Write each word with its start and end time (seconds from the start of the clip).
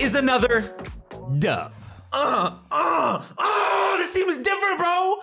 Is 0.00 0.16
another 0.16 0.62
dub. 1.38 1.72
Uh, 2.12 2.58
uh, 2.70 3.24
oh, 3.38 3.94
this 3.98 4.12
team 4.12 4.28
is 4.28 4.38
different, 4.38 4.78
bro. 4.78 5.18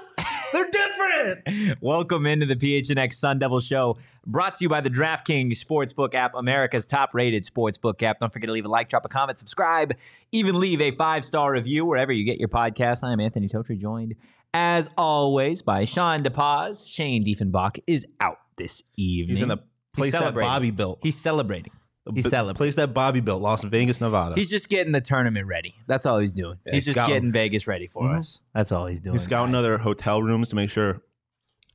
They're 0.54 0.70
different. 0.70 1.78
Welcome 1.82 2.26
into 2.26 2.46
the 2.46 2.56
PHNX 2.56 3.16
Sun 3.16 3.40
Devil 3.40 3.60
Show, 3.60 3.98
brought 4.26 4.56
to 4.56 4.64
you 4.64 4.70
by 4.70 4.80
the 4.80 4.90
DraftKings 4.90 5.62
Sportsbook 5.62 6.14
app, 6.14 6.36
America's 6.36 6.86
top-rated 6.86 7.46
sportsbook 7.46 8.02
app. 8.02 8.22
Don't 8.22 8.32
forget 8.32 8.48
to 8.48 8.54
leave 8.54 8.66
a 8.66 8.70
like, 8.70 8.88
drop 8.88 9.06
a 9.06 9.10
comment, 9.10 9.40
subscribe, 9.40 9.94
even 10.32 10.58
leave 10.58 10.80
a 10.80 10.92
five-star 10.92 11.52
review 11.52 11.86
wherever 11.86 12.14
you 12.14 12.24
get 12.24 12.40
your 12.40 12.50
podcast. 12.50 13.04
I'm 13.04 13.20
Anthony 13.20 13.50
Totri, 13.50 13.78
joined 13.78 14.16
as 14.54 14.90
always 14.98 15.62
by 15.62 15.84
Shawn 15.84 16.24
DePaz. 16.24 16.88
Shane 16.88 17.26
Diefenbach 17.26 17.80
is 17.88 18.06
out 18.22 18.40
this 18.58 18.84
evening. 18.96 19.36
He's 19.36 19.44
in 19.44 19.50
the 19.50 19.60
place 19.94 20.14
that. 20.14 20.34
Bobby 20.34 20.72
built. 20.72 21.00
He's 21.04 21.18
celebrating. 21.18 21.74
He's 22.14 22.24
The 22.24 22.30
celebrating. 22.32 22.58
place 22.58 22.76
that 22.76 22.94
Bobby 22.94 23.20
built, 23.22 23.42
Las 23.42 23.64
Vegas, 23.64 24.02
Nevada. 24.02 24.34
He's 24.36 24.50
just 24.50 24.70
getting 24.70 24.92
the 24.92 25.02
tournament 25.02 25.46
ready. 25.48 25.76
That's 25.88 26.06
all 26.06 26.18
he's 26.18 26.34
doing. 26.34 26.58
Yeah, 26.66 26.74
he's 26.74 26.86
just 26.86 26.96
scouting. 26.98 27.14
getting 27.16 27.32
Vegas 27.32 27.68
ready 27.68 27.88
for 27.88 28.04
Mhm. 28.04 28.18
us. 28.20 28.42
That's 28.56 28.72
all 28.72 28.88
he's 28.88 29.02
doing. 29.02 29.14
He's 29.16 29.24
scouting 29.24 29.52
guys. 29.54 29.60
other 29.60 29.78
hotel 29.78 30.22
rooms 30.22 30.50
to 30.50 30.56
make 30.56 30.70
sure 30.72 31.02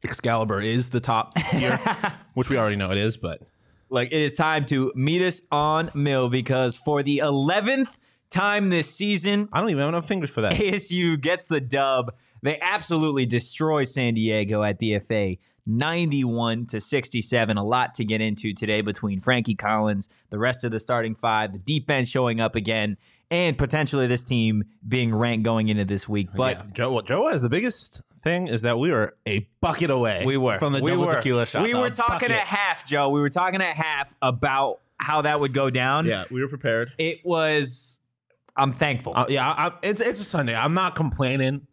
Excalibur 0.05 0.61
is 0.61 0.91
the 0.91 1.01
top 1.01 1.35
tier, 1.53 1.79
which 2.35 2.49
we 2.51 2.57
already 2.59 2.77
know 2.77 2.91
it 2.91 2.99
is. 2.99 3.17
But 3.17 3.43
like 3.89 4.09
it 4.13 4.21
is 4.21 4.33
time 4.33 4.65
to 4.67 4.93
meet 4.95 5.23
us 5.23 5.43
on 5.51 5.91
Mill 5.95 6.29
because 6.29 6.77
for 6.77 7.03
the 7.03 7.19
11th 7.19 7.99
time 8.31 8.69
this 8.71 8.93
season, 8.93 9.49
I 9.53 9.61
don't 9.61 9.71
even 9.71 9.81
have 9.81 9.89
enough 9.91 10.09
fingers 10.09 10.31
for 10.31 10.41
that. 10.43 10.53
ASU 10.61 11.21
gets 11.21 11.47
the 11.47 11.61
dub. 11.61 12.13
They 12.43 12.59
absolutely 12.61 13.27
destroy 13.27 13.85
San 13.85 14.15
Diego 14.15 14.63
at 14.63 14.79
DFA 14.81 15.39
91 15.67 16.67
to 16.67 16.81
67. 16.81 17.56
A 17.56 17.65
lot 17.65 17.94
to 17.97 18.04
get 18.04 18.21
into 18.21 18.53
today 18.54 18.81
between 18.81 19.21
Frankie 19.21 19.54
Collins, 19.54 20.09
the 20.31 20.38
rest 20.38 20.65
of 20.65 20.71
the 20.71 20.81
starting 20.81 21.15
five, 21.15 21.53
the 21.53 21.59
defense 21.59 22.09
showing 22.09 22.41
up 22.41 22.54
again, 22.54 22.97
and 23.31 23.59
potentially 23.59 24.06
this 24.06 24.25
team 24.25 24.65
being 24.87 25.15
ranked 25.15 25.44
going 25.44 25.69
into 25.69 25.84
this 25.84 26.09
week. 26.09 26.28
But 26.34 26.56
Yeah, 26.59 26.62
Joe, 26.72 26.93
well, 26.93 27.03
Joe 27.03 27.28
has 27.28 27.43
the 27.43 27.49
biggest 27.49 28.03
thing 28.22 28.49
is 28.49 28.62
that 28.62 28.78
we 28.78 28.91
were 28.91 29.16
a 29.26 29.49
bucket 29.60 29.91
away. 29.91 30.22
We 30.25 30.37
were 30.37 30.59
from 30.59 30.72
the 30.72 30.81
we 30.81 30.91
double 30.91 31.06
were. 31.06 31.15
tequila 31.16 31.47
shots. 31.47 31.65
We 31.65 31.75
were 31.75 31.91
talking 31.91 32.28
bucket. 32.28 32.31
at 32.32 32.41
half, 32.47 32.87
Joe. 32.87 33.09
We 33.09 33.21
were 33.21 33.31
talking 33.31 33.60
at 33.60 33.76
half 33.76 34.09
about 34.22 34.81
how 34.99 35.22
that 35.22 35.41
would 35.41 35.53
go 35.53 35.71
down. 35.71 36.06
Yeah, 36.06 36.25
we 36.31 36.41
were 36.41 36.49
prepared. 36.49 36.93
It 36.99 37.21
was. 37.25 38.00
I'm 38.56 38.72
thankful. 38.72 39.12
Uh, 39.15 39.26
yeah, 39.28 39.50
I, 39.50 39.66
I- 39.69 39.72
it's 39.82 40.00
it's 40.00 40.21
a 40.21 40.25
Sunday. 40.25 40.55
I'm 40.55 40.75
not 40.75 40.94
complaining 40.94 41.66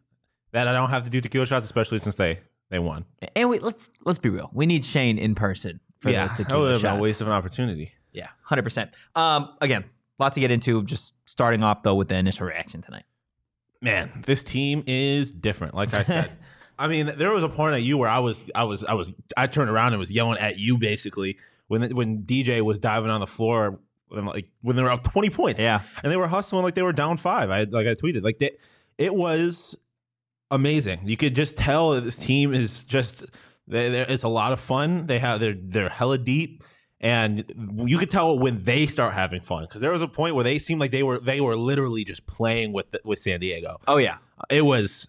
that 0.51 0.67
I 0.67 0.73
don't 0.73 0.89
have 0.89 1.03
to 1.05 1.09
do 1.09 1.21
tequila 1.21 1.45
shots, 1.45 1.65
especially 1.65 1.99
since 1.99 2.15
they 2.15 2.39
they 2.69 2.79
won. 2.79 3.05
and 3.35 3.49
we 3.49 3.59
let's 3.59 3.89
let's 4.05 4.19
be 4.19 4.29
real. 4.29 4.49
We 4.53 4.65
need 4.65 4.83
Shane 4.85 5.17
in 5.17 5.35
person 5.35 5.79
for 5.99 6.09
yeah, 6.09 6.21
those 6.27 6.31
that 6.37 6.43
tequila 6.45 6.61
would 6.63 6.73
have 6.73 6.81
been 6.81 6.97
a 6.99 7.01
waste 7.01 7.21
of 7.21 7.27
an 7.27 7.33
opportunity. 7.33 7.91
yeah, 8.11 8.27
hundred 8.43 8.63
percent. 8.63 8.91
Um, 9.15 9.49
again, 9.61 9.85
lot 10.19 10.33
to 10.33 10.39
get 10.39 10.51
into. 10.51 10.83
Just 10.83 11.13
starting 11.25 11.63
off 11.63 11.83
though 11.83 11.95
with 11.95 12.07
the 12.09 12.15
initial 12.15 12.47
reaction 12.47 12.81
tonight. 12.81 13.03
man, 13.81 14.23
this 14.25 14.43
team 14.43 14.83
is 14.87 15.31
different. 15.31 15.73
Like 15.75 15.93
I 15.93 16.03
said, 16.03 16.31
I 16.79 16.87
mean, 16.87 17.13
there 17.17 17.31
was 17.31 17.43
a 17.43 17.49
point 17.49 17.75
at 17.75 17.81
you 17.83 17.97
where 17.97 18.09
I 18.09 18.19
was, 18.19 18.49
I 18.55 18.63
was, 18.63 18.83
I 18.83 18.93
was, 18.95 19.13
I 19.37 19.45
turned 19.47 19.69
around 19.69 19.93
and 19.93 19.99
was 19.99 20.09
yelling 20.11 20.39
at 20.39 20.57
you 20.57 20.77
basically 20.77 21.37
when 21.67 21.95
when 21.95 22.23
DJ 22.23 22.61
was 22.61 22.79
diving 22.79 23.09
on 23.11 23.19
the 23.21 23.27
floor, 23.27 23.79
and 24.11 24.25
like 24.27 24.47
when 24.61 24.75
they 24.75 24.81
were 24.83 24.89
up 24.91 25.03
twenty 25.03 25.29
points, 25.29 25.61
Yeah. 25.61 25.81
and 26.03 26.11
they 26.11 26.17
were 26.17 26.27
hustling 26.27 26.63
like 26.63 26.75
they 26.75 26.81
were 26.83 26.93
down 26.93 27.17
five. 27.17 27.49
I 27.49 27.63
like 27.63 27.87
I 27.87 27.93
tweeted 27.95 28.23
like 28.23 28.39
they, 28.39 28.51
it 28.97 29.13
was 29.13 29.77
amazing. 30.53 31.01
You 31.05 31.17
could 31.17 31.35
just 31.35 31.57
tell 31.57 31.91
that 31.91 32.03
this 32.03 32.17
team 32.17 32.53
is 32.53 32.83
just 32.83 33.23
they 33.67 33.87
it's 34.01 34.23
a 34.23 34.27
lot 34.29 34.51
of 34.53 34.59
fun. 34.59 35.05
They 35.07 35.19
have 35.19 35.39
they're 35.39 35.55
they're 35.57 35.89
hella 35.89 36.17
deep. 36.17 36.63
And 36.99 37.43
you 37.85 37.97
could 37.97 38.09
tell 38.09 38.39
when 38.39 38.63
they 38.63 38.85
start 38.87 39.13
having 39.13 39.41
fun 39.41 39.63
because 39.65 39.81
there 39.81 39.91
was 39.91 40.01
a 40.01 40.07
point 40.07 40.35
where 40.35 40.45
they 40.45 40.57
seemed 40.57 40.79
like 40.79 40.91
they 40.91 41.03
were 41.03 41.19
they 41.19 41.41
were 41.41 41.57
literally 41.57 42.05
just 42.05 42.25
playing 42.25 42.71
with 42.71 42.95
with 43.03 43.19
San 43.19 43.41
Diego 43.41 43.79
Oh 43.87 43.97
yeah. 43.97 44.17
Uh, 44.39 44.43
it 44.49 44.61
was 44.61 45.07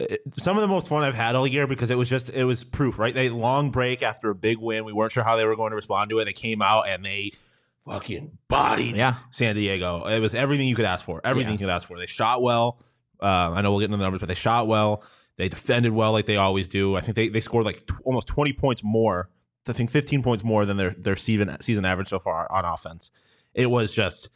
uh, 0.00 0.06
some 0.38 0.56
of 0.56 0.62
the 0.62 0.68
most 0.68 0.88
fun 0.88 1.02
I've 1.02 1.14
had 1.14 1.34
all 1.34 1.46
year 1.46 1.66
because 1.66 1.90
it 1.90 1.98
was 1.98 2.08
just 2.08 2.30
it 2.30 2.44
was 2.44 2.64
proof, 2.64 2.98
right? 2.98 3.14
They 3.14 3.28
long 3.28 3.70
break 3.70 4.02
after 4.02 4.30
a 4.30 4.34
big 4.34 4.56
win. 4.58 4.86
We 4.86 4.94
weren't 4.94 5.12
sure 5.12 5.22
how 5.22 5.36
they 5.36 5.44
were 5.44 5.54
going 5.56 5.70
to 5.72 5.76
respond 5.76 6.08
to 6.10 6.18
it. 6.20 6.24
They 6.24 6.32
came 6.32 6.62
out 6.62 6.88
and 6.88 7.04
they 7.04 7.32
fucking 7.86 8.38
bodied 8.48 8.96
Yeah. 8.96 9.16
San 9.32 9.54
Diego. 9.54 10.06
It 10.06 10.20
was 10.20 10.34
everything 10.34 10.66
you 10.66 10.74
could 10.76 10.84
ask 10.86 11.04
for. 11.04 11.20
Everything 11.24 11.48
Yeah. 11.50 11.52
you 11.60 11.66
could 11.66 11.68
ask 11.74 11.86
for. 11.86 11.98
They 11.98 12.06
shot 12.06 12.40
well. 12.42 12.78
Uh, 13.22 13.52
I 13.52 13.62
know 13.62 13.70
we'll 13.70 13.80
get 13.80 13.86
into 13.86 13.96
the 13.98 14.02
numbers, 14.02 14.20
but 14.20 14.28
they 14.28 14.34
shot 14.34 14.66
well. 14.66 15.02
They 15.38 15.48
defended 15.48 15.92
well, 15.92 16.12
like 16.12 16.26
they 16.26 16.36
always 16.36 16.68
do. 16.68 16.96
I 16.96 17.00
think 17.00 17.14
they, 17.16 17.28
they 17.28 17.40
scored 17.40 17.64
like 17.64 17.86
t- 17.86 17.94
almost 18.04 18.26
twenty 18.26 18.52
points 18.52 18.82
more. 18.84 19.30
I 19.66 19.72
think 19.72 19.90
fifteen 19.90 20.22
points 20.22 20.42
more 20.44 20.66
than 20.66 20.76
their 20.76 20.90
their 20.98 21.16
season 21.16 21.56
season 21.60 21.84
average 21.84 22.08
so 22.08 22.18
far 22.18 22.50
on 22.50 22.64
offense. 22.64 23.10
It 23.54 23.66
was 23.66 23.92
just 23.94 24.28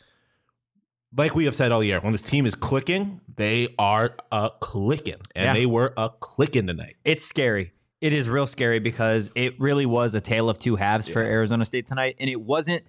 like 1.16 1.34
we 1.34 1.44
have 1.44 1.54
said 1.54 1.72
all 1.72 1.82
year. 1.82 2.00
When 2.00 2.12
this 2.12 2.22
team 2.22 2.46
is 2.46 2.54
clicking, 2.54 3.20
they 3.36 3.74
are 3.78 4.16
a 4.32 4.50
clicking, 4.60 5.20
and 5.34 5.44
Yeah. 5.46 5.52
they 5.54 5.66
were 5.66 5.92
a 5.96 6.10
clicking 6.20 6.66
tonight. 6.66 6.96
It's 7.04 7.24
scary. 7.24 7.72
It 8.00 8.12
is 8.12 8.28
real 8.28 8.46
scary 8.46 8.78
because 8.78 9.30
it 9.34 9.58
really 9.58 9.86
was 9.86 10.14
a 10.14 10.20
tale 10.20 10.48
of 10.50 10.58
two 10.58 10.76
halves 10.76 11.08
for 11.08 11.20
Arizona 11.22 11.64
State 11.64 11.86
tonight. 11.86 12.16
And 12.20 12.28
it 12.28 12.40
wasn't 12.40 12.84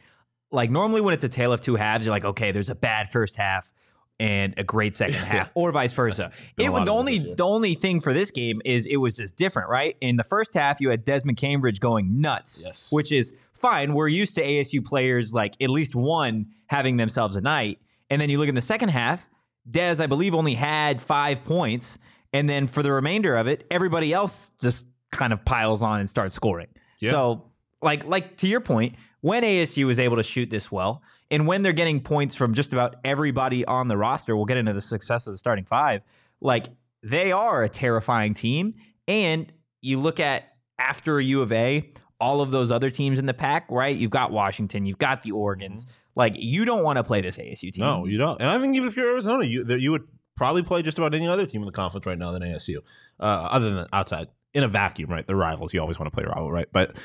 like 0.51 0.69
normally 0.69 1.01
when 1.01 1.13
it's 1.13 1.23
a 1.23 1.29
tale 1.29 1.53
of 1.53 1.61
two 1.61 1.75
halves, 1.75 2.05
you're 2.05 2.13
like, 2.13 2.25
okay, 2.25 2.51
there's 2.51 2.69
a 2.69 2.75
bad 2.75 3.09
first 3.11 3.37
half 3.37 3.71
and 4.19 4.53
a 4.57 4.63
great 4.63 4.95
second 4.95 5.15
half, 5.33 5.51
or 5.53 5.71
vice 5.71 5.93
versa. 5.93 6.31
It 6.57 6.69
was 6.69 6.85
the 6.85 6.91
only 6.91 7.19
the 7.19 7.45
only 7.45 7.75
thing 7.75 8.01
for 8.01 8.13
this 8.13 8.31
game 8.31 8.61
is 8.65 8.85
it 8.85 8.97
was 8.97 9.13
just 9.15 9.35
different, 9.35 9.69
right? 9.69 9.95
In 10.01 10.15
the 10.15 10.23
first 10.23 10.53
half, 10.53 10.81
you 10.81 10.89
had 10.89 11.05
Desmond 11.05 11.37
Cambridge 11.37 11.79
going 11.79 12.19
nuts, 12.21 12.61
Yes. 12.63 12.91
which 12.91 13.11
is 13.11 13.35
fine. 13.53 13.93
We're 13.93 14.07
used 14.07 14.35
to 14.35 14.43
ASU 14.43 14.83
players 14.83 15.33
like 15.33 15.55
at 15.61 15.69
least 15.69 15.95
one 15.95 16.47
having 16.67 16.97
themselves 16.97 17.35
a 17.35 17.41
night, 17.41 17.79
and 18.09 18.19
then 18.21 18.29
you 18.29 18.37
look 18.39 18.49
in 18.49 18.55
the 18.55 18.61
second 18.61 18.89
half, 18.89 19.27
Des, 19.69 19.97
I 20.01 20.07
believe, 20.07 20.33
only 20.33 20.53
had 20.55 21.01
five 21.01 21.43
points. 21.45 21.97
And 22.33 22.49
then 22.49 22.67
for 22.67 22.83
the 22.83 22.91
remainder 22.91 23.35
of 23.35 23.47
it, 23.47 23.65
everybody 23.71 24.11
else 24.13 24.51
just 24.61 24.85
kind 25.11 25.31
of 25.31 25.43
piles 25.45 25.81
on 25.81 25.99
and 26.01 26.09
starts 26.09 26.35
scoring. 26.35 26.67
Yeah. 26.99 27.11
So, 27.11 27.43
like, 27.81 28.05
like 28.05 28.37
to 28.37 28.47
your 28.47 28.59
point, 28.59 28.95
when 29.21 29.43
ASU 29.43 29.85
was 29.87 29.97
able 29.97 30.17
to 30.17 30.23
shoot 30.23 30.49
this 30.49 30.69
well, 30.71 31.01
and 31.29 31.47
when 31.47 31.61
they're 31.61 31.73
getting 31.73 31.99
points 31.99 32.35
from 32.35 32.53
just 32.53 32.73
about 32.73 32.95
everybody 33.03 33.65
on 33.65 33.87
the 33.87 33.97
roster, 33.97 34.35
we'll 34.35 34.45
get 34.45 34.57
into 34.57 34.73
the 34.73 34.81
success 34.81 35.27
of 35.27 35.33
the 35.33 35.37
starting 35.37 35.65
five. 35.65 36.01
Like, 36.41 36.67
they 37.03 37.31
are 37.31 37.63
a 37.63 37.69
terrifying 37.69 38.33
team. 38.33 38.75
And 39.07 39.51
you 39.81 39.99
look 39.99 40.19
at 40.19 40.55
after 40.79 41.19
U 41.19 41.41
of 41.41 41.51
A, 41.51 41.91
all 42.19 42.41
of 42.41 42.51
those 42.51 42.71
other 42.71 42.89
teams 42.89 43.19
in 43.19 43.25
the 43.25 43.33
pack, 43.33 43.67
right? 43.69 43.95
You've 43.95 44.11
got 44.11 44.31
Washington, 44.31 44.85
you've 44.85 44.97
got 44.97 45.23
the 45.23 45.31
Oregons. 45.31 45.85
Like, 46.15 46.33
you 46.37 46.65
don't 46.65 46.83
want 46.83 46.97
to 46.97 47.03
play 47.03 47.21
this 47.21 47.37
ASU 47.37 47.71
team. 47.71 47.85
No, 47.85 48.05
you 48.05 48.17
don't. 48.17 48.41
And 48.41 48.49
I 48.49 48.59
think 48.59 48.75
even 48.75 48.87
if 48.87 48.97
you're 48.97 49.11
Arizona, 49.11 49.45
you 49.45 49.65
you 49.75 49.91
would 49.91 50.07
probably 50.35 50.63
play 50.63 50.81
just 50.81 50.97
about 50.97 51.13
any 51.13 51.27
other 51.27 51.45
team 51.45 51.61
in 51.61 51.65
the 51.65 51.71
conference 51.71 52.05
right 52.05 52.17
now 52.17 52.31
than 52.31 52.41
ASU, 52.41 52.77
uh, 53.19 53.23
other 53.23 53.73
than 53.73 53.87
outside 53.93 54.29
in 54.53 54.63
a 54.63 54.67
vacuum, 54.67 55.11
right? 55.11 55.27
The 55.27 55.35
rivals, 55.35 55.73
you 55.73 55.79
always 55.79 55.99
want 55.99 56.11
to 56.11 56.15
play 56.15 56.25
rival, 56.25 56.51
right? 56.51 56.67
But 56.71 56.95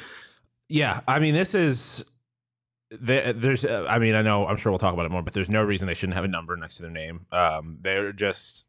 yeah, 0.69 1.01
I 1.07 1.19
mean, 1.19 1.35
this 1.35 1.55
is 1.55 2.05
there, 3.01 3.33
there's. 3.33 3.65
Uh, 3.65 3.87
I 3.89 3.99
mean, 3.99 4.15
I 4.15 4.23
know. 4.23 4.47
I'm 4.47 4.57
sure 4.57 4.71
we'll 4.73 4.79
talk 4.79 4.93
about 4.93 5.07
it 5.07 5.11
more, 5.11 5.23
but 5.23 5.33
there's 5.33 5.49
no 5.49 5.63
reason 5.63 5.87
they 5.87 5.95
shouldn't 5.95 6.15
have 6.15 6.25
a 6.25 6.29
number 6.29 6.57
next 6.57 6.77
to 6.77 6.83
their 6.83 6.91
name. 6.91 7.27
Um, 7.33 7.79
they're 7.81 8.13
just 8.13 8.67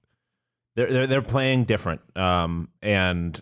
they're 0.75 0.92
they're, 0.92 1.08
they're 1.08 1.22
playing 1.22 1.66
different, 1.66 2.02
um, 2.18 2.70
and 2.81 3.42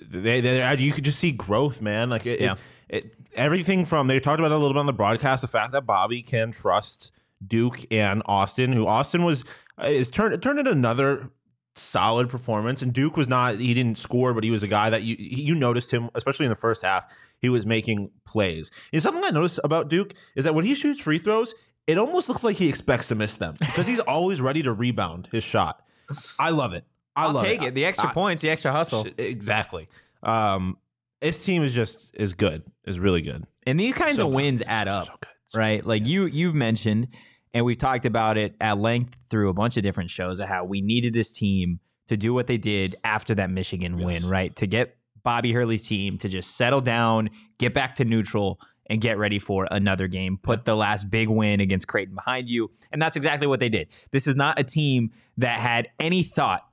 they 0.00 0.40
they 0.40 0.74
you 0.78 0.92
could 0.92 1.04
just 1.04 1.18
see 1.18 1.32
growth, 1.32 1.80
man. 1.82 2.10
Like 2.10 2.26
it, 2.26 2.40
Yeah. 2.40 2.54
it, 2.88 3.04
it, 3.04 3.14
everything 3.34 3.84
from 3.84 4.06
they 4.06 4.18
talked 4.20 4.40
about 4.40 4.50
it 4.50 4.54
a 4.54 4.58
little 4.58 4.72
bit 4.74 4.80
on 4.80 4.86
the 4.86 4.92
broadcast. 4.92 5.42
The 5.42 5.48
fact 5.48 5.72
that 5.72 5.86
Bobby 5.86 6.22
can 6.22 6.52
trust 6.52 7.12
Duke 7.46 7.80
and 7.90 8.22
Austin, 8.26 8.72
who 8.72 8.86
Austin 8.86 9.24
was 9.24 9.44
uh, 9.80 9.86
is 9.86 10.08
turned 10.10 10.34
it 10.34 10.42
turned 10.42 10.58
into 10.58 10.70
another 10.70 11.28
solid 11.80 12.28
performance, 12.28 12.82
and 12.82 12.92
Duke 12.92 13.16
was 13.16 13.28
not. 13.28 13.58
He 13.58 13.74
didn't 13.74 13.98
score, 13.98 14.32
but 14.34 14.44
he 14.44 14.50
was 14.50 14.62
a 14.62 14.68
guy 14.68 14.90
that 14.90 15.02
you 15.02 15.16
you 15.18 15.54
noticed 15.54 15.90
him, 15.92 16.10
especially 16.14 16.46
in 16.46 16.50
the 16.50 16.56
first 16.56 16.82
half. 16.82 17.06
He 17.38 17.48
was 17.48 17.64
making 17.66 18.10
plays. 18.26 18.70
And 18.92 19.02
something 19.02 19.24
I 19.24 19.30
noticed 19.30 19.58
about 19.64 19.88
Duke 19.88 20.14
is 20.36 20.44
that 20.44 20.54
when 20.54 20.64
he 20.64 20.74
shoots 20.74 21.00
free 21.00 21.18
throws, 21.18 21.54
it 21.86 21.98
almost 21.98 22.28
looks 22.28 22.44
like 22.44 22.56
he 22.56 22.68
expects 22.68 23.08
to 23.08 23.14
miss 23.14 23.36
them 23.36 23.56
because 23.58 23.86
he's 23.86 24.00
always 24.00 24.40
ready 24.40 24.62
to 24.62 24.72
rebound 24.72 25.28
his 25.32 25.42
shot. 25.44 25.82
I 26.38 26.50
love 26.50 26.72
it. 26.74 26.84
I 27.16 27.24
I'll 27.24 27.32
love 27.32 27.44
take 27.44 27.62
it. 27.62 27.74
The 27.74 27.84
extra 27.84 28.10
I- 28.10 28.12
points, 28.12 28.42
the 28.42 28.50
extra 28.50 28.72
hustle. 28.72 29.06
Exactly. 29.18 29.86
Um, 30.22 30.76
this 31.20 31.44
team 31.44 31.62
is 31.62 31.74
just 31.74 32.10
is 32.14 32.34
good. 32.34 32.62
Is 32.84 32.98
really 32.98 33.22
good. 33.22 33.44
And 33.66 33.78
these 33.78 33.94
kinds 33.94 34.16
So 34.18 34.26
of 34.26 34.32
wins 34.32 34.62
add 34.66 34.88
up, 34.88 35.06
so. 35.06 35.12
So 35.48 35.58
right? 35.58 35.84
Like 35.84 36.06
you 36.06 36.26
you've 36.26 36.54
mentioned, 36.54 37.08
and 37.52 37.64
we've 37.64 37.78
talked 37.78 38.06
about 38.06 38.36
it 38.36 38.54
at 38.60 38.78
length 38.78 39.16
through 39.28 39.48
a 39.48 39.54
bunch 39.54 39.76
of 39.76 39.82
different 39.82 40.10
shows 40.10 40.40
of 40.40 40.48
how 40.48 40.64
we 40.64 40.80
needed 40.80 41.12
this 41.12 41.32
team 41.32 41.80
to 42.08 42.16
do 42.16 42.34
what 42.34 42.46
they 42.46 42.58
did 42.58 42.96
after 43.04 43.34
that 43.36 43.50
Michigan 43.50 43.98
win, 43.98 44.28
right? 44.28 44.54
To 44.56 44.66
get 44.66 44.96
Bobby 45.22 45.52
Hurley's 45.52 45.82
team 45.82 46.18
to 46.18 46.28
just 46.28 46.56
settle 46.56 46.80
down, 46.80 47.30
get 47.58 47.74
back 47.74 47.96
to 47.96 48.04
neutral, 48.04 48.60
and 48.88 49.00
get 49.00 49.18
ready 49.18 49.38
for 49.38 49.68
another 49.70 50.08
game. 50.08 50.36
Put 50.36 50.64
the 50.64 50.74
last 50.74 51.08
big 51.08 51.28
win 51.28 51.60
against 51.60 51.86
Creighton 51.86 52.16
behind 52.16 52.48
you. 52.48 52.70
And 52.90 53.00
that's 53.00 53.14
exactly 53.14 53.46
what 53.46 53.60
they 53.60 53.68
did. 53.68 53.88
This 54.10 54.26
is 54.26 54.34
not 54.34 54.58
a 54.58 54.64
team 54.64 55.12
that 55.36 55.60
had 55.60 55.88
any 56.00 56.24
thought 56.24 56.66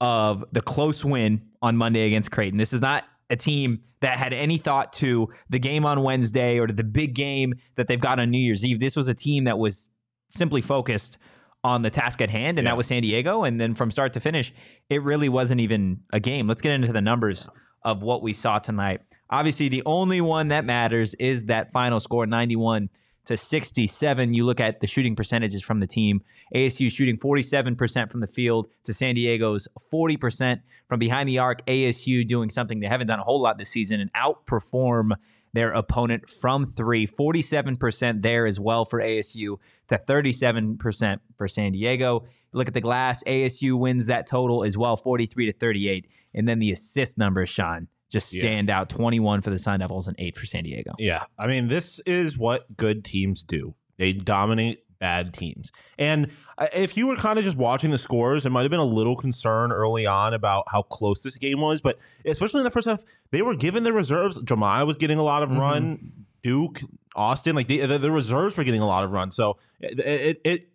of 0.00 0.44
the 0.52 0.60
close 0.60 1.04
win 1.04 1.40
on 1.62 1.76
Monday 1.76 2.06
against 2.06 2.30
Creighton. 2.30 2.58
This 2.58 2.74
is 2.74 2.82
not 2.82 3.04
a 3.30 3.36
team 3.36 3.80
that 4.00 4.18
had 4.18 4.34
any 4.34 4.58
thought 4.58 4.92
to 4.92 5.30
the 5.48 5.58
game 5.58 5.86
on 5.86 6.02
Wednesday 6.02 6.58
or 6.58 6.66
to 6.66 6.72
the 6.74 6.84
big 6.84 7.14
game 7.14 7.54
that 7.76 7.86
they've 7.86 8.00
got 8.00 8.20
on 8.20 8.30
New 8.30 8.38
Year's 8.38 8.62
Eve. 8.62 8.78
This 8.78 8.94
was 8.94 9.08
a 9.08 9.14
team 9.14 9.44
that 9.44 9.58
was 9.58 9.88
simply 10.34 10.60
focused 10.60 11.18
on 11.64 11.82
the 11.82 11.90
task 11.90 12.20
at 12.20 12.28
hand, 12.30 12.58
and 12.58 12.66
Yeah. 12.66 12.72
that 12.72 12.76
was 12.76 12.86
San 12.86 13.02
Diego. 13.02 13.44
And 13.44 13.60
then 13.60 13.74
from 13.74 13.90
start 13.90 14.12
to 14.14 14.20
finish, 14.20 14.52
it 14.90 15.02
really 15.02 15.28
wasn't 15.28 15.60
even 15.60 16.00
a 16.12 16.18
game. 16.18 16.46
Let's 16.46 16.60
get 16.62 16.72
into 16.72 16.92
the 16.92 17.00
numbers 17.00 17.48
of 17.84 18.02
what 18.02 18.22
we 18.22 18.32
saw 18.32 18.58
tonight. 18.58 19.00
Obviously, 19.30 19.68
the 19.68 19.82
only 19.86 20.20
one 20.20 20.48
that 20.48 20.64
matters 20.64 21.14
is 21.14 21.44
that 21.44 21.70
final 21.72 22.00
score 22.00 22.26
91 22.26 22.88
to 23.26 23.36
67. 23.36 24.34
You 24.34 24.44
look 24.44 24.58
at 24.58 24.80
the 24.80 24.88
shooting 24.88 25.14
percentages 25.14 25.62
from 25.62 25.78
the 25.78 25.86
team. 25.86 26.22
ASU 26.54 26.90
shooting 26.90 27.16
47% 27.16 28.10
from 28.10 28.20
the 28.20 28.26
field 28.26 28.66
to 28.82 28.92
San 28.92 29.14
Diego's 29.14 29.68
40% 29.92 30.60
from 30.88 30.98
behind 30.98 31.28
the 31.28 31.38
arc. 31.38 31.64
ASU 31.66 32.26
doing 32.26 32.50
something 32.50 32.80
they 32.80 32.88
haven't 32.88 33.06
done 33.06 33.20
a 33.20 33.24
whole 33.24 33.40
lot 33.40 33.58
this 33.58 33.68
season 33.70 34.00
and 34.00 34.12
outperform 34.14 35.12
their 35.54 35.70
opponent 35.70 36.28
from 36.28 36.66
three. 36.66 37.06
47% 37.06 38.22
there 38.22 38.46
as 38.46 38.58
well 38.58 38.84
for 38.84 39.00
ASU 39.00 39.58
to 39.92 39.98
37% 39.98 41.18
for 41.36 41.48
San 41.48 41.72
Diego. 41.72 42.24
Look 42.52 42.68
at 42.68 42.74
the 42.74 42.80
glass. 42.80 43.22
ASU 43.24 43.78
wins 43.78 44.06
that 44.06 44.26
total 44.26 44.64
as 44.64 44.76
well, 44.76 44.96
43 44.96 45.46
to 45.46 45.52
38. 45.52 46.06
And 46.34 46.48
then 46.48 46.58
the 46.58 46.72
assist 46.72 47.16
numbers, 47.18 47.48
Sean, 47.48 47.88
just 48.10 48.32
Yeah. 48.34 48.40
stand 48.40 48.70
out 48.70 48.88
21 48.90 49.40
for 49.40 49.50
the 49.50 49.58
Sun 49.58 49.80
Devils 49.80 50.06
and 50.08 50.16
eight 50.18 50.36
for 50.36 50.44
San 50.46 50.64
Diego. 50.64 50.92
Yeah, 50.98 51.24
I 51.38 51.46
mean, 51.46 51.68
this 51.68 52.00
is 52.06 52.36
what 52.36 52.76
good 52.76 53.04
teams 53.04 53.42
do. 53.42 53.74
They 53.98 54.12
dominate 54.12 54.80
bad 54.98 55.34
teams. 55.34 55.72
And 55.98 56.30
uh, 56.58 56.68
if 56.72 56.96
you 56.96 57.08
were 57.08 57.16
kind 57.16 57.38
of 57.38 57.44
just 57.44 57.56
watching 57.56 57.90
the 57.90 57.98
scores, 57.98 58.46
it 58.46 58.50
might 58.50 58.62
have 58.62 58.70
been 58.70 58.78
a 58.80 58.84
little 58.84 59.16
concern 59.16 59.72
early 59.72 60.06
on 60.06 60.32
about 60.32 60.64
how 60.68 60.82
close 60.82 61.22
this 61.22 61.36
game 61.38 61.60
was. 61.60 61.80
But 61.80 61.98
especially 62.24 62.60
in 62.60 62.64
the 62.64 62.70
first 62.70 62.86
half, 62.86 63.02
they 63.32 63.42
were 63.42 63.56
given 63.56 63.82
the 63.82 63.92
reserves. 63.92 64.38
Jamiya 64.38 64.86
was 64.86 64.94
getting 64.96 65.18
a 65.18 65.22
lot 65.24 65.42
of 65.42 65.50
run. 65.50 66.12
Duke, 66.42 66.80
Austin, 67.14 67.54
like 67.54 67.68
the, 67.68 67.86
the, 67.98 68.10
reserves 68.10 68.56
were 68.56 68.64
getting 68.64 68.80
a 68.80 68.86
lot 68.86 69.04
of 69.04 69.10
runs. 69.10 69.36
So 69.36 69.58
it 69.80 70.40
it 70.44 70.68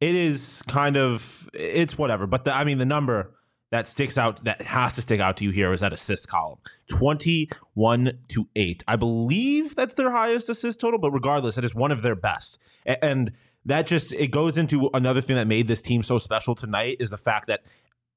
it, 0.00 0.14
is 0.14 0.62
kind 0.68 0.96
of 0.96 1.48
it's 1.54 1.96
whatever. 1.96 2.26
But 2.26 2.44
the, 2.44 2.54
I 2.54 2.64
mean, 2.64 2.78
the 2.78 2.84
number 2.84 3.34
that 3.70 3.88
sticks 3.88 4.18
out 4.18 4.44
that 4.44 4.62
has 4.62 4.94
to 4.94 5.02
stick 5.02 5.20
out 5.20 5.36
to 5.38 5.44
you 5.44 5.50
here 5.50 5.72
is 5.72 5.80
that 5.80 5.92
assist 5.92 6.28
column. 6.28 6.58
21 6.88 8.12
to 8.28 8.46
8 8.54 8.84
i 8.86 8.94
believe 8.94 9.74
that's 9.74 9.94
their 9.94 10.10
highest 10.12 10.48
assist 10.48 10.78
total 10.78 10.98
but 10.98 11.10
regardless 11.10 11.56
that 11.56 11.64
is 11.64 11.74
one 11.74 11.90
of 11.90 12.02
their 12.02 12.14
best. 12.14 12.58
And 12.86 13.32
that 13.64 13.86
just 13.86 14.12
it 14.12 14.28
goes 14.28 14.58
into 14.58 14.90
another 14.94 15.20
thing 15.20 15.36
that 15.36 15.46
made 15.46 15.68
this 15.68 15.82
team 15.82 16.02
so 16.02 16.18
special 16.18 16.54
tonight 16.54 16.98
is 17.00 17.10
the 17.10 17.16
fact 17.16 17.46
that 17.48 17.62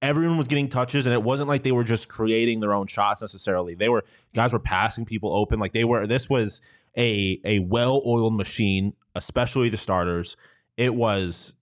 everyone 0.02 0.38
was 0.38 0.48
getting 0.48 0.70
touches 0.70 1.06
and 1.06 1.14
it 1.14 1.24
wasn't 1.24 1.50
like 1.50 1.64
they 1.64 1.72
were 1.72 1.84
just 1.84 2.08
creating 2.08 2.60
their 2.60 2.74
own 2.74 2.88
shots 2.88 3.22
necessarily. 3.22 3.74
They 3.74 3.90
were 3.90 4.04
guys 4.36 4.54
were 4.54 4.60
passing 4.60 5.06
people 5.06 5.34
open. 5.34 5.60
Like 5.60 5.74
they 5.74 5.84
were 5.84 6.06
this 6.06 6.30
was 6.30 6.62
a 6.98 7.40
a 7.46 7.60
well-oiled 7.60 8.34
machine 8.36 8.94
especially 9.16 9.70
the 9.70 9.78
starters 9.78 10.36
it 10.78 10.94
was 10.96 11.54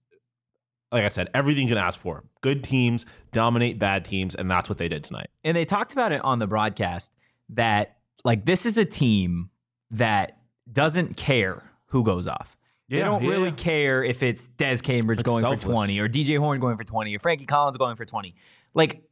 like 0.91 1.03
I 1.03 1.07
said, 1.09 1.29
everything 1.33 1.63
you 1.63 1.69
can 1.69 1.77
ask 1.83 1.99
for. 1.99 2.23
Good 2.41 2.63
teams 2.63 3.05
dominate 3.33 3.79
bad 3.79 4.05
teams, 4.05 4.33
and 4.33 4.49
that's 4.49 4.69
what 4.69 4.77
they 4.77 4.87
did 4.87 5.03
tonight. 5.03 5.29
and 5.43 5.57
they 5.57 5.65
talked 5.65 5.91
about 5.91 6.11
it 6.13 6.23
on 6.23 6.39
the 6.39 6.47
broadcast 6.47 7.11
that 7.49 7.97
like 8.23 8.45
this 8.45 8.65
is 8.65 8.77
a 8.77 8.85
team 8.85 9.49
that 9.91 10.37
doesn't 10.71 11.17
care 11.17 11.63
who 11.87 12.03
goes 12.03 12.27
off. 12.27 12.55
they 12.87 12.99
Yeah, 12.99 13.05
don't 13.05 13.23
yeah. 13.23 13.29
really 13.29 13.51
care 13.51 14.03
if 14.03 14.23
it's 14.23 14.47
Des 14.47 14.77
Cambridge 14.77 15.19
It's 15.19 15.25
going 15.25 15.41
selfless. 15.41 15.63
for 15.63 15.69
20 15.71 15.99
or 15.99 16.07
DJ 16.07 16.37
Horne 16.37 16.59
going 16.59 16.77
for 16.77 16.83
20 16.85 17.13
or 17.15 17.19
Frankie 17.19 17.45
Collins 17.45 17.77
going 17.77 17.95
for 17.97 18.05
20. 18.05 18.33
Like 18.73 19.03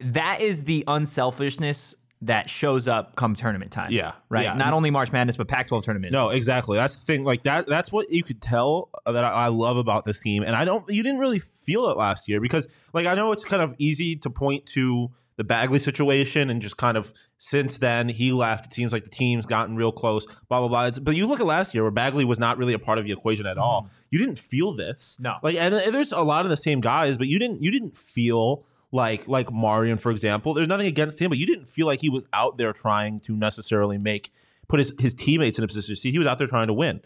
that 0.00 0.40
is 0.40 0.64
the 0.64 0.84
unselfishness 0.88 1.94
that 2.22 2.50
shows 2.50 2.86
up 2.86 3.16
come 3.16 3.34
tournament 3.34 3.70
time. 3.72 3.92
Yeah, 3.92 4.12
Right. 4.28 4.44
yeah. 4.44 4.54
Not 4.54 4.74
only 4.74 4.90
March 4.90 5.10
Madness, 5.10 5.36
but 5.36 5.48
Pac 5.48 5.68
12 5.68 5.84
tournament. 5.84 6.12
No, 6.12 6.28
exactly. 6.28 6.76
That's 6.76 6.96
the 6.96 7.04
thing. 7.06 7.24
Like 7.24 7.44
that. 7.44 7.66
That's 7.66 7.90
what 7.90 8.10
you 8.10 8.22
could 8.22 8.42
tell 8.42 8.90
that 9.06 9.24
I, 9.24 9.30
I 9.30 9.48
love 9.48 9.76
about 9.78 10.04
this 10.04 10.20
team, 10.20 10.42
and 10.42 10.54
I 10.54 10.64
don't. 10.64 10.86
You 10.90 11.02
didn't 11.02 11.18
really 11.20 11.38
feel 11.38 11.88
it 11.88 11.96
last 11.96 12.28
year 12.28 12.40
because, 12.40 12.68
like, 12.92 13.06
I 13.06 13.14
know 13.14 13.32
it's 13.32 13.44
kind 13.44 13.62
of 13.62 13.74
easy 13.78 14.16
to 14.16 14.28
point 14.30 14.66
to 14.74 15.10
the 15.36 15.44
Bagley 15.44 15.78
situation 15.78 16.50
and 16.50 16.60
just 16.60 16.76
kind 16.76 16.98
of 16.98 17.14
since 17.38 17.78
then 17.78 18.10
he 18.10 18.30
left. 18.32 18.66
It 18.66 18.74
seems 18.74 18.92
like 18.92 19.04
the 19.04 19.10
team's 19.10 19.46
gotten 19.46 19.74
real 19.74 19.90
close. 19.92 20.26
Blah 20.50 20.58
blah 20.60 20.68
blah. 20.68 20.86
It's, 20.88 20.98
but 20.98 21.16
you 21.16 21.26
look 21.26 21.40
at 21.40 21.46
last 21.46 21.72
year 21.72 21.82
where 21.82 21.90
Bagley 21.90 22.26
was 22.26 22.38
not 22.38 22.58
really 22.58 22.74
a 22.74 22.78
part 22.78 22.98
of 22.98 23.06
the 23.06 23.12
equation 23.12 23.46
at 23.46 23.56
all. 23.56 23.84
Mm-hmm. 23.84 23.94
You 24.10 24.18
didn't 24.18 24.38
feel 24.38 24.74
this. 24.76 25.16
No. 25.18 25.36
Like, 25.42 25.56
and, 25.56 25.74
and 25.74 25.94
there's 25.94 26.12
a 26.12 26.20
lot 26.20 26.44
of 26.44 26.50
the 26.50 26.58
same 26.58 26.82
guys, 26.82 27.16
but 27.16 27.28
you 27.28 27.38
didn't. 27.38 27.62
You 27.62 27.70
didn't 27.70 27.96
feel. 27.96 28.66
Like 28.92 29.28
like 29.28 29.48
Marreon, 29.48 30.00
for 30.00 30.10
example, 30.10 30.52
there's 30.54 30.66
nothing 30.68 30.86
against 30.88 31.20
him, 31.20 31.28
but 31.28 31.38
you 31.38 31.46
didn't 31.46 31.66
feel 31.66 31.86
like 31.86 32.00
he 32.00 32.08
was 32.08 32.26
out 32.32 32.58
there 32.58 32.72
trying 32.72 33.20
to 33.20 33.36
necessarily 33.36 33.98
make 33.98 34.30
put 34.68 34.78
his, 34.80 34.92
his 34.98 35.14
teammates 35.14 35.58
in 35.58 35.64
a 35.64 35.66
position 35.68 35.94
to 35.94 36.00
see 36.00 36.10
he 36.10 36.18
was 36.18 36.26
out 36.26 36.38
there 36.38 36.46
trying 36.46 36.66
to 36.66 36.72
win. 36.72 37.00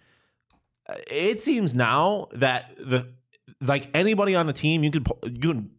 Uh, 0.89 0.95
It 1.11 1.43
seems 1.43 1.75
now 1.75 2.29
that 2.33 2.75
the 2.79 3.13
like 3.61 3.89
anybody 3.95 4.35
on 4.35 4.47
the 4.47 4.53
team, 4.55 4.83
you 4.83 4.91
could 4.91 5.07
you 5.25 5.39
can 5.53 5.71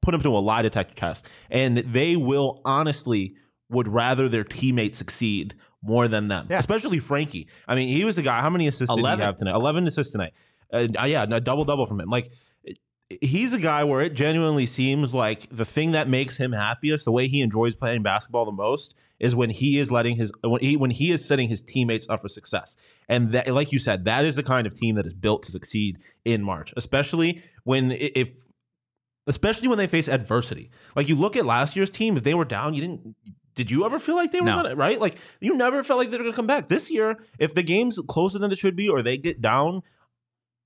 put 0.00 0.10
them 0.12 0.20
to 0.22 0.36
a 0.36 0.40
lie 0.40 0.62
detector 0.62 0.94
test, 0.94 1.26
and 1.50 1.78
they 1.78 2.16
will 2.16 2.60
honestly 2.64 3.36
would 3.70 3.86
rather 3.88 4.28
their 4.28 4.44
teammates 4.44 4.98
succeed 4.98 5.54
more 5.82 6.06
than 6.08 6.28
them. 6.28 6.46
Yeah. 6.50 6.58
Especially 6.58 6.98
Frankie. 6.98 7.48
I 7.66 7.74
mean, 7.74 7.88
he 7.88 8.04
was 8.04 8.16
the 8.16 8.22
guy. 8.22 8.40
How 8.40 8.50
many 8.50 8.66
assists 8.68 8.94
did 8.94 9.00
11. 9.00 9.18
he 9.20 9.24
have 9.24 9.36
tonight? 9.36 9.54
Eleven 9.54 9.86
assists 9.86 10.12
tonight. 10.12 10.32
Uh, 10.72 10.86
yeah, 11.04 11.22
a 11.22 11.40
double 11.40 11.64
double 11.64 11.86
from 11.86 12.00
him. 12.00 12.08
Like 12.08 12.30
he's 13.20 13.52
a 13.52 13.58
guy 13.58 13.84
where 13.84 14.00
it 14.00 14.14
genuinely 14.14 14.66
seems 14.66 15.12
like 15.12 15.46
the 15.50 15.64
thing 15.64 15.92
that 15.92 16.08
makes 16.08 16.36
him 16.36 16.52
happiest, 16.52 17.04
the 17.04 17.12
way 17.12 17.28
he 17.28 17.40
enjoys 17.40 17.74
playing 17.74 18.02
basketball 18.02 18.44
the 18.44 18.52
most, 18.52 18.94
is 19.20 19.34
when 19.34 19.50
he 19.50 19.78
is 19.78 19.90
letting 19.90 20.16
his 20.16 20.32
when 20.42 20.60
he 20.60 20.76
when 20.76 20.90
he 20.90 21.10
is 21.12 21.24
setting 21.24 21.48
his 21.48 21.62
teammates 21.62 22.06
up 22.08 22.20
for 22.22 22.28
success. 22.28 22.76
And 23.08 23.32
that, 23.32 23.52
like 23.52 23.72
you 23.72 23.78
said, 23.78 24.04
that 24.04 24.24
is 24.24 24.36
the 24.36 24.42
kind 24.42 24.66
of 24.66 24.74
team 24.74 24.94
that 24.96 25.06
is 25.06 25.14
built 25.14 25.42
to 25.44 25.52
succeed 25.52 25.98
in 26.24 26.42
March, 26.42 26.72
especially 26.76 27.42
when 27.64 27.92
if 27.92 28.32
especially 29.26 29.68
when 29.68 29.78
they 29.78 29.86
face 29.86 30.08
adversity. 30.08 30.70
Like 30.96 31.08
you 31.08 31.14
look 31.14 31.36
at 31.36 31.46
last 31.46 31.76
year's 31.76 31.90
team, 31.90 32.16
if 32.16 32.24
they 32.24 32.34
were 32.34 32.44
down, 32.44 32.74
you 32.74 32.80
didn't. 32.80 33.14
Did 33.54 33.70
you 33.70 33.84
ever 33.84 33.98
feel 33.98 34.16
like 34.16 34.32
they 34.32 34.40
were 34.40 34.46
No. 34.46 34.62
gonna 34.62 34.74
right? 34.76 34.98
Like 34.98 35.18
you 35.40 35.54
never 35.54 35.84
felt 35.84 35.98
like 35.98 36.10
they 36.10 36.16
were 36.16 36.24
gonna 36.24 36.34
come 36.36 36.46
back. 36.46 36.68
This 36.68 36.90
year, 36.90 37.18
if 37.38 37.54
the 37.54 37.62
game's 37.62 37.98
closer 38.08 38.38
than 38.38 38.50
it 38.50 38.58
should 38.58 38.76
be, 38.76 38.88
or 38.88 39.02
they 39.02 39.16
get 39.18 39.42
down, 39.42 39.82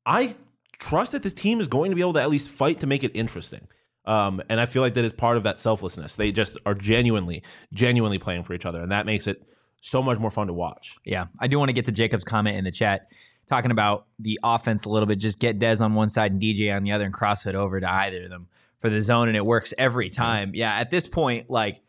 I 0.06 0.36
trust 0.78 1.12
that 1.12 1.23
this 1.23 1.35
team 1.35 1.61
is 1.61 1.68
going 1.68 1.90
to 1.90 1.95
be 1.95 2.00
able 2.00 2.14
to 2.14 2.23
at 2.23 2.30
least 2.30 2.50
fight 2.50 2.80
to 2.80 2.87
make 2.87 3.04
it 3.04 3.12
interesting. 3.14 3.68
Um, 4.06 4.40
and 4.49 4.61
I 4.61 4.66
feel 4.66 4.83
like 4.83 4.95
that 4.95 5.04
is 5.04 5.12
part 5.12 5.37
of 5.37 5.42
that 5.42 5.59
selflessness. 5.59 6.14
They 6.16 6.30
just 6.30 6.56
are 6.64 6.75
genuinely, 6.75 7.42
genuinely 7.73 8.18
playing 8.18 8.45
for 8.45 8.54
each 8.54 8.64
other, 8.64 8.80
and 8.80 8.92
that 8.92 9.04
makes 9.04 9.26
it 9.26 9.42
so 9.80 10.02
much 10.02 10.18
more 10.18 10.30
fun 10.30 10.47
to 10.47 10.52
watch. 10.52 10.95
Yeah, 11.04 11.26
I 11.40 11.49
do 11.49 11.59
want 11.59 11.71
to 11.71 11.73
get 11.73 11.87
to 11.87 11.92
Jacob's 11.92 12.25
comment 12.25 12.56
in 12.56 12.64
the 12.64 12.71
chat, 12.71 13.09
talking 13.49 13.73
about 13.73 14.06
the 14.18 14.38
offense 14.45 14.85
a 14.85 14.88
little 14.88 15.06
bit. 15.06 15.18
Just 15.18 15.40
get 15.40 15.59
Dez 15.59 15.80
on 15.80 15.92
one 15.92 16.09
side 16.09 16.33
and 16.33 16.40
DJ 16.40 16.75
on 16.75 16.85
the 16.85 16.92
other, 16.92 17.04
and 17.04 17.12
cross 17.12 17.47
it 17.47 17.56
over 17.56 17.80
to 17.80 17.90
either 17.90 18.25
of 18.25 18.30
them 18.30 18.47
for 18.78 18.90
the 18.90 19.02
zone, 19.02 19.26
and 19.26 19.37
it 19.37 19.45
works 19.45 19.75
every 19.76 20.09
time. 20.09 20.52
Yeah, 20.54 20.73
at 20.75 20.90
this 20.90 21.09
point, 21.09 21.50
like 21.50 21.80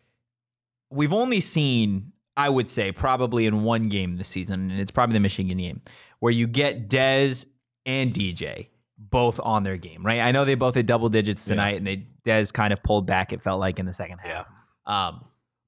we've 0.89 1.13
only 1.13 1.39
seen, 1.39 2.13
I 2.36 2.50
would 2.50 2.67
say, 2.67 2.91
probably 2.91 3.46
in 3.46 3.63
one 3.63 3.89
game 3.89 4.13
this 4.13 4.27
season, 4.27 4.72
and 4.72 4.79
it's 4.79 4.91
probably 4.91 5.13
the 5.13 5.20
Michigan 5.20 5.58
game, 5.58 5.82
where 6.17 6.32
you 6.32 6.48
get 6.48 6.89
Dez 6.89 7.46
and 7.86 8.12
DJ 8.12 8.70
both 8.97 9.39
on 9.41 9.63
their 9.63 9.77
game, 9.77 10.05
right? 10.05 10.19
I 10.21 10.31
know 10.31 10.45
they 10.45 10.55
both 10.55 10.75
hit 10.75 10.85
double 10.85 11.09
digits 11.09 11.45
tonight, 11.45 11.75
and 11.77 11.85
they 11.87 12.07
Des 12.23 12.47
kind 12.53 12.73
of 12.73 12.83
pulled 12.83 13.05
back. 13.05 13.31
It 13.31 13.41
felt 13.41 13.59
like 13.59 13.79
in 13.79 13.85
the 13.85 13.93
second 13.93 14.19
half. 14.19 14.47
Um, 14.85 15.25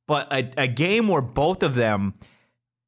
but 0.07 0.31
a, 0.33 0.63
a 0.63 0.67
game 0.67 1.07
where 1.07 1.21
both 1.21 1.63
of 1.63 1.75
them 1.75 2.15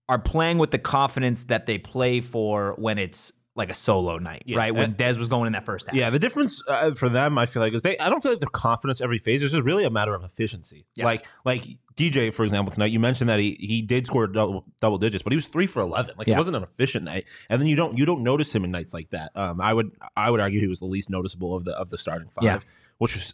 are 0.10 0.19
playing 0.19 0.57
with 0.57 0.71
the 0.71 0.79
confidence 0.79 1.45
that 1.45 1.65
they 1.67 1.77
play 1.77 2.19
for 2.19 2.74
when 2.77 2.98
it's 2.98 3.31
like 3.53 3.70
a 3.70 3.74
solo 3.74 4.17
night, 4.17 4.43
Yeah, 4.46 4.58
right? 4.58 4.74
When 4.74 4.93
Des 4.93 5.17
was 5.17 5.27
going 5.27 5.48
in 5.48 5.53
that 5.53 5.65
first 5.65 5.88
half. 5.88 5.96
Yeah, 5.96 6.10
the 6.10 6.20
difference 6.20 6.63
uh, 6.70 6.93
for 6.93 7.10
them, 7.10 7.38
I 7.38 7.46
feel 7.46 7.62
like, 7.62 7.74
is 7.74 7.81
they. 7.81 7.98
I 7.98 8.10
don't 8.10 8.22
feel 8.24 8.31
like 8.31 8.39
their 8.39 8.48
confidence 8.50 9.01
every 9.01 9.17
phase. 9.17 9.43
It's 9.43 9.51
just 9.51 9.65
really 9.65 9.84
a 9.84 9.89
matter 9.89 10.13
of 10.15 10.24
efficiency. 10.24 10.86
Yeah. 10.96 11.03
Like, 11.03 11.25
like 11.43 11.65
DJ, 11.96 12.34
for 12.34 12.46
example, 12.46 12.72
tonight 12.72 12.91
you 12.91 13.00
mentioned 13.00 13.29
that 13.29 13.39
he 13.39 13.58
he 13.60 13.81
did 13.81 14.08
score 14.08 14.25
double 14.27 14.63
double 14.79 14.98
digits, 14.98 15.22
but 15.22 15.34
he 15.34 15.36
was 15.36 15.48
three 15.50 15.67
for 15.67 15.81
eleven. 15.81 16.15
Like, 16.17 16.27
Yeah. 16.27 16.36
it 16.36 16.38
wasn't 16.38 16.55
an 16.55 16.63
efficient 16.63 17.03
night. 17.03 17.25
And 17.50 17.62
then 17.62 17.67
you 17.67 17.75
don't 17.75 17.98
you 17.98 18.05
don't 18.05 18.24
notice 18.24 18.55
him 18.55 18.63
in 18.63 18.72
nights 18.72 18.93
like 18.93 19.10
that. 19.10 19.36
Um, 19.36 19.60
I 19.60 19.74
would 19.74 19.91
I 20.15 20.29
would 20.31 20.39
argue 20.39 20.62
he 20.62 20.67
was 20.67 20.79
the 20.79 20.86
least 20.86 21.10
noticeable 21.10 21.53
of 21.53 21.65
the 21.65 21.74
of 21.77 21.89
the 21.89 21.98
starting 21.98 22.29
five, 22.29 22.43
Yeah. 22.46 22.60
which 23.00 23.17
is 23.17 23.34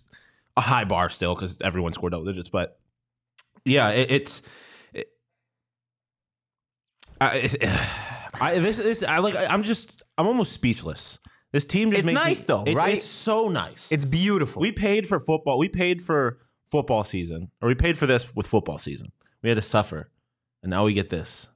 a 0.57 0.61
high 0.61 0.83
bar 0.85 1.09
still 1.09 1.35
because 1.35 1.57
everyone 1.61 1.93
scored 1.93 2.13
double 2.13 2.25
digits. 2.25 2.49
But 2.49 2.79
yeah, 3.65 3.89
it, 3.89 4.09
it's. 4.09 4.41
It, 4.93 5.09
I, 7.21 7.35
it's 7.37 7.55
I 8.41 8.59
this 8.59 8.79
is 8.79 9.03
I 9.03 9.19
like 9.19 9.35
I'm 9.35 9.63
just 9.63 10.03
I'm 10.17 10.27
almost 10.27 10.51
speechless. 10.53 11.19
This 11.51 11.65
team 11.65 11.89
just 11.91 11.99
It's 11.99 12.05
makes 12.05 12.15
me- 12.19 12.23
nice, 12.23 12.43
though, 12.45 12.63
it's, 12.65 12.75
right? 12.75 12.95
It's 12.95 13.05
so 13.05 13.47
nice. 13.49 13.91
It's 13.91 14.05
beautiful. 14.05 14.61
we 14.61 14.71
paid 14.71 15.07
for 15.07 15.19
football. 15.19 15.57
We 15.57 15.69
paid 15.69 16.01
for 16.03 16.39
football 16.69 17.03
season, 17.03 17.51
or 17.61 17.67
we 17.69 17.75
paid 17.75 17.97
for 17.97 18.05
this 18.05 18.35
with 18.35 18.45
football 18.47 18.77
season. 18.77 19.11
We 19.41 19.49
had 19.49 19.55
to 19.55 19.61
suffer, 19.61 20.09
and 20.63 20.69
now 20.69 20.83
we 20.85 20.93
get 20.93 21.09
this. 21.09 21.47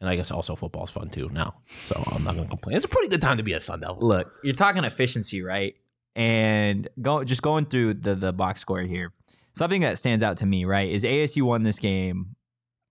And 0.00 0.08
I 0.08 0.16
guess 0.16 0.30
also 0.30 0.56
football's 0.56 0.90
fun 0.90 1.10
too 1.10 1.28
now, 1.30 1.56
so 1.86 2.02
I'm 2.12 2.24
not 2.24 2.32
going 2.34 2.44
to 2.46 2.48
complain. 2.50 2.74
It's 2.76 2.86
a 2.86 2.88
pretty 2.88 3.08
good 3.08 3.20
time 3.20 3.36
to 3.36 3.42
be 3.42 3.52
a 3.52 3.60
Sun 3.60 3.80
Devil. 3.80 3.98
Look, 4.00 4.32
you're 4.42 4.54
talking 4.54 4.82
efficiency, 4.84 5.42
right? 5.42 5.74
And 6.16 6.88
go 7.00 7.22
just 7.22 7.42
going 7.42 7.66
through 7.66 7.94
the 7.94 8.14
the 8.14 8.32
box 8.32 8.60
score 8.60 8.80
here. 8.80 9.12
Something 9.54 9.82
that 9.82 9.98
stands 9.98 10.24
out 10.24 10.38
to 10.38 10.46
me, 10.46 10.64
right, 10.64 10.90
is 10.90 11.04
ASU 11.04 11.42
won 11.42 11.62
this 11.64 11.78
game 11.78 12.34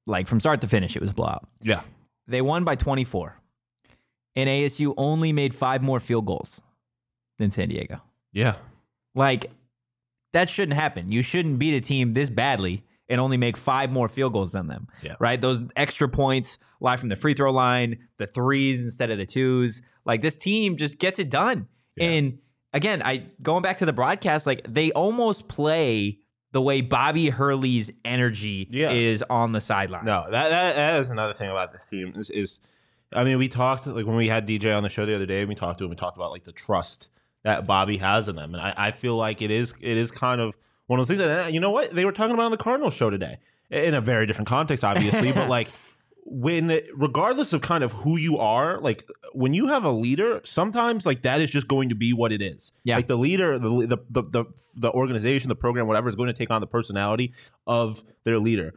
like 0.06 0.28
from 0.28 0.40
start 0.40 0.62
to 0.62 0.68
finish. 0.68 0.96
It 0.96 1.02
was 1.02 1.10
a 1.10 1.14
blowout. 1.14 1.48
Yeah, 1.62 1.82
They 2.28 2.42
won 2.42 2.64
by 2.64 2.76
24, 2.76 3.39
and 4.36 4.48
ASU 4.50 4.94
only 4.98 5.34
made 5.34 5.54
five 5.56 5.82
more 5.82 6.00
field 6.00 6.26
goals 6.26 6.62
than 7.38 7.52
San 7.52 7.70
Diego. 7.70 8.02
yeah, 8.32 8.56
Like 9.16 9.52
that 10.34 10.50
shouldn't 10.50 10.78
happen. 10.80 11.12
You 11.12 11.22
shouldn't 11.22 11.58
beat 11.60 11.74
a 11.76 11.82
team 11.82 12.14
this 12.14 12.30
badly 12.30 12.84
and 13.08 13.20
only 13.20 13.38
make 13.38 13.58
five 13.58 13.92
more 13.92 14.08
field 14.08 14.34
goals 14.34 14.52
than 14.52 14.68
them. 14.68 14.88
Yeah. 15.02 15.16
Right? 15.20 15.42
Those 15.42 15.64
extra 15.76 16.08
points 16.08 16.60
lie 16.80 16.96
from 16.98 17.10
the 17.10 17.16
free 17.16 17.34
throw 17.34 17.52
line, 17.52 17.98
the 18.18 18.28
threes 18.28 18.84
instead 18.84 19.10
of 19.10 19.18
the 19.18 19.26
twos. 19.26 19.82
Like 20.06 20.22
this 20.22 20.36
team 20.36 20.78
just 20.78 21.00
gets 21.00 21.18
it 21.18 21.30
done. 21.32 21.68
Yeah. 21.96 22.08
And 22.10 22.38
again, 22.74 23.02
I 23.02 23.26
going 23.42 23.64
back 23.64 23.78
to 23.78 23.86
the 23.86 23.94
broadcast, 23.94 24.46
like 24.46 24.62
they 24.72 24.92
almost 24.92 25.48
play 25.48 26.20
the 26.52 26.62
way 26.62 26.82
Bobby 26.82 27.30
Hurley's 27.30 27.90
energy 28.06 28.68
Yeah. 28.70 28.92
is 28.92 29.24
on 29.30 29.54
the 29.54 29.62
sideline. 29.62 30.06
No, 30.06 30.26
that, 30.30 30.50
that 30.50 30.76
that 30.76 31.00
is 31.00 31.10
another 31.10 31.34
thing 31.34 31.50
about 31.50 31.72
the 31.72 31.80
team. 31.90 32.14
Is, 32.16 32.30
is 32.30 32.60
I 33.12 33.24
mean, 33.24 33.38
we 33.38 33.48
talked 33.48 33.88
like 33.88 34.06
when 34.06 34.16
we 34.16 34.28
had 34.28 34.48
DJ 34.48 34.76
on 34.76 34.84
the 34.84 34.90
show 34.90 35.06
the 35.06 35.16
other 35.16 35.26
day. 35.26 35.44
We 35.46 35.56
talked 35.56 35.80
to 35.80 35.86
him. 35.86 35.90
We 35.90 35.96
talked 35.96 36.18
about 36.18 36.32
like 36.32 36.44
the 36.44 36.52
trust 36.52 37.10
that 37.44 37.66
Bobby 37.66 37.98
has 37.98 38.28
in 38.28 38.36
them, 38.36 38.54
and 38.54 38.62
I, 38.62 38.74
I 38.76 38.92
feel 38.92 39.16
like 39.16 39.42
it 39.42 39.52
is 39.52 39.74
it 39.82 39.98
is 39.98 40.12
kind 40.12 40.40
of 40.42 40.58
one 40.88 41.00
of 41.00 41.08
those 41.08 41.18
things. 41.18 41.28
And 41.28 41.54
you 41.54 41.60
know 41.60 41.72
what? 41.72 41.94
They 41.94 42.06
were 42.06 42.12
talking 42.12 42.34
about 42.34 42.46
on 42.46 42.52
the 42.52 42.58
Cardinals 42.58 42.94
show 42.94 43.10
today 43.10 43.40
in 43.70 43.94
a 43.94 44.02
very 44.02 44.26
different 44.26 44.48
context, 44.48 44.84
obviously, 44.84 45.32
but 45.32 45.50
like. 45.58 45.70
When, 46.32 46.82
regardless 46.94 47.54
of 47.54 47.62
kind 47.62 47.84
of 47.84 47.92
who 47.92 48.16
you 48.16 48.38
are, 48.38 48.80
like 48.80 49.10
when 49.34 49.56
you 49.56 49.66
have 49.66 49.84
a 49.84 49.90
leader, 49.90 50.42
sometimes 50.44 51.04
like 51.04 51.24
that 51.24 51.42
is 51.42 51.50
just 51.50 51.68
going 51.68 51.90
to 51.90 51.96
be 51.96 52.14
what 52.14 52.32
it 52.32 52.40
is. 52.40 52.72
Yeah. 52.84 52.98
Like 52.98 53.08
the 53.08 53.18
leader, 53.18 53.58
the 53.58 53.70
the 53.88 53.98
the 54.12 54.24
the, 54.24 54.46
the 54.76 54.92
organization, 54.92 55.50
the 55.50 55.56
program, 55.56 55.88
whatever, 55.88 56.08
is 56.08 56.16
going 56.16 56.28
to 56.28 56.34
take 56.34 56.52
on 56.52 56.62
the 56.62 56.68
personality 56.68 57.34
of 57.66 58.04
their 58.26 58.38
leader 58.38 58.76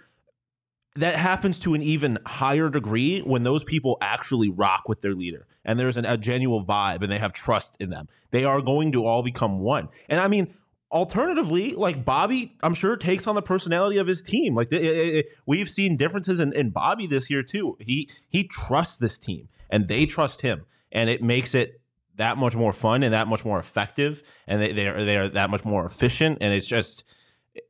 that 0.97 1.15
happens 1.17 1.59
to 1.61 1.75
an 1.75 1.83
even 1.83 2.19
higher 2.27 2.69
degree 2.69 3.21
when 3.21 3.45
those 3.45 3.65
people 3.65 3.97
actually 4.01 4.51
rock 4.51 4.85
with 4.89 5.01
their 5.01 5.15
leader 5.15 5.47
and 5.65 5.79
there's 5.79 5.97
an, 5.97 6.05
a 6.05 6.17
genuine 6.19 6.65
vibe 6.67 7.03
and 7.03 7.11
they 7.11 7.19
have 7.19 7.33
trust 7.33 7.77
in 7.81 7.89
them. 7.91 8.09
They 8.31 8.45
are 8.45 8.61
going 8.61 8.93
to 8.93 9.07
all 9.07 9.23
become 9.23 9.61
one. 9.61 9.89
And 10.11 10.21
I 10.21 10.29
mean, 10.29 10.53
alternatively, 10.91 11.75
like 11.75 12.05
Bobby, 12.05 12.53
I'm 12.63 12.75
sure 12.75 12.97
takes 12.97 13.27
on 13.27 13.35
the 13.35 13.43
personality 13.43 13.99
of 13.99 14.07
his 14.07 14.23
team. 14.23 14.55
Like 14.55 14.71
it- 14.71 14.85
it- 14.85 15.15
it- 15.15 15.27
we've 15.47 15.69
seen 15.71 15.97
differences 15.97 16.41
in, 16.41 16.53
in 16.53 16.71
Bobby 16.71 17.07
this 17.07 17.31
year 17.31 17.43
too. 17.43 17.77
He 17.81 18.09
he 18.29 18.45
trusts 18.45 18.99
this 18.99 19.19
team 19.19 19.49
and 19.71 19.89
they 19.89 20.05
trust 20.07 20.43
him, 20.43 20.67
and 20.91 21.09
it 21.09 21.23
makes 21.23 21.55
it 21.55 21.81
that 22.17 22.37
much 22.37 22.55
more 22.55 22.75
fun 22.75 23.03
and 23.03 23.15
that 23.15 23.27
much 23.27 23.43
more 23.45 23.59
effective, 23.59 24.23
and 24.47 24.61
they 24.61 24.73
they 24.73 24.87
are 24.89 25.05
they 25.05 25.17
are 25.17 25.29
that 25.29 25.49
much 25.49 25.65
more 25.65 25.85
efficient. 25.87 26.39
And 26.43 26.53
it's 26.53 26.67
just 26.67 27.05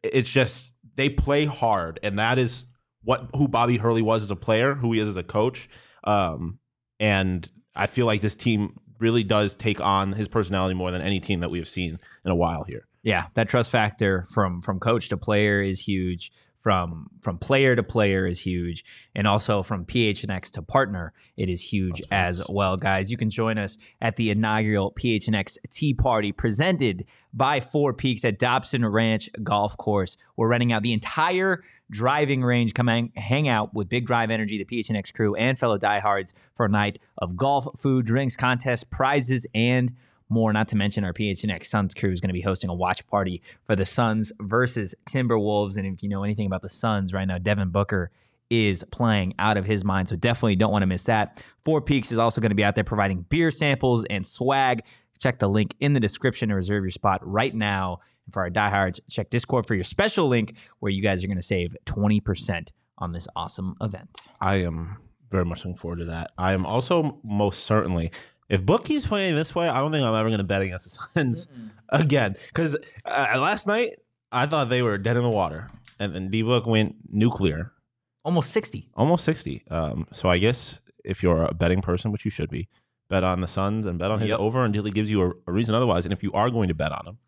it's 0.02 0.28
just 0.30 0.72
they 0.96 1.08
play 1.08 1.44
hard, 1.44 2.00
and 2.02 2.18
that 2.18 2.38
is 2.38 2.66
what 3.04 3.28
who 3.34 3.48
Bobby 3.48 3.76
Hurley 3.76 4.02
was 4.02 4.22
as 4.22 4.30
a 4.30 4.36
player, 4.36 4.74
who 4.74 4.92
he 4.92 5.00
is 5.00 5.08
as 5.08 5.16
a 5.16 5.22
coach. 5.22 5.68
Um, 6.04 6.58
and 7.00 7.48
I 7.74 7.86
feel 7.86 8.06
like 8.06 8.20
this 8.20 8.36
team 8.36 8.78
really 8.98 9.24
does 9.24 9.54
take 9.54 9.80
on 9.80 10.12
his 10.12 10.28
personality 10.28 10.74
more 10.74 10.90
than 10.90 11.02
any 11.02 11.20
team 11.20 11.40
that 11.40 11.50
we 11.50 11.58
have 11.58 11.68
seen 11.68 11.98
in 12.24 12.30
a 12.30 12.36
while 12.36 12.64
here. 12.68 12.86
Yeah, 13.02 13.26
that 13.34 13.48
trust 13.48 13.70
factor 13.70 14.26
from 14.30 14.62
from 14.62 14.78
coach 14.78 15.08
to 15.08 15.16
player 15.16 15.60
is 15.60 15.80
huge. 15.80 16.30
From 16.62 17.10
from 17.20 17.38
player 17.38 17.74
to 17.74 17.82
player 17.82 18.24
is 18.24 18.38
huge, 18.40 18.84
and 19.16 19.26
also 19.26 19.64
from 19.64 19.84
PHNX 19.84 20.52
to 20.52 20.62
partner, 20.62 21.12
it 21.36 21.48
is 21.48 21.60
huge 21.60 22.00
as 22.12 22.40
well, 22.48 22.76
guys. 22.76 23.10
You 23.10 23.16
can 23.16 23.30
join 23.30 23.58
us 23.58 23.78
at 24.00 24.14
the 24.14 24.30
inaugural 24.30 24.92
PHNX 24.92 25.58
Tee 25.72 25.92
Party 25.92 26.30
presented 26.30 27.04
by 27.34 27.58
Four 27.58 27.94
Peaks 27.94 28.24
at 28.24 28.38
Dobson 28.38 28.86
Ranch 28.86 29.28
Golf 29.42 29.76
Course. 29.76 30.16
We're 30.36 30.48
renting 30.48 30.72
out 30.72 30.82
the 30.82 30.92
entire 30.92 31.64
driving 31.90 32.42
range. 32.42 32.74
Come 32.74 32.86
hang, 32.86 33.12
hang 33.16 33.48
out 33.48 33.74
with 33.74 33.88
Big 33.88 34.06
Drive 34.06 34.30
Energy, 34.30 34.62
the 34.62 34.64
PHNX 34.64 35.12
crew, 35.12 35.34
and 35.34 35.58
fellow 35.58 35.78
diehards 35.78 36.32
for 36.54 36.66
a 36.66 36.68
night 36.68 37.00
of 37.18 37.36
golf, 37.36 37.66
food, 37.76 38.06
drinks, 38.06 38.36
contests, 38.36 38.84
prizes, 38.84 39.46
and 39.54 39.92
more. 40.32 40.52
Not 40.52 40.68
to 40.68 40.76
mention 40.76 41.04
our 41.04 41.12
PHNX 41.12 41.66
Suns 41.66 41.94
crew 41.94 42.10
is 42.10 42.20
going 42.20 42.30
to 42.30 42.34
be 42.34 42.40
hosting 42.40 42.70
a 42.70 42.74
watch 42.74 43.06
party 43.06 43.42
for 43.64 43.76
the 43.76 43.86
Suns 43.86 44.32
versus 44.40 44.94
Timberwolves. 45.06 45.76
And 45.76 45.86
if 45.86 46.02
you 46.02 46.08
know 46.08 46.24
anything 46.24 46.46
about 46.46 46.62
the 46.62 46.68
Suns 46.68 47.12
right 47.12 47.26
now, 47.26 47.38
Devin 47.38 47.70
Booker 47.70 48.10
is 48.50 48.84
playing 48.90 49.34
out 49.38 49.56
of 49.56 49.64
his 49.64 49.84
mind. 49.84 50.08
So 50.08 50.16
definitely 50.16 50.56
don't 50.56 50.72
want 50.72 50.82
to 50.82 50.86
miss 50.86 51.04
that. 51.04 51.42
Four 51.64 51.80
Peaks 51.80 52.12
is 52.12 52.18
also 52.18 52.40
going 52.40 52.50
to 52.50 52.56
be 52.56 52.64
out 52.64 52.74
there 52.74 52.84
providing 52.84 53.22
beer 53.28 53.50
samples 53.50 54.04
and 54.10 54.26
swag. 54.26 54.82
Check 55.18 55.38
the 55.38 55.48
link 55.48 55.74
in 55.80 55.92
the 55.92 56.00
description 56.00 56.48
to 56.48 56.54
reserve 56.54 56.82
your 56.82 56.90
spot 56.90 57.20
right 57.24 57.54
now. 57.54 58.00
And 58.26 58.34
for 58.34 58.42
our 58.42 58.50
diehards, 58.50 59.00
check 59.08 59.30
Discord 59.30 59.66
for 59.66 59.74
your 59.74 59.84
special 59.84 60.28
link 60.28 60.56
where 60.80 60.90
you 60.90 61.02
guys 61.02 61.22
are 61.22 61.28
going 61.28 61.36
to 61.36 61.42
save 61.42 61.76
20% 61.86 62.68
on 62.98 63.12
this 63.12 63.26
awesome 63.36 63.74
event. 63.80 64.20
I 64.40 64.56
am 64.56 64.98
very 65.30 65.44
much 65.44 65.60
looking 65.60 65.76
forward 65.76 66.00
to 66.00 66.04
that. 66.06 66.30
I 66.36 66.52
am 66.52 66.66
also 66.66 67.18
most 67.24 67.64
certainly, 67.64 68.12
if 68.52 68.64
Book 68.64 68.84
keeps 68.84 69.06
playing 69.06 69.34
this 69.34 69.54
way, 69.54 69.68
I 69.68 69.78
don't 69.80 69.90
think 69.90 70.04
I'm 70.04 70.14
ever 70.14 70.28
going 70.28 70.38
to 70.38 70.44
bet 70.44 70.62
against 70.62 70.84
the 70.84 70.90
Suns 71.14 71.46
again. 71.88 72.36
Because 72.48 72.76
uh, 73.04 73.38
last 73.38 73.66
night, 73.66 73.94
I 74.30 74.46
thought 74.46 74.68
they 74.68 74.82
were 74.82 74.98
dead 74.98 75.16
in 75.16 75.22
the 75.22 75.28
water. 75.30 75.70
And 75.98 76.14
then 76.14 76.30
D 76.30 76.42
Book 76.42 76.66
went 76.66 76.96
nuclear, 77.10 77.72
Almost 78.24 78.50
60. 78.50 78.88
almost 78.94 79.24
60. 79.24 79.64
Um, 79.70 80.06
so 80.12 80.28
I 80.28 80.38
guess 80.38 80.80
if 81.04 81.22
you're 81.22 81.42
a 81.44 81.54
betting 81.54 81.80
person, 81.82 82.12
which 82.12 82.24
you 82.24 82.30
should 82.30 82.50
be, 82.50 82.68
bet 83.08 83.24
on 83.24 83.40
the 83.40 83.46
Suns 83.48 83.86
and 83.86 83.98
bet 83.98 84.10
on 84.10 84.20
his 84.20 84.30
Yep. 84.30 84.38
over 84.38 84.64
until 84.64 84.84
he 84.84 84.90
gives 84.92 85.10
you 85.10 85.22
a, 85.22 85.32
a 85.48 85.52
reason 85.52 85.74
otherwise. 85.74 86.04
And 86.04 86.12
if 86.12 86.22
you 86.22 86.32
are 86.32 86.48
going 86.50 86.68
to 86.68 86.74
bet 86.74 86.92
on 86.92 87.06
him, 87.06 87.18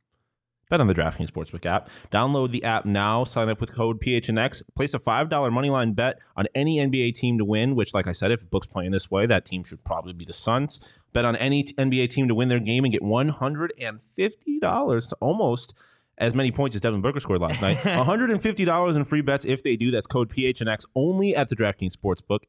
Bet 0.70 0.80
on 0.80 0.86
the 0.86 0.94
DraftKings 0.94 1.30
Sportsbook 1.30 1.66
app. 1.66 1.90
Download 2.10 2.50
the 2.50 2.64
app 2.64 2.86
now. 2.86 3.22
Sign 3.24 3.50
up 3.50 3.60
with 3.60 3.70
code 3.74 4.00
PHNX. 4.00 4.62
Place 4.74 4.94
a 4.94 4.98
$5 4.98 5.28
moneyline 5.28 5.94
bet 5.94 6.18
on 6.38 6.46
any 6.54 6.78
NBA 6.78 7.14
team 7.14 7.36
to 7.36 7.44
win, 7.44 7.74
which, 7.76 7.92
like 7.92 8.06
I 8.06 8.12
said, 8.12 8.30
if 8.32 8.48
Book's 8.48 8.66
playing 8.66 8.90
this 8.90 9.10
way, 9.10 9.26
that 9.26 9.44
team 9.44 9.62
should 9.62 9.84
probably 9.84 10.14
be 10.14 10.24
the 10.24 10.32
Suns. 10.32 10.82
Bet 11.14 11.24
on 11.24 11.36
any 11.36 11.64
NBA 11.64 12.10
team 12.10 12.28
to 12.28 12.34
win 12.34 12.48
their 12.48 12.60
game 12.60 12.84
and 12.84 12.92
get 12.92 13.02
$150, 13.02 15.12
almost 15.20 15.74
as 16.18 16.34
many 16.34 16.52
points 16.52 16.76
as 16.76 16.82
Devin 16.82 17.00
Booker 17.00 17.20
scored 17.20 17.40
last 17.40 17.60
night. 17.62 17.76
$150 17.78 18.96
in 18.96 19.04
free 19.04 19.20
bets 19.20 19.44
if 19.44 19.62
they 19.62 19.76
do. 19.76 19.90
That's 19.90 20.06
code 20.06 20.30
PHNX 20.30 20.84
only 20.94 21.34
at 21.34 21.48
the 21.48 21.56
DraftKings 21.56 21.96
Sportsbook. 21.96 22.40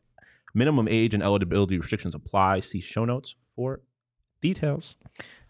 Minimum 0.53 0.87
age 0.87 1.13
and 1.13 1.21
eligibility 1.21 1.77
restrictions 1.77 2.15
apply. 2.15 2.61
See 2.61 2.81
show 2.81 3.05
notes 3.05 3.35
for 3.55 3.81
details. 4.41 4.95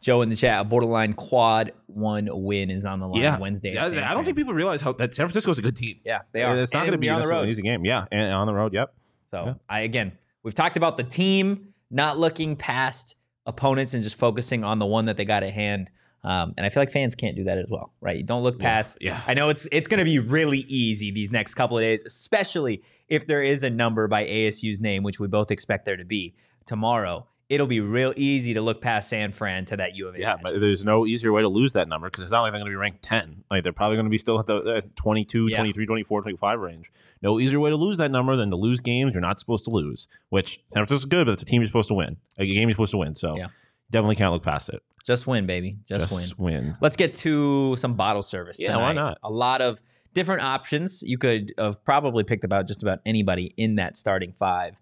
Joe 0.02 0.22
in 0.22 0.30
the 0.30 0.36
chat, 0.36 0.62
a 0.62 0.64
borderline 0.64 1.14
quad 1.14 1.72
one 1.88 2.30
win 2.32 2.70
is 2.70 2.86
on 2.86 3.00
the 3.00 3.08
line 3.08 3.40
Wednesday. 3.40 3.74
Yeah, 3.74 4.10
I 4.10 4.14
don't 4.14 4.24
think 4.24 4.38
people 4.38 4.54
realize 4.54 4.82
how 4.82 4.94
that 4.94 5.14
San 5.14 5.26
Francisco 5.26 5.52
is 5.52 5.58
a 5.58 5.62
good 5.62 5.76
team. 5.76 6.00
Yeah, 6.04 6.22
they 6.32 6.44
are. 6.44 6.58
It's 6.58 6.74
not 6.74 6.82
going 6.82 6.92
to 6.92 6.98
be 6.98 7.10
on 7.10 7.22
the 7.22 7.28
road. 7.28 7.44
an 7.44 7.50
easy 7.50 7.62
game. 7.62 7.86
Yeah, 7.86 8.06
and 8.12 8.34
on 8.34 8.48
the 8.48 8.54
road. 8.54 8.74
Yep. 8.74 8.94
So 9.32 9.46
Yeah. 9.46 9.54
I 9.70 9.82
again, 9.82 10.14
we've 10.44 10.54
talked 10.54 10.78
about 10.78 10.98
the 10.98 11.04
team 11.04 11.74
not 11.96 12.20
looking 12.20 12.56
past 12.58 13.16
opponents 13.46 13.94
and 13.94 14.04
just 14.04 14.18
focusing 14.18 14.64
on 14.64 14.80
the 14.80 14.86
one 14.86 15.06
that 15.06 15.18
they 15.18 15.25
got 15.25 15.44
at 15.44 15.54
hand. 15.54 15.90
Um, 16.24 16.54
and 16.58 16.66
I 16.66 16.70
feel 16.70 16.82
like 16.82 16.92
fans 16.92 17.16
can't 17.16 17.36
do 17.36 17.46
that 17.46 17.58
as 17.58 17.68
well, 17.70 17.94
right? 18.02 18.18
You 18.18 18.24
don't 18.24 18.44
look 18.44 18.60
past. 18.60 18.98
yeah. 19.00 19.22
I 19.25 19.34
know 19.34 19.50
it's 19.50 19.68
it's 19.72 19.88
going 19.88 20.00
to 20.00 20.06
be 20.06 20.20
really 20.20 20.60
easy 20.68 21.12
these 21.12 21.32
next 21.32 21.54
couple 21.54 21.78
of 21.78 21.84
days, 21.84 22.04
especially 22.06 22.84
if 23.08 23.28
there 23.28 23.44
is 23.44 23.64
a 23.64 23.70
number 23.70 24.08
by 24.08 24.25
ASU's 24.25 24.82
name, 24.82 25.04
which 25.04 25.20
we 25.20 25.28
both 25.28 25.52
expect 25.52 25.86
there 25.86 25.98
to 25.98 26.06
be 26.06 26.36
tomorrow. 26.66 27.28
It'll 27.48 27.68
be 27.68 27.80
real 27.80 28.12
easy 28.16 28.54
to 28.56 28.62
look 28.62 28.82
past 28.82 29.10
San 29.10 29.32
Fran 29.32 29.66
to 29.66 29.78
that 29.78 29.96
U 29.96 30.08
of 30.08 30.16
A. 30.16 30.20
Yeah, 30.20 30.36
but 30.42 30.60
there's 30.60 30.84
no 30.84 31.06
easier 31.06 31.32
way 31.32 31.42
to 31.44 31.48
lose 31.48 31.74
that 31.74 31.88
number 31.88 32.08
because 32.10 32.24
it's 32.24 32.32
not 32.32 32.42
like 32.42 32.52
they're 32.52 32.60
going 32.60 32.72
to 32.72 32.74
be 32.74 32.75
ranked 32.75 33.04
10. 33.04 33.44
Like 33.52 33.64
they're 33.64 33.72
probably 33.72 33.98
going 33.98 34.08
to 34.08 34.10
be 34.10 34.18
still 34.18 34.40
at 34.40 34.48
the 34.48 34.58
uh, 34.78 34.82
22, 34.96 35.48
Yeah. 35.48 35.58
23, 35.58 35.86
24, 35.86 36.22
25 36.24 36.60
range. 36.60 36.92
No 37.22 37.40
easier 37.40 37.60
way 37.60 37.70
to 37.70 37.75
lose 37.75 37.98
that 37.98 38.10
number 38.10 38.36
than 38.36 38.50
to 38.50 38.56
lose 38.56 38.80
games 38.80 39.14
you're 39.14 39.22
not 39.22 39.40
supposed 39.40 39.66
to 39.66 39.72
lose, 39.72 40.08
which 40.30 40.60
San 40.74 40.82
Francisco's 40.86 41.06
good, 41.06 41.25
but 41.28 41.34
it's 41.34 41.44
a 41.44 41.46
team 41.46 41.62
you're 41.62 41.68
supposed 41.68 41.90
to 41.90 41.94
win. 41.94 42.18
A 42.40 42.46
game 42.48 42.68
you're 42.68 42.72
supposed 42.74 42.92
to 42.92 42.98
win. 42.98 43.14
So 43.14 43.38
Yeah. 43.38 43.48
definitely 43.92 44.16
can't 44.16 44.34
look 44.34 44.44
past 44.44 44.70
it. 44.70 44.82
just 45.06 45.28
win, 45.28 45.46
baby. 45.46 45.78
Just, 45.88 46.12
win. 46.12 46.30
win. 46.38 46.78
Let's 46.82 46.96
get 46.96 47.14
to 47.16 47.75
some 47.75 47.94
bottle 47.94 48.24
service. 48.24 48.58
Yeah, 48.60 48.75
why 48.78 48.94
not? 48.94 49.20
A 49.24 49.30
lot 49.30 49.62
of 49.62 49.84
different 50.16 50.42
options. 50.42 51.04
You 51.04 51.20
could 51.20 51.54
have 51.60 51.86
probably 51.86 52.24
picked 52.24 52.44
about 52.44 52.66
just 52.66 52.82
about 52.82 53.02
anybody 53.06 53.54
in 53.56 53.75
that 53.75 53.96
starting 53.98 54.32
five, 54.32 54.74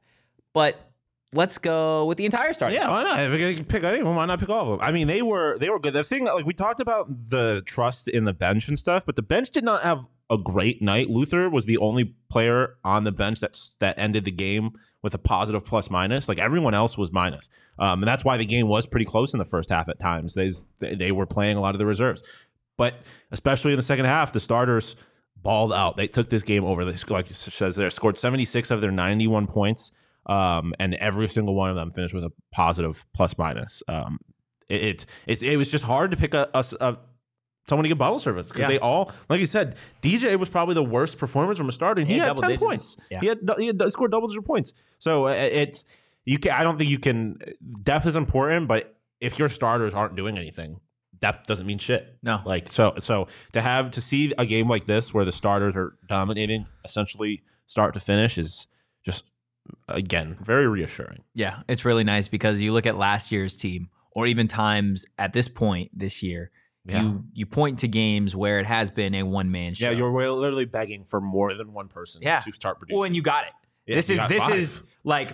but 0.54 0.93
let's 1.34 1.58
go 1.58 2.06
with 2.06 2.18
the 2.18 2.26
entire 2.26 2.54
starting. 2.54 2.78
Yeah, 2.78 2.90
why 2.90 3.04
not? 3.04 3.20
If 3.20 3.40
you're 3.40 3.54
gonna 3.54 3.64
pick 3.64 3.84
anyone, 3.84 4.16
why 4.16 4.26
not 4.26 4.40
pick 4.40 4.50
all 4.50 4.74
of 4.74 4.80
them? 4.80 4.88
I 4.88 4.92
mean, 4.92 5.08
they 5.08 5.22
were 5.22 5.58
they 5.58 5.70
were 5.70 5.80
good. 5.80 5.94
The 5.94 6.04
thing, 6.04 6.26
like 6.26 6.46
we 6.46 6.54
talked 6.54 6.80
about 6.80 7.30
the 7.30 7.62
trust 7.66 8.08
in 8.08 8.26
the 8.26 8.34
bench 8.34 8.68
and 8.68 8.78
stuff, 8.78 9.06
but 9.06 9.16
the 9.16 9.22
bench 9.22 9.52
did 9.52 9.64
not 9.64 9.84
have 9.84 10.06
a 10.30 10.38
great 10.38 10.82
night. 10.82 11.10
Luther 11.10 11.50
was 11.50 11.66
the 11.66 11.78
only 11.78 12.16
player 12.30 12.76
on 12.84 13.04
the 13.04 13.12
bench 13.12 13.40
that's 13.40 13.76
that 13.80 13.98
ended 13.98 14.26
the 14.26 14.32
game 14.32 14.72
with 15.02 15.14
a 15.14 15.18
positive 15.18 15.66
plus 15.66 15.90
minus. 15.90 16.28
Like 16.28 16.40
everyone 16.40 16.74
else 16.74 16.98
was 16.98 17.12
minus, 17.12 17.50
um, 17.78 18.02
and 18.02 18.08
that's 18.08 18.24
why 18.24 18.38
the 18.38 18.46
game 18.46 18.68
was 18.68 18.86
pretty 18.86 19.06
close 19.06 19.34
in 19.34 19.40
the 19.40 19.46
first 19.46 19.70
half 19.70 19.90
at 19.90 20.00
times. 20.00 20.34
They 20.34 20.52
they 20.80 21.12
were 21.12 21.26
playing 21.26 21.58
a 21.58 21.62
lot 21.62 21.76
of 21.76 21.80
the 21.80 21.86
reserves, 21.86 22.24
but 22.78 22.96
especially 23.32 23.74
in 23.74 23.78
the 23.78 23.84
second 23.84 24.06
half, 24.06 24.32
the 24.32 24.40
starters 24.40 24.96
balled 25.44 25.74
out. 25.74 25.98
They 25.98 26.08
took 26.08 26.30
this 26.30 26.44
game 26.44 26.64
over. 26.64 26.84
They 26.86 26.98
like 27.14 27.32
says 27.32 27.76
there 27.76 27.90
scored 27.90 28.18
76 28.18 28.72
of 28.72 28.82
their 28.82 28.92
91 28.92 29.48
points, 29.48 29.92
um, 30.26 30.74
and 30.80 30.94
every 30.96 31.28
single 31.30 31.56
one 31.56 31.70
of 31.70 31.76
them 31.76 31.92
finished 31.92 32.14
with 32.14 32.24
a 32.24 32.32
positive 32.52 33.06
plus 33.14 33.38
minus. 33.38 33.84
Um, 33.88 34.20
it, 34.70 34.82
it 34.84 35.06
it 35.28 35.44
it 35.44 35.58
was 35.58 35.70
just 35.72 35.84
hard 35.86 36.12
to 36.12 36.18
pick 36.18 36.34
a, 36.34 36.50
a, 36.54 36.66
a 36.82 36.98
someone 37.68 37.84
to 37.84 37.90
get 37.90 37.98
bottle 37.98 38.20
service 38.20 38.48
because 38.48 38.62
Yeah. 38.62 38.68
they 38.68 38.80
all, 38.80 39.12
like 39.30 39.40
you 39.40 39.46
said, 39.46 39.78
DJ 40.02 40.38
was 40.38 40.50
probably 40.50 40.76
the 40.76 40.84
worst 40.84 41.18
performance 41.18 41.58
from 41.58 41.70
a 41.70 41.72
starter. 41.72 42.02
and 42.02 42.10
He 42.10 42.16
He 42.16 42.20
had 42.20 42.36
10 42.38 42.50
digits. 42.50 42.64
points. 42.64 42.98
Yeah. 43.12 43.20
He 43.22 43.28
had 43.28 43.40
he 43.58 43.68
had 43.68 43.82
scored 43.92 44.12
double 44.12 44.28
digit 44.28 44.46
points. 44.46 44.74
So 45.00 45.28
uh, 45.28 45.32
it's 45.32 45.86
you 46.26 46.40
can. 46.40 46.52
I 46.52 46.64
don't 46.64 46.78
think 46.78 46.90
you 46.90 47.00
can. 47.00 47.38
Depth 47.84 48.06
is 48.06 48.16
important, 48.16 48.68
but 48.68 48.96
if 49.20 49.40
your 49.40 49.50
starters 49.50 49.94
aren't 49.94 50.16
doing 50.16 50.38
anything, 50.38 50.80
depth 51.20 51.48
doesn't 51.48 51.66
mean 51.66 51.80
shit. 51.80 52.18
No. 52.24 52.42
Like 52.46 52.70
so 52.70 52.94
so 53.00 53.28
to 53.54 53.62
have 53.62 53.92
to 53.92 54.02
see 54.02 54.34
a 54.38 54.46
game 54.46 54.70
like 54.70 54.86
this 54.86 55.14
where 55.14 55.26
the 55.26 55.32
starters 55.34 55.76
are 55.76 55.96
dominating 56.08 56.66
essentially 56.86 57.44
start 57.68 57.94
to 57.94 58.00
finish 58.00 58.38
is 58.38 58.68
just 59.06 59.26
again 59.88 60.38
very 60.42 60.68
reassuring. 60.68 61.24
Yeah, 61.34 61.62
it's 61.68 61.86
really 61.86 62.04
nice 62.04 62.28
because 62.28 62.62
you 62.62 62.74
look 62.74 62.86
at 62.86 62.98
last 62.98 63.32
year's 63.32 63.56
team, 63.56 63.90
or 64.16 64.28
even 64.28 64.48
times 64.48 65.06
at 65.18 65.34
this 65.34 65.48
point 65.48 65.92
this 65.98 66.22
year. 66.24 66.52
Yeah. 66.86 67.02
You 67.02 67.24
you 67.34 67.46
point 67.46 67.80
to 67.80 67.88
games 67.88 68.36
where 68.36 68.60
it 68.60 68.66
has 68.66 68.92
been 68.92 69.16
a 69.16 69.24
one 69.24 69.52
man 69.52 69.74
show. 69.74 69.86
Yeah, 69.90 69.98
you're 69.98 70.12
literally 70.34 70.66
begging 70.66 71.06
for 71.06 71.22
more 71.22 71.54
than 71.54 71.72
one 71.72 71.88
person 71.88 72.22
Yeah. 72.22 72.42
to 72.42 72.52
start 72.52 72.78
producing. 72.78 72.98
Well, 73.00 73.06
and 73.06 73.16
you 73.16 73.22
got 73.22 73.46
it. 73.46 73.52
Yeah, 73.86 73.96
this 73.96 74.10
is 74.10 74.20
this 74.28 74.44
five. 74.44 74.56
is 74.60 74.82
like 75.06 75.32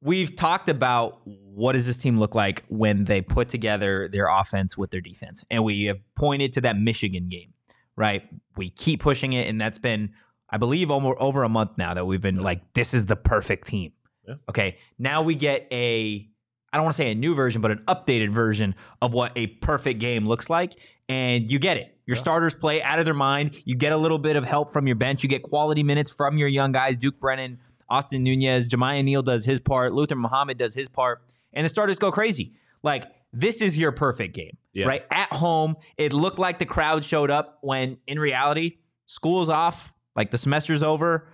we've 0.00 0.34
talked 0.36 0.70
about 0.70 1.20
what 1.26 1.72
does 1.72 1.86
this 1.86 1.98
team 1.98 2.18
look 2.18 2.34
like 2.34 2.64
when 2.68 3.04
they 3.04 3.20
put 3.20 3.50
together 3.50 4.08
their 4.08 4.28
offense 4.28 4.78
with 4.78 4.90
their 4.90 5.02
defense, 5.02 5.44
and 5.50 5.64
we 5.64 5.84
have 5.84 5.98
pointed 6.14 6.54
to 6.54 6.62
that 6.62 6.78
Michigan 6.78 7.28
game, 7.28 7.52
right? 7.96 8.22
We 8.56 8.70
keep 8.70 9.00
pushing 9.00 9.34
it, 9.34 9.48
and 9.48 9.60
that's 9.60 9.78
been, 9.78 10.14
I 10.50 10.56
believe, 10.58 10.90
almost 10.90 11.18
over 11.20 11.42
a 11.44 11.48
month 11.48 11.72
now 11.78 11.94
that 11.94 12.04
we've 12.06 12.20
been 12.20 12.36
like, 12.42 12.72
this 12.74 12.92
is 12.94 13.06
the 13.06 13.16
perfect 13.16 13.66
team. 13.68 13.92
Yeah. 14.26 14.34
Okay, 14.48 14.78
now 14.98 15.22
we 15.22 15.34
get 15.34 15.66
a, 15.72 16.28
I 16.72 16.76
don't 16.76 16.84
want 16.84 16.96
to 16.96 17.02
say 17.02 17.10
a 17.12 17.14
new 17.14 17.34
version, 17.34 17.60
but 17.62 17.70
an 17.70 17.82
updated 17.86 18.30
version 18.32 18.74
of 19.00 19.12
what 19.12 19.32
a 19.36 19.46
perfect 19.48 20.00
game 20.00 20.26
looks 20.26 20.50
like, 20.50 20.74
and 21.08 21.50
you 21.50 21.58
get 21.58 21.76
it. 21.76 21.96
Your 22.06 22.16
starters 22.16 22.54
play 22.54 22.82
out 22.82 22.98
of 22.98 23.04
their 23.04 23.14
mind. 23.14 23.62
You 23.64 23.76
get 23.76 23.92
a 23.92 23.96
little 23.96 24.18
bit 24.18 24.34
of 24.34 24.44
help 24.44 24.72
from 24.72 24.88
your 24.88 24.96
bench. 24.96 25.22
You 25.22 25.28
get 25.28 25.44
quality 25.44 25.84
minutes 25.84 26.10
from 26.10 26.36
your 26.38 26.48
young 26.48 26.72
guys, 26.72 26.98
Duke 26.98 27.20
Brennan, 27.20 27.60
Austin 27.88 28.24
Nunez, 28.24 28.68
Jamiya 28.68 29.04
Neal 29.04 29.22
does 29.22 29.44
his 29.44 29.60
part, 29.60 29.92
Luther 29.92 30.16
Muhammad 30.16 30.58
does 30.58 30.74
his 30.74 30.88
part, 30.88 31.22
and 31.52 31.64
the 31.64 31.68
starters 31.68 31.98
go 32.00 32.10
crazy. 32.10 32.54
Like 32.82 33.04
this 33.32 33.62
is 33.62 33.78
your 33.78 33.92
perfect 33.92 34.34
game, 34.34 34.56
Yeah. 34.72 34.86
right? 34.86 35.04
At 35.10 35.32
home, 35.32 35.76
it 35.96 36.12
looked 36.12 36.40
like 36.40 36.58
the 36.58 36.66
crowd 36.66 37.04
showed 37.04 37.30
up 37.30 37.58
when 37.62 37.98
in 38.08 38.18
reality, 38.18 38.78
school's 39.06 39.48
off, 39.48 39.92
like 40.16 40.30
the 40.30 40.38
semester's 40.38 40.82
over. 40.82 41.26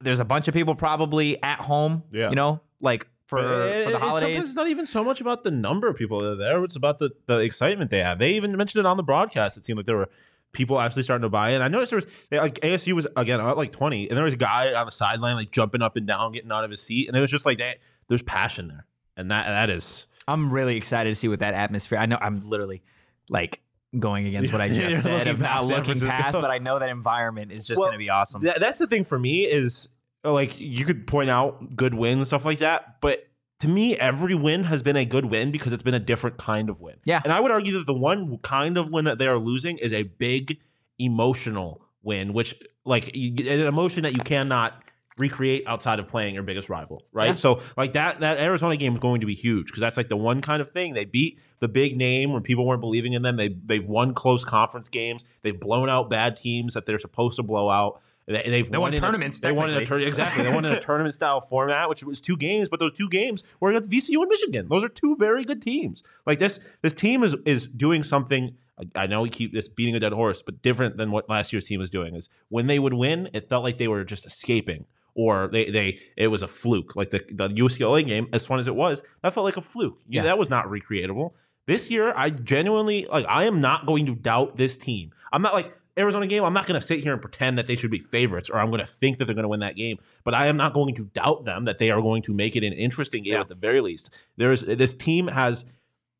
There's 0.00 0.20
a 0.20 0.24
bunch 0.24 0.48
of 0.48 0.54
people 0.54 0.74
probably 0.74 1.42
at 1.42 1.60
home, 1.60 2.04
Yeah. 2.12 2.30
you 2.30 2.36
know, 2.36 2.60
like 2.80 3.06
for, 3.26 3.38
It- 3.38 3.72
eh, 3.72 3.84
for 3.86 3.90
the 3.92 3.98
holidays. 3.98 4.22
Sometimes 4.34 4.44
it's 4.46 4.56
not 4.56 4.68
even 4.68 4.86
so 4.86 5.02
much 5.04 5.20
about 5.20 5.42
the 5.42 5.50
number 5.50 5.88
of 5.88 5.96
people 5.96 6.20
that 6.20 6.26
are 6.32 6.36
there. 6.36 6.62
It's 6.64 6.76
about 6.76 6.98
the, 6.98 7.10
the 7.26 7.38
excitement 7.38 7.90
they 7.90 8.02
have. 8.02 8.18
They 8.18 8.30
even 8.32 8.56
mentioned 8.56 8.80
it 8.80 8.86
on 8.86 8.96
the 8.96 9.02
broadcast. 9.02 9.56
It 9.56 9.64
seemed 9.64 9.76
like 9.78 9.86
there 9.86 9.96
were 9.96 10.08
people 10.52 10.80
actually 10.80 11.02
starting 11.02 11.22
to 11.22 11.28
buy 11.28 11.50
in. 11.50 11.60
I 11.60 11.68
noticed 11.68 11.90
there 11.90 11.98
was 11.98 12.06
they, 12.30 12.38
like 12.38 12.58
ASU 12.60 12.92
was 12.94 13.06
again 13.16 13.38
at 13.40 13.56
like 13.56 13.70
twenty, 13.72 14.08
and 14.08 14.16
there 14.16 14.24
was 14.24 14.32
a 14.34 14.38
guy 14.38 14.72
on 14.72 14.86
the 14.86 14.92
sideline 14.92 15.36
like 15.36 15.50
jumping 15.50 15.82
up 15.82 15.96
and 15.96 16.06
down, 16.06 16.32
getting 16.32 16.50
out 16.50 16.64
of 16.64 16.70
his 16.70 16.80
seat, 16.82 17.06
and 17.08 17.16
it 17.16 17.20
was 17.20 17.30
just 17.30 17.44
like 17.44 17.58
that. 17.58 17.78
There's 18.08 18.22
passion 18.22 18.68
there, 18.68 18.86
and 19.16 19.30
that 19.30 19.46
that 19.46 19.68
is 19.68 20.06
I'm 20.26 20.50
really 20.50 20.76
excited 20.76 21.10
to 21.10 21.14
see 21.14 21.28
what 21.28 21.40
that 21.40 21.52
atmosphere. 21.54 21.98
I 21.98 22.06
know 22.06 22.16
I'm 22.20 22.40
literally 22.48 22.82
like 23.28 23.60
going 23.98 24.26
against 24.26 24.52
what 24.52 24.60
I 24.60 24.64
You're 24.66 24.90
just 24.90 25.02
said 25.02 25.28
of 25.28 25.40
not 25.40 25.64
looking 25.66 25.98
past, 26.00 26.34
but 26.40 26.50
I 26.50 26.58
know 26.58 26.78
that 26.78 26.88
environment 26.88 27.52
is 27.52 27.64
just 27.64 27.78
Well, 27.78 27.88
going 27.88 27.98
to 27.98 28.04
be 28.04 28.10
awesome. 28.10 28.42
That, 28.42 28.60
that's 28.60 28.78
the 28.78 28.86
thing 28.86 29.04
for 29.04 29.18
me 29.18 29.44
is 29.44 29.88
uh, 30.24 30.32
like 30.32 30.58
you 30.60 30.84
could 30.84 31.06
point 31.06 31.30
out 31.30 31.76
good 31.76 31.94
wins 31.94 32.20
and 32.20 32.26
stuff 32.26 32.44
like 32.44 32.58
that, 32.58 33.00
but 33.00 33.24
to 33.60 33.68
me, 33.68 33.96
every 33.96 34.34
win 34.34 34.64
has 34.64 34.82
been 34.82 34.96
a 34.96 35.04
good 35.04 35.26
win 35.26 35.50
because 35.50 35.72
it's 35.72 35.82
been 35.82 35.94
a 35.94 35.98
different 36.00 36.36
kind 36.38 36.70
of 36.70 36.80
win. 36.80 36.96
Yeah. 37.04 37.20
and 37.24 37.32
I 37.32 37.40
would 37.40 37.50
argue 37.50 37.72
that 37.74 37.86
the 37.86 37.94
one 37.94 38.38
kind 38.38 38.76
of 38.76 38.90
win 38.90 39.04
that 39.06 39.18
they 39.18 39.26
are 39.26 39.38
losing 39.38 39.78
is 39.78 39.92
a 39.92 40.04
big 40.04 40.58
emotional 40.98 41.84
win, 42.02 42.32
which 42.32 42.54
like 42.84 43.08
an 43.14 43.60
emotion 43.60 44.04
that 44.04 44.12
you 44.12 44.22
cannot 44.22 44.80
recreate 45.18 45.64
outside 45.66 45.98
of 45.98 46.08
playing 46.08 46.34
your 46.34 46.42
biggest 46.42 46.68
rival, 46.68 47.02
right? 47.12 47.30
Yeah. 47.30 47.34
So 47.34 47.60
like 47.76 47.92
that 47.94 48.20
that 48.20 48.38
Arizona 48.38 48.76
game 48.76 48.94
is 48.94 49.00
going 49.00 49.20
to 49.20 49.26
be 49.26 49.34
huge 49.34 49.66
because 49.66 49.80
that's 49.80 49.96
like 49.96 50.08
the 50.08 50.16
one 50.16 50.40
kind 50.40 50.60
of 50.60 50.70
thing 50.70 50.94
they 50.94 51.04
beat 51.04 51.40
the 51.60 51.68
big 51.68 51.96
name 51.96 52.32
when 52.32 52.42
people 52.42 52.66
weren't 52.66 52.80
believing 52.80 53.12
in 53.14 53.22
them. 53.22 53.36
They 53.36 53.48
they've 53.48 53.86
won 53.86 54.14
close 54.14 54.44
conference 54.44 54.88
games. 54.88 55.24
They've 55.42 55.58
blown 55.58 55.88
out 55.88 56.08
bad 56.10 56.36
teams 56.36 56.74
that 56.74 56.86
they're 56.86 56.98
supposed 56.98 57.36
to 57.36 57.42
blow 57.42 57.68
out. 57.70 58.00
They, 58.26 58.42
they've 58.46 58.70
They 58.70 58.76
won 58.76 58.92
a- 58.92 59.00
tournaments, 59.00 59.40
they 59.40 59.52
won 59.52 59.70
in 59.70 59.76
a 59.82 59.86
tour- 59.86 59.98
exactly. 60.00 60.44
They 60.44 60.52
won 60.52 60.66
in 60.66 60.72
a 60.72 60.80
tournament 60.82 61.14
style 61.14 61.40
format, 61.48 61.88
which 61.88 62.04
was 62.04 62.20
two 62.20 62.36
games, 62.36 62.68
but 62.68 62.78
those 62.78 62.92
two 62.92 63.08
games 63.08 63.42
were 63.58 63.70
against 63.70 63.88
VCU 63.88 64.20
and 64.20 64.28
Michigan. 64.28 64.68
Those 64.68 64.84
are 64.84 64.88
two 64.90 65.16
very 65.16 65.44
good 65.44 65.62
teams. 65.62 66.02
Like 66.26 66.38
this, 66.38 66.60
this 66.82 66.92
team 66.92 67.22
is 67.24 67.34
is 67.46 67.68
doing 67.68 68.02
something. 68.02 68.54
I- 68.78 69.02
I 69.04 69.06
know 69.06 69.22
we 69.22 69.30
keep 69.30 69.54
this 69.54 69.66
beating 69.66 69.96
a 69.96 69.98
dead 70.00 70.12
horse, 70.12 70.42
but 70.42 70.60
different 70.60 70.98
than 70.98 71.10
what 71.10 71.28
last 71.30 71.54
year's 71.54 71.64
team 71.64 71.80
was 71.80 71.88
doing. 71.88 72.14
Is 72.14 72.28
when 72.50 72.66
they 72.66 72.78
would 72.78 72.92
win, 72.92 73.30
it 73.32 73.48
felt 73.48 73.64
like 73.64 73.78
they 73.78 73.88
were 73.88 74.04
just 74.04 74.26
escaping, 74.26 74.84
or 75.18 75.48
they 75.52 75.64
they 75.70 75.98
it 76.16 76.28
was 76.28 76.42
a 76.42 76.48
fluke. 76.48 76.94
Like 76.96 77.10
the 77.10 77.18
the 77.30 77.48
UCLA 77.48 78.06
game, 78.06 78.28
as 78.32 78.46
fun 78.46 78.60
as 78.60 78.66
it 78.68 78.74
was, 78.76 79.02
that 79.22 79.34
felt 79.34 79.44
like 79.44 79.56
a 79.56 79.60
fluke. 79.60 79.98
Yeah, 80.08 80.20
Yeah. 80.20 80.22
that 80.28 80.38
was 80.38 80.48
not 80.48 80.66
recreatable. 80.66 81.32
This 81.66 81.90
year, 81.90 82.14
I 82.16 82.30
genuinely 82.30 83.06
like. 83.10 83.26
I 83.28 83.44
am 83.44 83.60
not 83.60 83.84
going 83.84 84.06
to 84.06 84.14
doubt 84.14 84.56
this 84.56 84.76
team. 84.76 85.10
I'm 85.32 85.42
not 85.42 85.52
like 85.52 85.76
Arizona 85.98 86.26
game. 86.28 86.44
I'm 86.44 86.54
not 86.54 86.66
going 86.66 86.80
to 86.80 86.86
sit 86.86 87.00
here 87.00 87.12
and 87.12 87.20
pretend 87.20 87.58
that 87.58 87.66
they 87.66 87.74
should 87.76 87.90
be 87.90 87.98
favorites, 87.98 88.48
or 88.48 88.58
I'm 88.58 88.68
going 88.70 88.80
to 88.80 88.86
think 88.86 89.18
that 89.18 89.24
they're 89.26 89.34
going 89.34 89.42
to 89.42 89.48
win 89.48 89.60
that 89.60 89.74
game. 89.76 89.98
But 90.24 90.32
I 90.34 90.46
am 90.46 90.56
not 90.56 90.72
going 90.72 90.94
to 90.94 91.04
doubt 91.06 91.44
them 91.44 91.64
that 91.64 91.78
they 91.78 91.90
are 91.90 92.00
going 92.00 92.22
to 92.22 92.32
make 92.32 92.54
it 92.56 92.62
an 92.64 92.72
interesting 92.72 93.24
game 93.24 93.32
Yeah. 93.34 93.40
at 93.40 93.48
the 93.48 93.54
very 93.56 93.80
least. 93.80 94.16
There's 94.36 94.60
this 94.62 94.94
team 94.94 95.26
has, 95.26 95.64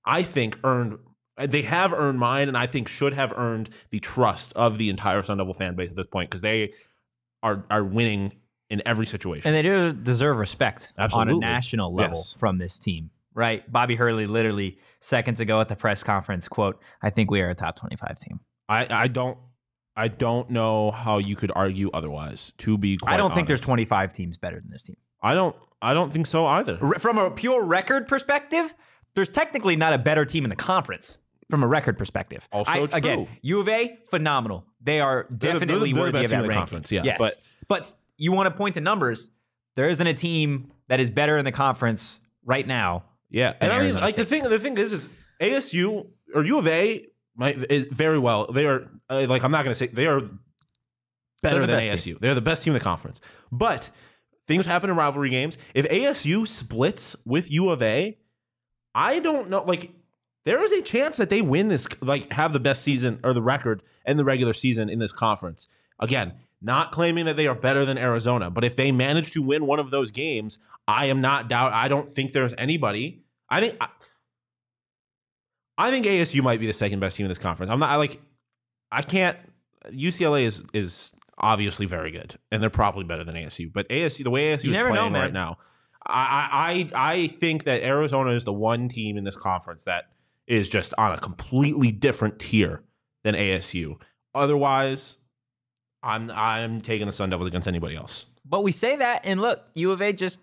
I 0.04 0.22
think, 0.24 0.58
earned. 0.64 0.98
They 1.40 1.62
have 1.62 1.92
earned 1.92 2.18
mine, 2.18 2.48
and 2.48 2.56
I 2.56 2.66
think 2.66 2.88
should 2.88 3.14
have 3.14 3.32
earned 3.37 3.70
the 3.90 4.00
trust 4.00 4.52
of 4.54 4.76
the 4.76 4.90
entire 4.90 5.22
Sun 5.22 5.38
Devil 5.38 5.54
fan 5.54 5.76
base 5.76 5.90
at 5.90 5.96
this 5.96 6.06
point 6.06 6.28
because 6.28 6.40
they 6.42 6.72
are 7.42 7.64
are 7.70 7.84
winning 7.84 8.32
in 8.70 8.83
every 8.87 9.07
situation. 9.07 9.46
and 9.48 9.57
they 9.57 9.62
do 9.62 9.92
deserve 9.92 10.37
respect 10.37 10.92
on 11.12 11.28
a 11.28 11.35
national 11.37 11.94
level 11.94 12.16
Yes. 12.16 12.35
from 12.38 12.59
this 12.59 12.78
team, 12.78 13.11
right? 13.35 13.70
Bobby 13.70 13.96
Hurley 13.96 14.26
literally 14.26 14.78
seconds 15.00 15.40
ago 15.40 15.61
at 15.61 15.68
the 15.68 15.76
press 15.76 16.02
conference 16.02 16.48
quote, 16.48 16.81
"I 17.02 17.11
think 17.11 17.31
we 17.31 17.40
are 17.40 17.48
a 17.48 17.54
top 17.54 17.76
25 17.76 18.18
team." 18.18 18.40
I 18.68 18.87
I 18.90 19.09
don't 19.09 19.38
I 19.96 20.07
don't 20.09 20.50
know 20.50 20.90
how 20.92 21.18
you 21.18 21.35
could 21.35 21.50
argue 21.57 21.90
otherwise. 21.92 22.52
To 22.59 22.78
be, 22.78 22.98
I 23.04 23.16
don't 23.16 23.35
think 23.35 23.48
there's 23.48 23.61
25 23.61 24.12
teams 24.12 24.37
better 24.37 24.61
than 24.61 24.70
this 24.70 24.83
team. 24.85 24.96
I 25.22 25.35
don't 25.35 25.57
I 25.81 25.94
don't 25.94 26.12
think 26.12 26.26
so 26.26 26.46
either. 26.46 26.76
From 26.98 27.18
a 27.18 27.31
pure 27.31 27.62
record 27.64 28.07
perspective, 28.07 28.74
there's 29.14 29.28
technically 29.28 29.76
not 29.76 29.92
a 29.92 29.98
better 29.98 30.24
team 30.24 30.44
in 30.44 30.50
the 30.50 30.57
conference 30.57 31.18
from 31.50 31.62
a 31.62 31.66
record 31.66 31.96
perspective. 31.96 32.46
Also 32.52 32.70
I- 32.70 32.87
true. 32.87 32.88
Again, 32.92 33.28
U 33.42 33.61
of 33.61 33.68
A, 33.68 33.96
phenomenal. 34.11 34.66
They 34.83 35.00
are 35.00 35.26
They're 35.31 35.31
the- 35.31 35.37
they're 35.38 35.52
the- 35.54 35.59
definitely 35.66 35.92
they're 35.92 35.94
the 35.94 36.00
worthy 36.00 36.12
best 36.12 36.24
of 36.26 36.31
team 36.31 36.38
that 36.38 36.42
the 36.42 36.48
ranking. 36.48 36.61
conference, 36.61 36.92
yeah, 36.92 37.02
Yes. 37.04 37.16
but- 37.18 37.35
but 37.68 37.92
you 38.18 38.33
want 38.33 38.46
to 38.46 38.50
point 38.50 38.74
to 38.74 38.83
numbers. 38.83 39.31
There 39.76 39.88
isn't 39.88 40.07
a 40.07 40.14
team 40.14 40.72
that 40.88 41.00
is 41.00 41.09
better 41.09 41.38
in 41.38 41.46
the 41.46 41.52
conference 41.52 42.20
right 42.44 42.66
now. 42.66 43.04
Yeah, 43.31 43.54
and 43.61 43.72
I 43.72 43.78
mean, 43.78 43.94
like 43.94 44.16
the 44.16 44.24
thing, 44.24 44.42
the 44.42 44.59
thing 44.59 44.76
is, 44.76 44.92
is 44.92 45.09
ASU 45.40 46.07
or 46.35 46.44
U 46.44 46.59
of 46.59 46.66
A 46.66 47.07
might 47.37 47.70
is 47.70 47.87
very 47.90 48.18
well. 48.18 48.50
They 48.52 48.66
are 48.66 48.90
uh, 49.09 49.26
like 49.28 49.44
I'm 49.44 49.50
not 49.50 49.64
going 49.64 49.72
to 49.72 49.78
say 49.78 49.87
they 49.87 50.07
are 50.07 50.20
better 51.42 51.61
the 51.61 51.66
than 51.66 51.83
ASU. 51.83 52.18
They're 52.20 52.35
the 52.35 52.40
best 52.40 52.62
team 52.62 52.72
in 52.72 52.78
the 52.78 52.85
conference. 52.85 53.20
But 53.52 53.90
things 54.46 54.66
happen 54.66 54.90
in 54.90 54.96
rivalry 54.96 55.31
games. 55.31 55.57
If 55.74 55.87
ASU 55.87 56.46
splits 56.46 57.14
with 57.24 57.50
U 57.50 57.70
of 57.70 57.83
A, 57.83 58.18
I 58.94 59.20
don't 59.20 59.48
know. 59.48 59.62
Like, 59.62 59.92
there 60.44 60.62
is 60.64 60.72
a 60.72 60.83
chance 60.83 61.16
that 61.18 61.31
they 61.31 61.42
win 61.42 61.68
this, 61.68 61.87
like, 62.00 62.33
have 62.33 62.52
the 62.52 62.61
best 62.61 62.83
season 62.83 63.20
or 63.22 63.33
the 63.33 63.42
record 63.42 63.83
in 64.07 64.16
the 64.16 64.24
regular 64.24 64.52
season 64.52 64.88
in 64.88 64.98
this 64.98 65.12
conference. 65.12 65.68
Again, 66.00 66.33
not 66.60 66.90
claiming 66.92 67.24
that 67.26 67.36
they 67.36 67.46
are 67.46 67.54
better 67.54 67.84
than 67.84 67.96
Arizona, 67.98 68.50
but 68.50 68.64
if 68.64 68.74
they 68.76 68.90
manage 68.90 69.30
to 69.32 69.42
win 69.42 69.66
one 69.66 69.78
of 69.78 69.90
those 69.90 70.10
games, 70.10 70.58
I 70.86 71.06
am 71.06 71.20
not 71.20 71.48
doubt. 71.48 71.72
I 71.72 71.88
don't 71.88 72.10
think 72.10 72.32
there's 72.32 72.54
anybody. 72.58 73.22
I 73.48 73.60
think. 73.60 73.76
I, 73.80 73.88
I 75.76 75.90
think 75.90 76.06
ASU 76.06 76.42
might 76.42 76.58
be 76.58 76.66
the 76.66 76.72
second 76.72 76.98
best 77.00 77.16
team 77.16 77.26
in 77.26 77.30
this 77.30 77.38
conference. 77.38 77.70
I'm 77.70 77.78
not 77.78 77.90
I 77.90 77.96
like. 77.96 78.20
I 78.90 79.02
can't. 79.02 79.38
UCLA 79.90 80.44
is 80.44 80.62
is 80.74 81.12
obviously 81.38 81.86
very 81.86 82.10
good, 82.10 82.36
and 82.50 82.60
they're 82.60 82.70
probably 82.70 83.04
better 83.04 83.22
than 83.22 83.36
ASU. 83.36 83.72
But 83.72 83.88
ASU, 83.88 84.24
the 84.24 84.30
way 84.30 84.56
ASU 84.56 84.64
You 84.64 84.70
is 84.72 84.76
know, 84.76 84.88
playing 84.90 85.12
man. 85.12 85.22
right 85.22 85.32
now, 85.32 85.58
I 86.04 86.88
I 86.94 87.12
I 87.12 87.26
think 87.28 87.64
that 87.64 87.82
Arizona 87.82 88.32
is 88.32 88.42
the 88.42 88.52
one 88.52 88.88
team 88.88 89.16
in 89.16 89.22
this 89.24 89.36
conference 89.36 89.84
that 89.84 90.04
is 90.48 90.68
just 90.68 90.94
on 90.98 91.12
a 91.12 91.18
completely 91.18 91.92
different 91.92 92.40
tier 92.40 92.82
than 93.22 93.36
ASU. 93.36 94.00
Otherwise, 94.34 95.17
I'm 96.02 96.30
I'm 96.30 96.80
taking 96.80 97.06
the 97.06 97.12
Sun 97.12 97.30
Devils 97.30 97.48
against 97.48 97.68
anybody 97.68 97.96
else. 97.96 98.26
But 98.44 98.62
we 98.62 98.72
say 98.72 98.96
that, 98.96 99.22
and 99.24 99.40
look, 99.40 99.62
U 99.74 99.92
of 99.92 100.00
A 100.00 100.12
just 100.12 100.38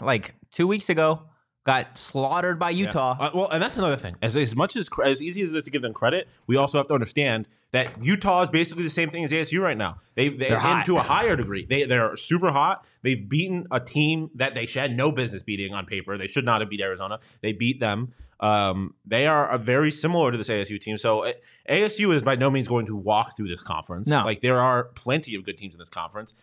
like 0.00 0.34
two 0.52 0.66
weeks 0.66 0.88
ago 0.88 1.22
got 1.64 1.96
slaughtered 1.96 2.58
by 2.58 2.70
Utah. 2.70 3.16
Uh, 3.18 3.30
well, 3.34 3.48
and 3.48 3.62
that's 3.62 3.76
another 3.76 3.96
thing. 3.96 4.16
As 4.22 4.36
as 4.36 4.56
much 4.56 4.76
as 4.76 4.88
as 5.04 5.22
easy 5.22 5.42
as 5.42 5.54
it 5.54 5.58
is 5.58 5.64
to 5.64 5.70
give 5.70 5.82
them 5.82 5.92
credit, 5.92 6.28
we 6.46 6.56
also 6.56 6.78
have 6.78 6.88
to 6.88 6.94
understand 6.94 7.46
that 7.72 8.04
Utah 8.04 8.42
is 8.42 8.50
basically 8.50 8.82
the 8.82 8.90
same 8.90 9.10
thing 9.10 9.24
as 9.24 9.30
ASU 9.30 9.60
right 9.62 9.76
now. 9.76 9.98
They 10.16 10.28
they 10.28 10.48
They're 10.48 10.58
hot. 10.58 10.86
to 10.86 10.96
a 10.96 11.02
higher 11.14 11.36
degree. 11.36 11.66
They 11.68 11.84
they're 11.84 12.16
super 12.16 12.50
hot. 12.50 12.84
They've 13.02 13.28
beaten 13.28 13.66
a 13.70 13.78
team 13.80 14.30
that 14.34 14.54
they 14.54 14.66
had 14.66 14.96
no 14.96 15.12
business 15.12 15.42
beating 15.42 15.72
on 15.74 15.86
paper. 15.86 16.18
They 16.18 16.26
should 16.26 16.44
not 16.44 16.60
have 16.60 16.70
beat 16.70 16.80
Arizona. 16.80 17.20
They 17.42 17.52
beat 17.52 17.78
them. 17.80 18.12
Um, 18.40 18.94
they 19.04 19.26
are 19.26 19.56
very 19.58 19.90
similar 19.90 20.32
to 20.32 20.38
this 20.38 20.48
ASU 20.48 20.80
team. 20.80 20.96
So 20.98 21.30
ASU 21.68 22.14
is 22.14 22.22
by 22.22 22.36
no 22.36 22.50
means 22.50 22.66
going 22.68 22.86
to 22.86 22.96
walk 22.96 23.36
through 23.36 23.48
this 23.48 23.62
conference. 23.62 24.08
No. 24.08 24.24
like 24.24 24.40
there 24.40 24.60
are 24.60 24.84
plenty 24.84 25.34
of 25.34 25.44
good 25.44 25.58
teams 25.58 25.74
in 25.74 25.78
this 25.78 25.90
conference, 25.90 26.34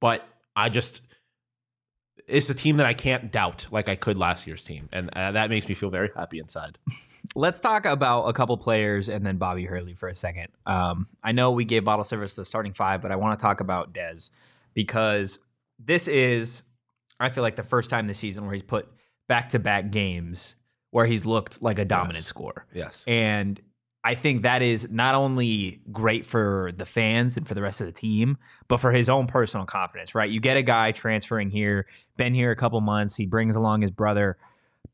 but 0.00 0.26
I 0.54 0.68
just 0.68 1.00
it's 2.28 2.48
a 2.50 2.54
team 2.54 2.76
that 2.78 2.86
I 2.86 2.94
can't 2.94 3.30
doubt 3.32 3.66
like 3.70 3.88
I 3.88 3.96
could 3.96 4.16
last 4.18 4.46
year's 4.46 4.64
team, 4.64 4.88
and 4.92 5.10
uh, 5.16 5.32
that 5.32 5.50
makes 5.50 5.68
me 5.68 5.74
feel 5.74 5.90
very 5.90 6.10
happy 6.16 6.38
inside. 6.38 6.78
Let's 7.34 7.60
talk 7.60 7.84
about 7.86 8.24
a 8.24 8.32
couple 8.32 8.56
players 8.56 9.08
and 9.08 9.24
then 9.26 9.36
Bobby 9.36 9.64
Hurley 9.66 9.94
for 9.94 10.08
a 10.08 10.16
second. 10.16 10.48
Um, 10.66 11.06
I 11.22 11.32
know 11.32 11.50
we 11.52 11.64
gave 11.64 11.84
bottle 11.84 12.04
service 12.04 12.34
the 12.34 12.44
starting 12.44 12.72
five, 12.72 13.02
but 13.02 13.12
I 13.12 13.16
want 13.16 13.38
to 13.38 13.42
talk 13.42 13.60
about 13.60 13.92
Dez 13.92 14.30
because 14.74 15.38
this 15.78 16.08
is, 16.08 16.62
I 17.18 17.28
feel 17.28 17.42
like, 17.42 17.56
the 17.56 17.62
first 17.62 17.90
time 17.90 18.06
this 18.06 18.18
season 18.18 18.44
where 18.44 18.54
he's 18.54 18.62
put 18.62 18.88
back 19.28 19.50
to 19.50 19.58
back 19.58 19.90
games 19.90 20.54
where 20.90 21.06
he's 21.06 21.24
looked 21.26 21.62
like 21.62 21.78
a 21.78 21.84
dominant 21.84 22.16
Yes. 22.18 22.26
scorer. 22.26 22.66
Yes, 22.74 23.04
And 23.06 23.60
I 24.02 24.14
think 24.14 24.42
that 24.42 24.62
is 24.62 24.88
not 24.90 25.14
only 25.14 25.80
great 25.92 26.24
for 26.24 26.72
the 26.74 26.86
fans 26.86 27.36
and 27.36 27.46
for 27.46 27.54
the 27.54 27.60
rest 27.60 27.80
of 27.80 27.86
the 27.86 27.92
team, 27.92 28.38
but 28.66 28.78
for 28.78 28.92
his 28.92 29.10
own 29.10 29.26
personal 29.26 29.66
confidence, 29.66 30.14
right? 30.14 30.30
You 30.30 30.40
get 30.40 30.56
a 30.56 30.62
guy 30.62 30.92
transferring 30.92 31.50
here, 31.50 31.86
been 32.16 32.32
here 32.32 32.50
a 32.50 32.56
couple 32.56 32.80
months, 32.80 33.14
he 33.14 33.26
brings 33.26 33.56
along 33.56 33.82
his 33.82 33.90
brother, 33.90 34.38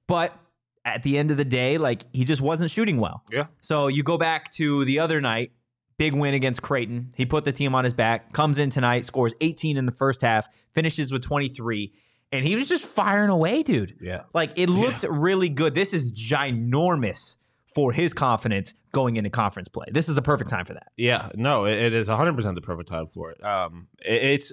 but 0.09 0.37
at 0.85 1.03
the 1.03 1.19
end 1.19 1.31
of 1.31 1.37
the 1.37 1.45
day, 1.45 1.79
like 1.79 2.03
he 2.13 2.25
just 2.25 2.41
wasn't 2.41 2.71
shooting 2.71 2.99
well. 2.99 3.23
Yeah. 3.31 3.47
So 3.61 3.87
you 3.87 4.03
go 4.03 4.19
back 4.19 4.51
to 4.53 4.85
the 4.85 4.99
other 4.99 5.21
night, 5.21 5.53
big 5.99 6.13
win 6.13 6.35
against 6.35 6.63
Creighton. 6.63 7.13
He 7.17 7.27
put 7.27 7.45
the 7.45 7.53
team 7.53 7.77
on 7.77 7.85
his 7.85 7.95
back, 7.95 8.33
comes 8.33 8.59
in 8.59 8.71
tonight, 8.71 9.07
scores 9.07 9.35
18 9.41 9.77
in 9.77 9.87
the 9.87 9.93
first 9.93 10.21
half, 10.21 10.49
finishes 10.75 11.13
with 11.13 11.23
23, 11.23 11.93
and 12.33 12.45
he 12.45 12.57
was 12.57 12.69
just 12.69 12.85
firing 12.85 13.31
away, 13.31 13.63
dude. 13.63 13.97
yeah, 14.01 14.23
Like 14.35 14.53
it 14.57 14.69
looked 14.69 15.05
really 15.05 15.49
good. 15.49 15.75
This 15.75 15.93
is 15.93 16.13
ginormous 16.13 17.37
for 17.77 17.93
his 17.93 18.15
confidence 18.15 18.73
going 18.93 19.17
into 19.17 19.29
conference 19.29 19.69
play. 19.69 19.85
This 19.93 20.09
is 20.09 20.17
a 20.17 20.23
perfect 20.23 20.49
time 20.49 20.65
for 20.65 20.73
that. 20.73 20.89
yeah. 20.97 21.29
No, 21.35 21.67
it, 21.67 21.75
it 21.77 21.93
is 21.93 22.09
one 22.09 22.17
hundred 22.17 22.35
percent 22.35 22.55
the 22.55 22.63
perfect 22.63 22.89
time 22.89 23.07
for 23.13 23.31
it. 23.33 23.45
Um, 23.45 23.89
it, 24.03 24.23
it's 24.25 24.53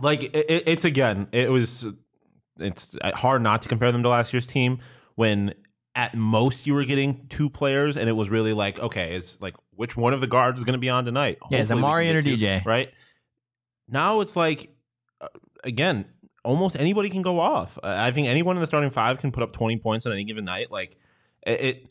like 0.00 0.22
it, 0.22 0.34
it- 0.36 0.64
it's 0.66 0.84
again, 0.84 1.28
it 1.32 1.50
was 1.50 1.86
it's 2.58 2.94
hard 3.14 3.40
not 3.42 3.62
to 3.62 3.68
compare 3.68 3.92
them 3.92 4.02
to 4.02 4.10
last 4.10 4.32
year's 4.34 4.44
team 4.46 4.78
when 5.14 5.54
at 5.94 6.14
most 6.14 6.66
you 6.66 6.74
were 6.74 6.84
getting 6.84 7.26
two 7.30 7.48
players, 7.48 7.96
and 7.96 8.08
it 8.10 8.12
was 8.12 8.28
really 8.28 8.52
like 8.52 8.78
okay, 8.78 9.14
is 9.14 9.38
like 9.40 9.54
which 9.74 9.96
one 9.96 10.12
of 10.12 10.20
the 10.20 10.26
guards 10.26 10.58
is 10.58 10.64
going 10.64 10.74
to 10.74 10.78
be 10.78 10.90
on 10.90 11.06
tonight? 11.06 11.38
Yeah, 11.50 11.60
is 11.60 11.70
it 11.70 11.74
Hopefully 11.78 12.04
we 12.04 12.04
can 12.04 12.14
Marreon 12.20 12.22
get 12.24 12.32
or 12.32 12.36
two, 12.36 12.44
DJ? 12.44 12.64
Right 12.66 12.92
now, 13.88 14.20
it's 14.20 14.36
like 14.36 14.68
uh, 15.20 15.28
again. 15.64 16.06
Almost 16.44 16.78
anybody 16.78 17.10
can 17.10 17.22
go 17.22 17.40
off. 17.40 17.76
I 17.82 18.12
think 18.12 18.28
anyone 18.28 18.54
in 18.56 18.60
the 18.60 18.68
starting 18.68 18.90
five 18.90 19.18
can 19.18 19.32
put 19.32 19.42
up 19.42 19.50
twenty 19.50 19.78
points 19.78 20.06
on 20.06 20.12
any 20.12 20.22
given 20.22 20.44
night. 20.44 20.70
Like 20.70 20.96
it, 21.46 21.86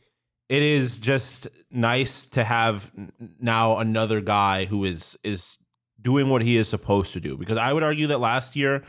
it 0.50 0.64
is 0.64 0.98
just 1.00 1.48
nice 1.72 2.26
to 2.28 2.44
have 2.44 2.92
now 3.40 3.78
another 3.78 4.22
guy 4.22 4.66
who 4.66 4.84
is 4.84 5.18
is 5.24 5.58
doing 6.02 6.30
what 6.30 6.44
he 6.44 6.58
is 6.58 6.68
supposed 6.68 7.14
to 7.14 7.20
do. 7.20 7.38
Because 7.38 7.58
I 7.58 7.74
would 7.74 7.84
argue 7.84 8.08
that 8.08 8.20
last 8.20 8.56
year 8.56 8.84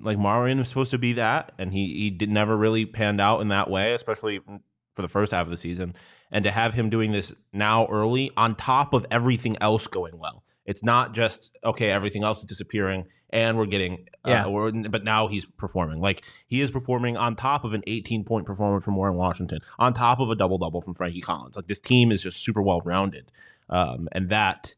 like 0.00 0.18
Marreon 0.18 0.58
was 0.58 0.68
supposed 0.68 0.90
to 0.90 0.98
be 0.98 1.14
that 1.14 1.52
and 1.58 1.72
he 1.72 1.94
he 1.94 2.10
did 2.10 2.30
never 2.30 2.56
really 2.56 2.84
panned 2.84 3.20
out 3.20 3.40
in 3.40 3.48
that 3.48 3.70
way 3.70 3.94
especially 3.94 4.40
for 4.92 5.02
the 5.02 5.08
first 5.08 5.32
half 5.32 5.46
of 5.46 5.50
the 5.50 5.56
season. 5.56 5.94
And 6.30 6.42
to 6.44 6.50
have 6.50 6.74
him 6.74 6.90
doing 6.90 7.12
this 7.12 7.32
now 7.52 7.86
early 7.86 8.30
on 8.36 8.56
top 8.56 8.92
of 8.92 9.06
everything 9.10 9.56
else 9.60 9.86
going 9.86 10.18
well 10.18 10.42
it's 10.66 10.82
not 10.82 11.14
just 11.14 11.56
okay 11.64 11.90
everything 11.90 12.22
else 12.24 12.38
is 12.40 12.44
disappearing 12.44 13.04
and 13.30 13.56
we're 13.58 13.66
getting 13.66 14.06
uh, 14.24 14.30
Yeah. 14.30 14.46
we're, 14.46 14.70
but 14.70 15.02
now 15.04 15.26
he's 15.28 15.44
performing 15.44 16.00
like 16.00 16.22
he 16.46 16.60
is 16.60 16.70
performing 16.70 17.16
on 17.16 17.34
top 17.36 17.64
of 17.64 17.72
an 17.74 17.82
18 17.86 18.24
point 18.24 18.46
performance 18.46 18.84
from 18.84 18.96
Warren 18.96 19.16
Washington 19.16 19.60
on 19.78 19.94
top 19.94 20.20
of 20.20 20.30
a 20.30 20.34
double 20.34 20.58
double 20.58 20.80
from 20.82 20.94
Frankie 20.94 21.20
Collins 21.22 21.56
like 21.56 21.66
this 21.66 21.80
team 21.80 22.12
is 22.12 22.22
just 22.22 22.44
super 22.44 22.60
well 22.62 22.80
rounded 22.84 23.32
um, 23.70 24.08
and 24.12 24.28
that 24.28 24.74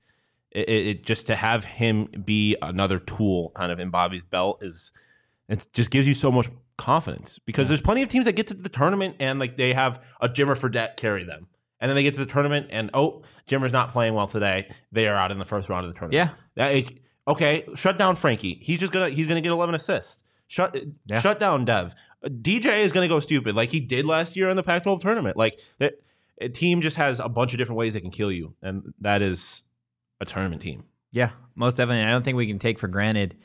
it, 0.51 0.69
it 0.69 1.03
just 1.05 1.27
to 1.27 1.37
have 1.37 1.65
him 1.65 2.07
be 2.25 2.57
another 2.63 2.99
tool 2.99 3.51
kind 3.55 3.71
of 3.73 3.79
in 3.81 3.91
Bobby's 3.91 4.25
belt 4.25 4.63
is 4.63 4.93
it 5.49 5.67
just 5.73 5.91
gives 5.91 6.07
you 6.07 6.15
so 6.15 6.31
much 6.31 6.49
confidence 6.77 7.39
because 7.45 7.67
there's 7.69 7.81
plenty 7.81 8.03
of 8.03 8.09
teams 8.09 8.25
that 8.25 8.33
get 8.35 8.47
to 8.47 8.55
the 8.55 8.69
tournament 8.69 9.17
and 9.19 9.39
like 9.39 9.57
they 9.57 9.75
have 9.75 10.01
a 10.21 10.29
Jimmer 10.29 10.57
Fredette 10.57 10.97
carry 10.97 11.25
them. 11.25 11.49
And 11.81 11.89
then 11.89 11.95
they 11.95 12.03
get 12.03 12.15
to 12.15 12.21
the 12.25 12.31
tournament 12.31 12.69
and 12.71 12.91
oh, 12.95 13.23
Jimmer's 13.47 13.73
not 13.73 13.93
playing 13.93 14.15
well 14.15 14.27
today. 14.27 14.71
They 14.93 15.07
are 15.07 15.15
out 15.17 15.31
in 15.31 15.39
the 15.39 15.45
first 15.45 15.69
round 15.69 15.87
of 15.87 15.93
the 15.93 15.99
tournament. 15.99 16.37
Yeah. 16.57 16.71
That, 16.83 16.91
okay, 17.29 17.65
shut 17.75 17.99
down 17.99 18.17
Frankie. 18.17 18.59
He's 18.63 18.81
just 18.81 18.93
gonna 18.93 19.09
he's 19.11 19.29
gonna 19.29 19.41
get 19.41 19.53
11 19.53 19.75
assists. 19.75 20.23
Shut 20.49 20.77
Yeah. 21.07 21.21
shut 21.21 21.39
down 21.39 21.65
Dev. 21.65 21.95
DJ 22.27 22.83
is 22.83 22.91
gonna 22.93 23.07
go 23.09 23.21
stupid 23.21 23.55
like 23.55 23.71
he 23.71 23.79
did 23.81 24.05
last 24.07 24.37
year 24.37 24.49
in 24.49 24.57
the 24.57 24.63
Pac-12 24.63 25.01
tournament. 25.01 25.37
Like 25.37 25.61
that, 25.79 25.93
team 26.55 26.81
just 26.81 26.97
has 26.97 27.21
a 27.21 27.29
bunch 27.29 27.53
of 27.53 27.59
different 27.59 27.79
ways 27.79 27.95
they 27.95 28.01
can 28.01 28.11
kill 28.11 28.33
you, 28.33 28.55
and 28.63 28.93
that 29.01 29.23
is 29.23 29.63
a 30.21 30.25
tournament 30.25 30.63
team. 30.63 30.85
Yeah, 31.13 31.31
most 31.55 31.77
definitely. 31.77 32.03
I 32.05 32.11
don't 32.11 32.25
think 32.25 32.37
we 32.37 32.47
can 32.49 32.59
take 32.59 32.79
for 32.79 32.89
granted 32.89 33.37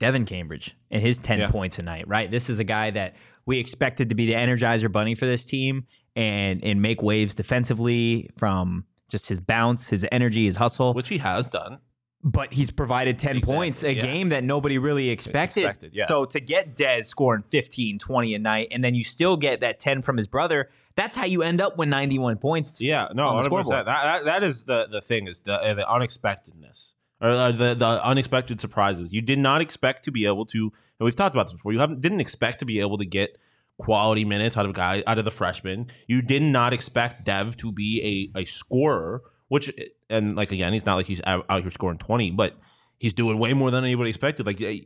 Devan 0.00 0.26
Cambridge 0.26 0.74
and 0.90 1.02
his 1.02 1.18
10 1.18 1.40
Yeah. 1.40 1.50
points 1.50 1.78
a 1.78 1.82
night, 1.82 2.06
right? 2.08 2.30
This 2.30 2.48
is 2.48 2.60
a 2.60 2.64
guy 2.64 2.90
that 2.92 3.16
we 3.46 3.58
expected 3.58 4.08
to 4.08 4.14
be 4.14 4.26
the 4.26 4.32
energizer 4.34 4.90
bunny 4.90 5.14
for 5.14 5.26
this 5.26 5.44
team 5.44 5.86
and 6.18 6.62
and 6.64 6.82
make 6.82 7.00
waves 7.02 7.34
defensively 7.34 8.28
from 8.36 8.84
just 9.08 9.28
his 9.28 9.40
bounce, 9.40 9.88
his 9.88 10.06
energy, 10.12 10.44
his 10.44 10.56
hustle. 10.56 10.92
which 10.92 11.08
he 11.08 11.18
has 11.18 11.48
done. 11.48 11.78
but 12.22 12.52
he's 12.52 12.70
provided 12.70 13.18
10 13.18 13.36
Exactly, 13.36 13.54
points 13.54 13.82
a 13.84 13.92
yeah. 13.94 14.02
game 14.02 14.28
that 14.30 14.42
nobody 14.44 14.76
really 14.76 15.08
expected. 15.10 15.64
Expected, 15.64 15.90
yeah. 15.94 16.06
So 16.06 16.24
to 16.26 16.40
get 16.40 16.74
Dez 16.76 17.04
scoring 17.04 17.44
15, 17.50 17.98
20 18.00 18.34
a 18.34 18.38
night, 18.38 18.68
and 18.72 18.82
then 18.84 18.94
you 18.96 19.04
still 19.04 19.36
get 19.36 19.60
that 19.60 19.78
10 19.78 20.02
from 20.02 20.16
his 20.16 20.26
brother, 20.26 20.68
that's 20.96 21.14
how 21.16 21.24
you 21.26 21.42
end 21.42 21.60
up 21.60 21.78
with 21.78 21.88
91 21.88 22.38
points. 22.38 22.80
Yeah, 22.80 23.06
no, 23.14 23.28
on 23.28 23.36
the 23.36 23.42
100%. 23.42 23.44
scoreboard. 23.44 23.86
That, 23.86 24.02
that 24.04 24.24
that 24.24 24.42
is 24.42 24.64
the 24.64 24.88
the 24.90 25.00
thing 25.00 25.28
is 25.28 25.40
the 25.40 25.56
the 25.74 25.88
unexpectedness 25.88 26.94
or 27.20 27.28
uh, 27.30 27.52
the 27.52 27.74
the 27.74 28.04
unexpected 28.04 28.60
surprises. 28.60 29.12
You 29.12 29.22
did 29.22 29.38
not 29.38 29.60
expect 29.60 30.04
to 30.04 30.10
be 30.10 30.26
able 30.26 30.44
to, 30.46 30.64
and 30.98 31.04
we've 31.04 31.16
talked 31.16 31.34
about 31.34 31.44
this 31.46 31.52
before. 31.52 31.72
You 31.72 31.78
haven't 31.78 32.00
didn't 32.00 32.20
expect 32.20 32.58
to 32.58 32.64
be 32.66 32.80
able 32.80 32.98
to 32.98 33.06
get 33.06 33.38
quality 33.78 34.24
minutes 34.24 34.56
out 34.56 34.66
of 34.66 34.74
guy 34.74 35.02
out 35.06 35.18
of 35.18 35.24
the 35.24 35.30
freshman. 35.30 35.86
You 36.06 36.22
did 36.22 36.42
not 36.42 36.72
expect 36.72 37.24
Dev 37.24 37.56
to 37.58 37.72
be 37.72 38.30
a 38.34 38.40
a 38.40 38.44
scorer, 38.44 39.22
which 39.48 39.72
and 40.10 40.36
like 40.36 40.52
again, 40.52 40.72
he's 40.72 40.86
not 40.86 40.96
like 40.96 41.06
he's 41.06 41.20
out, 41.24 41.46
out 41.48 41.62
here 41.62 41.70
scoring 41.70 41.98
twenty, 41.98 42.30
but 42.30 42.54
he's 42.98 43.12
doing 43.12 43.38
way 43.38 43.54
more 43.54 43.70
than 43.70 43.84
anybody 43.84 44.10
expected. 44.10 44.46
Like 44.46 44.60
eh, 44.60 44.80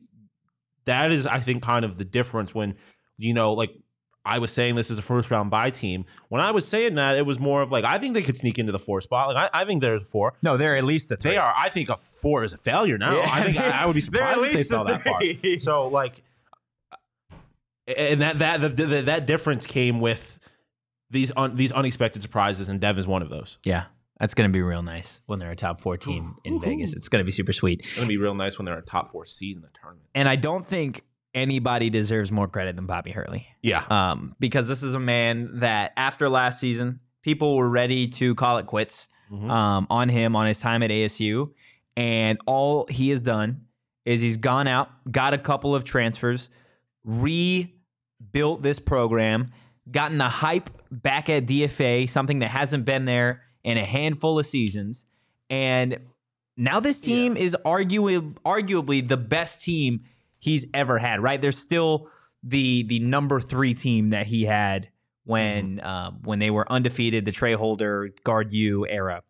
that 0.85 1.13
is, 1.13 1.27
I 1.27 1.41
think, 1.41 1.63
kind 1.63 1.85
of 1.85 1.99
the 1.99 2.05
difference 2.05 2.55
when 2.55 2.77
you 3.19 3.35
know, 3.35 3.53
like 3.53 3.73
I 4.25 4.39
was 4.39 4.53
saying 4.53 4.77
this 4.77 4.91
is 4.91 4.99
a 4.99 5.03
first 5.03 5.31
round 5.31 5.51
buy 5.51 5.71
team. 5.71 6.05
When 6.29 6.41
I 6.41 6.51
was 6.53 6.67
saying 6.67 6.95
that, 6.95 7.17
it 7.17 7.27
was 7.27 7.39
more 7.39 7.63
of 7.63 7.73
like 7.73 7.85
I 7.85 7.99
think 7.99 8.15
they 8.15 8.23
could 8.23 8.39
sneak 8.39 8.59
into 8.59 8.73
the 8.73 8.79
four 8.79 9.01
spot. 9.01 9.35
Like 9.35 9.51
I, 9.53 9.63
I 9.63 9.65
think 9.65 9.81
there's 9.81 10.03
a 10.03 10.07
four. 10.07 10.35
No, 10.43 10.57
they're 10.57 10.77
at 10.77 10.85
least 10.85 11.11
a 11.11 11.17
three. 11.17 11.33
They 11.33 11.37
are. 11.37 11.55
I 11.57 11.71
think 11.71 11.89
a 11.89 11.97
four 11.97 12.45
is 12.45 12.53
a 12.53 12.59
failure 12.59 12.99
now. 12.99 13.17
Yeah. 13.17 13.31
I 13.31 13.45
think 13.45 13.59
I, 13.59 13.71
I 13.71 13.87
would 13.87 13.95
be 13.95 14.01
They're 14.11 14.23
at 14.23 14.35
surprised 14.35 14.55
if 14.55 14.57
they 14.57 14.65
fell 14.65 14.85
that 14.85 15.03
far. 15.03 15.21
So 15.61 15.89
like, 15.89 16.23
and 17.87 18.21
that 18.23 18.39
that 18.39 18.61
the, 18.61 18.69
the, 18.87 19.03
that 19.03 19.27
difference 19.27 19.67
came 19.67 20.01
with 20.01 20.39
these 21.11 21.33
un, 21.37 21.57
these 21.57 21.73
unexpected 21.73 22.23
surprises, 22.23 22.69
and 22.69 22.81
Dev 22.81 22.99
is 22.99 23.07
one 23.07 23.23
of 23.23 23.29
those. 23.31 23.59
Yeah, 23.65 23.85
that's 24.19 24.35
going 24.35 24.49
to 24.49 24.53
be 24.53 24.63
real 24.63 24.83
nice 24.83 25.21
when 25.27 25.39
they're 25.39 25.51
a 25.51 25.57
top 25.57 25.81
four 25.81 25.97
team 25.97 26.37
in 26.45 26.61
Vegas. 26.61 26.93
It's 26.95 27.09
going 27.09 27.21
to 27.21 27.25
be 27.27 27.33
super 27.33 27.53
sweet. 27.53 27.81
It's 27.85 27.95
gonna 27.97 28.07
be 28.09 28.17
real 28.17 28.35
nice 28.35 28.59
when 28.59 28.65
they're 28.67 28.79
a 28.79 28.83
top 28.83 29.11
four 29.11 29.25
seed 29.27 29.57
in 29.57 29.63
the 29.63 29.69
tournament. 29.81 30.09
And 30.15 30.29
I 30.29 30.37
don't 30.37 30.67
think 30.67 31.03
anybody 31.35 31.89
deserves 31.91 32.31
more 32.31 32.47
credit 32.49 32.77
than 32.77 32.87
Bobby 32.87 33.11
Hurley. 33.11 33.47
Yeah. 33.63 33.85
Um, 33.89 34.37
because 34.39 34.69
this 34.69 34.83
is 34.83 34.95
a 34.95 35.01
man 35.01 35.59
that 35.61 35.93
after 35.97 36.29
last 36.29 36.61
season, 36.61 37.01
people 37.23 37.57
were 37.57 37.69
ready 37.71 38.07
to 38.09 38.35
call 38.35 38.59
it 38.59 38.67
quits 38.67 39.09
Mhm. 39.31 39.51
um, 39.51 39.87
on 39.89 40.11
him 40.11 40.37
on 40.37 40.47
his 40.47 40.59
time 40.61 40.83
at 40.83 40.91
ASU. 40.91 41.53
And 41.97 42.39
all 42.47 42.87
he 42.91 43.09
has 43.11 43.23
done 43.23 43.63
is 44.05 44.21
he's 44.21 44.37
gone 44.37 44.67
out, 44.69 44.91
got 45.11 45.33
a 45.33 45.39
couple 45.39 45.75
of 45.75 45.85
transfers, 45.85 46.51
rebuilt 47.05 48.63
this 48.63 48.79
program, 48.79 49.53
gotten 49.91 50.19
the 50.19 50.29
hype 50.29 50.71
back 50.91 51.29
at 51.29 51.47
DFA, 51.47 52.09
something 52.09 52.41
that 52.41 52.51
hasn't 52.51 52.85
been 52.85 53.05
there 53.05 53.43
in 53.65 53.79
a 53.79 53.85
handful 53.85 54.39
of 54.39 54.47
seasons. 54.47 55.07
And 55.51 55.99
now 56.57 56.81
this 56.81 57.01
team 57.01 57.37
is 57.37 57.57
arguably 57.65 58.35
arguably 58.45 59.07
the 59.07 59.17
best 59.17 59.63
team 59.63 60.03
he's 60.39 60.67
ever 60.75 60.99
had, 60.99 61.23
right? 61.23 61.41
There's 61.41 61.59
still 61.59 62.09
the 62.43 62.83
the 62.85 62.99
number 63.01 63.41
three 63.41 63.75
team 63.75 64.11
that 64.11 64.27
he 64.27 64.45
had 64.45 64.89
when 65.25 65.81
uh, 65.81 66.11
when 66.25 66.39
they 66.39 66.51
were 66.51 66.71
undefeated, 66.71 67.25
the 67.25 67.33
Tra 67.33 67.57
Holder, 67.57 68.11
Guard 68.25 68.53
you 68.53 68.87
era. 68.87 69.23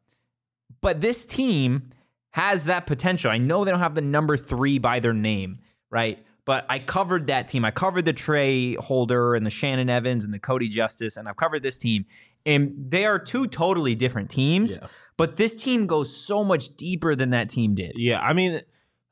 But 0.81 1.01
this 1.01 1.25
team 1.25 1.91
has 2.31 2.65
that 2.65 2.87
potential. 2.87 3.31
I 3.31 3.39
know 3.39 3.65
they 3.65 3.71
don't 3.71 3.81
have 3.81 3.95
the 3.95 4.01
number 4.01 4.37
three 4.37 4.79
by 4.79 5.01
their 5.01 5.13
name, 5.13 5.59
right? 5.91 6.25
But 6.45 6.67
I 6.69 6.81
covered 6.81 7.29
that 7.29 7.49
team. 7.49 7.65
I 7.65 7.71
covered 7.71 8.05
the 8.05 8.13
Tra 8.13 8.75
Holder 8.81 9.35
and 9.35 9.47
the 9.47 9.51
Shannon 9.51 9.89
Evans 9.89 10.25
and 10.25 10.35
the 10.35 10.41
Kodi 10.41 10.69
Justice, 10.69 11.17
and 11.17 11.29
I've 11.29 11.37
covered 11.37 11.63
this 11.63 11.79
team. 11.79 12.07
And 12.45 12.75
they 12.91 13.05
are 13.05 13.21
two 13.21 13.47
totally 13.47 13.95
different 13.95 14.29
teams. 14.29 14.79
Yeah. 14.81 14.89
But 15.17 15.37
this 15.37 15.55
team 15.55 15.87
goes 15.87 16.15
so 16.15 16.43
much 16.43 16.77
deeper 16.77 17.15
than 17.15 17.31
that 17.31 17.49
team 17.49 17.75
did. 17.75 17.93
Yeah, 17.95 18.21
I 18.21 18.33
mean, 18.33 18.61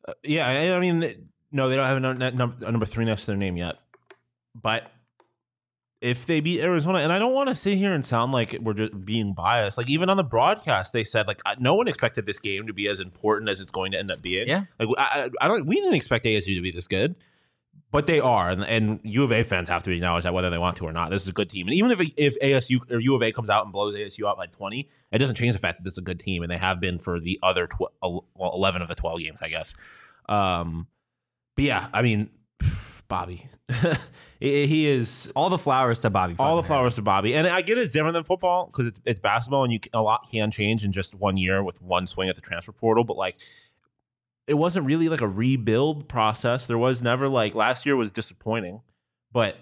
uh, 0.09 0.15
yeah, 0.25 0.49
I, 0.49 0.81
mean, 0.81 1.29
no, 1.53 1.69
they 1.69 1.77
don't 1.77 1.87
have 1.87 1.97
a, 1.99 2.01
num- 2.01 2.37
num- 2.37 2.57
a 2.63 2.73
number 2.73 2.87
three 2.87 3.05
next 3.05 3.23
to 3.23 3.27
their 3.29 3.37
name 3.37 3.57
yet. 3.57 3.77
But 4.61 4.91
if 6.01 6.25
they 6.25 6.41
beat 6.41 6.61
Arizona, 6.61 6.99
and 6.99 7.13
I 7.13 7.19
don't 7.19 7.35
want 7.35 7.49
to 7.51 7.55
sit 7.55 7.77
here 7.77 7.93
and 7.93 8.05
sound 8.05 8.33
like 8.33 8.57
we're 8.61 8.73
just 8.73 9.05
being 9.05 9.35
biased. 9.35 9.77
Like 9.77 9.91
even 9.91 10.09
on 10.09 10.17
the 10.17 10.25
broadcast, 10.25 10.93
they 10.93 11.05
said 11.05 11.27
like 11.27 11.41
uh, 11.45 11.57
no 11.59 11.75
one 11.75 11.89
expected 11.89 12.27
this 12.27 12.39
game 12.39 12.67
to 12.67 12.73
be 12.73 12.89
as 12.89 13.01
important 13.01 13.51
as 13.51 13.61
it's 13.61 13.71
going 13.71 13.93
to 13.93 13.99
end 13.99 14.11
up 14.11 14.23
being. 14.23 14.49
Yeah. 14.49 14.65
like 14.79 14.89
I, 14.97 15.29
I 15.41 15.49
don't. 15.49 15.67
We 15.67 15.77
didn't 15.77 15.95
expect 15.95 16.25
ASU 16.25 16.57
to 16.57 16.63
be 16.63 16.71
this 16.71 16.87
good. 16.87 17.17
But 17.93 18.07
they 18.07 18.21
are, 18.21 18.51
and, 18.51 18.63
and 18.63 19.01
U 19.03 19.25
of 19.25 19.33
A 19.33 19.43
fans 19.43 19.69
have 19.69 19.83
to 19.83 19.91
acknowledge 19.91 20.23
that 20.23 20.33
whether 20.33 20.49
they 20.49 20.59
want 20.59 20.77
to 20.77 20.87
or 20.87 20.93
not. 20.93 21.11
This 21.11 21.23
is 21.23 21.29
a 21.29 21.33
good 21.33 21.51
team, 21.51 21.67
and 21.67 21.75
even 21.75 21.91
if 21.91 22.01
if 22.17 22.39
ASU 22.39 22.79
or 22.89 23.01
U 23.01 23.17
of 23.17 23.23
A 23.23 23.33
comes 23.33 23.51
out 23.51 23.65
and 23.65 23.73
blows 23.73 23.97
ASU 23.97 24.29
out 24.29 24.37
by 24.37 24.47
twenty, 24.47 24.89
it 25.11 25.19
doesn't 25.19 25.35
change 25.35 25.55
the 25.55 25.59
fact 25.59 25.79
that 25.79 25.83
this 25.83 25.95
is 25.95 25.99
a 25.99 26.03
good 26.03 26.21
team, 26.21 26.45
and 26.45 26.53
they 26.53 26.57
have 26.57 26.81
been 26.81 27.01
for 27.01 27.19
the 27.19 27.41
other 27.43 27.67
tw- 27.67 27.91
eleven 28.39 28.81
of 28.81 28.87
the 28.87 28.95
twelve 28.95 29.19
games, 29.19 29.41
I 29.43 29.49
guess. 29.49 29.75
Um, 30.29 30.87
but 31.57 31.65
yeah, 31.65 31.89
I 31.93 32.03
mean, 32.03 32.31
Bobby, 33.11 33.49
he 34.41 34.89
is 34.89 35.31
All 35.37 35.51
the 35.51 35.59
flowers 35.59 36.01
to 36.01 36.09
Bobby. 36.09 36.35
all 36.39 36.57
the 36.57 36.63
flowers 36.63 36.95
to 36.95 37.03
Bobby, 37.03 37.35
and 37.35 37.47
I 37.47 37.61
get 37.61 37.77
it's 37.77 37.93
different 37.93 38.15
than 38.15 38.25
football 38.25 38.67
because 38.67 38.87
it's 38.87 39.01
it's 39.05 39.21
basketball, 39.21 39.65
and 39.65 39.73
you 39.73 39.81
a 39.93 40.01
lot 40.01 40.31
can 40.31 40.51
change 40.51 40.85
in 40.85 40.93
just 40.93 41.15
one 41.15 41.37
year 41.37 41.63
with 41.63 41.83
one 41.83 42.07
swing 42.07 42.29
at 42.31 42.37
the 42.37 42.41
transfer 42.41 42.73
portal. 42.73 43.05
But 43.05 43.19
like, 43.19 43.37
it 44.47 44.55
wasn't 44.55 44.87
really 44.87 45.09
like 45.09 45.21
a 45.21 45.29
rebuild 45.29 46.09
process. 46.09 46.65
There 46.67 46.79
was 46.79 47.03
never 47.03 47.29
like 47.29 47.55
last 47.55 47.85
year 47.85 47.97
was 47.97 48.11
disappointing, 48.11 48.81
but 49.33 49.57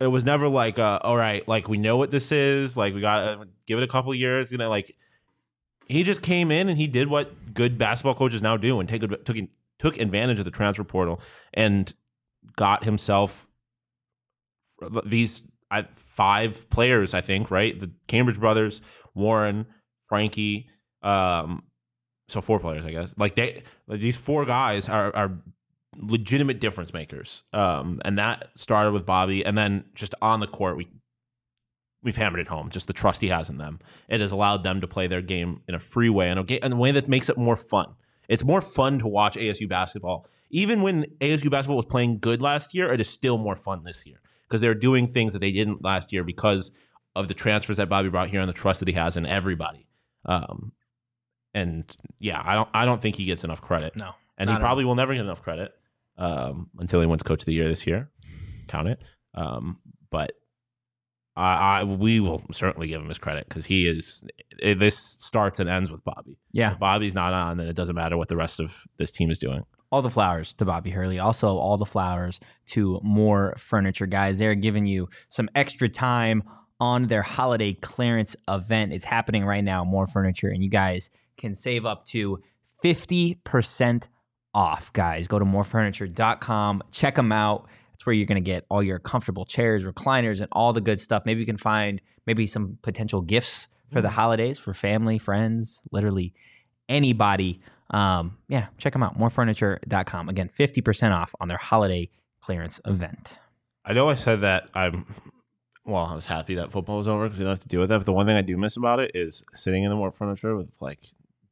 it 0.00 0.06
was 0.06 0.24
never 0.24 0.48
like 0.48 0.78
uh, 0.78 1.00
all 1.02 1.16
right, 1.16 1.46
like 1.48 1.68
we 1.68 1.76
know 1.76 1.96
what 1.96 2.10
this 2.10 2.32
is. 2.32 2.76
Like 2.76 2.94
we 2.94 3.00
got 3.00 3.24
to 3.24 3.48
give 3.66 3.76
it 3.78 3.82
a 3.82 3.88
couple 3.88 4.14
years. 4.14 4.52
You 4.52 4.58
know, 4.58 4.70
like 4.70 4.96
he 5.86 6.04
just 6.04 6.22
came 6.22 6.50
in 6.50 6.68
and 6.68 6.78
he 6.78 6.86
did 6.86 7.08
what 7.08 7.54
good 7.54 7.76
basketball 7.76 8.14
coaches 8.14 8.40
now 8.40 8.56
do 8.56 8.78
and 8.78 8.88
take 8.88 9.02
took 9.24 9.36
took 9.78 9.98
advantage 9.98 10.38
of 10.38 10.44
the 10.44 10.50
transfer 10.50 10.84
portal 10.84 11.20
and 11.54 11.92
got 12.56 12.84
himself 12.84 13.46
these 15.04 15.42
five 15.94 16.68
players, 16.70 17.14
I 17.14 17.20
think, 17.20 17.50
right? 17.50 17.78
The 17.78 17.90
Cambridge 18.06 18.38
brothers, 18.38 18.80
Warren, 19.14 19.66
Frankie, 20.08 20.68
um, 21.02 21.62
so 22.28 22.40
four 22.40 22.60
players, 22.60 22.84
I 22.84 22.90
guess. 22.90 23.14
Like 23.16 23.34
they, 23.34 23.62
like 23.86 24.00
these 24.00 24.16
four 24.16 24.44
guys 24.44 24.88
are 24.88 25.14
are 25.14 25.38
legitimate 25.96 26.60
difference 26.60 26.92
makers, 26.92 27.42
um, 27.52 28.00
and 28.04 28.18
that 28.18 28.48
started 28.54 28.92
with 28.92 29.06
Bobby, 29.06 29.44
and 29.44 29.56
then 29.56 29.84
just 29.94 30.14
on 30.20 30.40
the 30.40 30.46
court, 30.46 30.76
we 30.76 30.88
we've 32.02 32.16
hammered 32.16 32.40
it 32.40 32.48
home. 32.48 32.70
Just 32.70 32.86
the 32.86 32.92
trust 32.92 33.20
he 33.20 33.28
has 33.28 33.48
in 33.48 33.58
them, 33.58 33.80
it 34.08 34.20
has 34.20 34.30
allowed 34.30 34.62
them 34.62 34.80
to 34.80 34.86
play 34.86 35.06
their 35.06 35.22
game 35.22 35.62
in 35.68 35.74
a 35.74 35.78
free 35.78 36.10
way 36.10 36.30
and 36.30 36.38
a, 36.38 36.64
in 36.64 36.72
a 36.72 36.76
way 36.76 36.92
that 36.92 37.08
makes 37.08 37.28
it 37.28 37.36
more 37.36 37.56
fun. 37.56 37.94
It's 38.28 38.44
more 38.44 38.60
fun 38.60 38.98
to 38.98 39.08
watch 39.08 39.36
ASU 39.36 39.68
basketball. 39.68 40.26
Even 40.50 40.82
when 40.82 41.04
ASU 41.20 41.50
basketball 41.50 41.76
was 41.76 41.84
playing 41.84 42.18
good 42.18 42.40
last 42.40 42.74
year, 42.74 42.92
it 42.92 43.00
is 43.00 43.08
still 43.08 43.38
more 43.38 43.56
fun 43.56 43.84
this 43.84 44.06
year 44.06 44.20
because 44.48 44.60
they're 44.60 44.74
doing 44.74 45.08
things 45.08 45.32
that 45.32 45.40
they 45.40 45.52
didn't 45.52 45.84
last 45.84 46.12
year 46.12 46.24
because 46.24 46.70
of 47.14 47.28
the 47.28 47.34
transfers 47.34 47.76
that 47.76 47.88
Bobby 47.88 48.08
brought 48.08 48.28
here 48.28 48.40
and 48.40 48.48
the 48.48 48.54
trust 48.54 48.80
that 48.80 48.88
he 48.88 48.94
has 48.94 49.16
in 49.16 49.26
everybody. 49.26 49.86
Um, 50.24 50.72
and 51.54 51.84
yeah, 52.18 52.40
I 52.44 52.54
don't 52.54 52.68
I 52.72 52.84
don't 52.84 53.00
think 53.00 53.16
he 53.16 53.24
gets 53.24 53.44
enough 53.44 53.60
credit. 53.60 53.96
No, 53.96 54.12
and 54.36 54.48
he 54.48 54.56
probably 54.56 54.84
will 54.84 54.94
never 54.94 55.14
get 55.14 55.22
enough 55.22 55.42
credit 55.42 55.72
um, 56.16 56.70
until 56.78 57.00
he 57.00 57.06
wins 57.06 57.22
Coach 57.22 57.42
of 57.42 57.46
the 57.46 57.54
Year 57.54 57.68
this 57.68 57.86
year. 57.86 58.10
Count 58.68 58.88
it. 58.88 59.00
Um, 59.34 59.78
but 60.10 60.32
I, 61.36 61.80
I 61.80 61.84
we 61.84 62.20
will 62.20 62.42
certainly 62.52 62.88
give 62.88 63.00
him 63.00 63.08
his 63.08 63.18
credit 63.18 63.48
because 63.48 63.66
he 63.66 63.86
is. 63.86 64.24
It, 64.60 64.78
this 64.78 64.98
starts 64.98 65.60
and 65.60 65.68
ends 65.68 65.90
with 65.90 66.04
Bobby. 66.04 66.38
Yeah. 66.52 66.72
If 66.72 66.78
Bobby's 66.78 67.14
not 67.14 67.32
on, 67.32 67.58
then 67.58 67.68
it 67.68 67.76
doesn't 67.76 67.94
matter 67.94 68.16
what 68.16 68.28
the 68.28 68.36
rest 68.36 68.60
of 68.60 68.84
this 68.98 69.10
team 69.10 69.30
is 69.30 69.38
doing. 69.38 69.64
All 69.90 70.02
the 70.02 70.10
flowers 70.10 70.54
to 70.54 70.64
Bobby 70.64 70.90
Hurley. 70.90 71.18
Also, 71.18 71.56
all 71.56 71.76
the 71.76 71.86
flowers 71.86 72.40
to 72.68 73.00
More 73.02 73.54
Furniture 73.58 74.06
Guys. 74.06 74.38
They're 74.38 74.54
giving 74.54 74.86
you 74.86 75.08
some 75.28 75.48
extra 75.54 75.88
time 75.88 76.42
on 76.80 77.06
their 77.06 77.22
holiday 77.22 77.72
clearance 77.74 78.36
event. 78.48 78.92
It's 78.92 79.04
happening 79.04 79.44
right 79.44 79.64
now, 79.64 79.84
More 79.84 80.06
Furniture, 80.06 80.48
and 80.48 80.62
you 80.62 80.70
guys 80.70 81.10
can 81.36 81.54
save 81.54 81.86
up 81.86 82.04
to 82.06 82.42
50% 82.84 84.08
off, 84.54 84.92
guys. 84.92 85.26
Go 85.26 85.38
to 85.38 85.44
morefurniture.com, 85.44 86.82
check 86.92 87.16
them 87.16 87.32
out. 87.32 87.68
That's 87.92 88.06
where 88.06 88.12
you're 88.12 88.26
going 88.26 88.42
to 88.42 88.48
get 88.48 88.64
all 88.68 88.82
your 88.82 88.98
comfortable 88.98 89.44
chairs, 89.44 89.84
recliners, 89.84 90.40
and 90.40 90.48
all 90.52 90.72
the 90.72 90.80
good 90.80 91.00
stuff. 91.00 91.24
Maybe 91.26 91.40
you 91.40 91.46
can 91.46 91.56
find 91.56 92.00
maybe 92.26 92.46
some 92.46 92.78
potential 92.82 93.22
gifts 93.22 93.68
for 93.92 94.00
the 94.00 94.08
mm. 94.08 94.12
holidays 94.12 94.58
for 94.58 94.74
family, 94.74 95.18
friends, 95.18 95.80
literally 95.90 96.34
anybody. 96.88 97.60
Um, 97.90 98.36
yeah, 98.48 98.66
check 98.78 98.92
them 98.92 99.02
out. 99.02 99.18
Morefurniture.com. 99.18 100.28
Again, 100.28 100.50
50% 100.58 101.12
off 101.12 101.34
on 101.40 101.48
their 101.48 101.56
holiday 101.58 102.08
clearance 102.40 102.80
event. 102.84 103.38
I 103.84 103.92
know 103.92 104.08
I 104.08 104.14
said 104.14 104.42
that 104.42 104.68
I'm. 104.74 105.06
Well, 105.84 106.04
I 106.04 106.14
was 106.14 106.26
happy 106.26 106.54
that 106.56 106.70
football 106.70 106.98
was 106.98 107.08
over 107.08 107.24
because 107.24 107.38
you 107.38 107.44
don't 107.46 107.52
have 107.52 107.60
to 107.60 107.68
deal 107.68 107.80
with 107.80 107.88
that. 107.88 107.98
But 107.98 108.04
the 108.06 108.12
one 108.12 108.26
thing 108.26 108.36
I 108.36 108.42
do 108.42 108.58
miss 108.58 108.76
about 108.76 109.00
it 109.00 109.12
is 109.14 109.42
sitting 109.54 109.84
in 109.84 109.90
the 109.90 109.96
more 109.96 110.12
furniture 110.12 110.54
with 110.54 110.68
like 110.82 111.00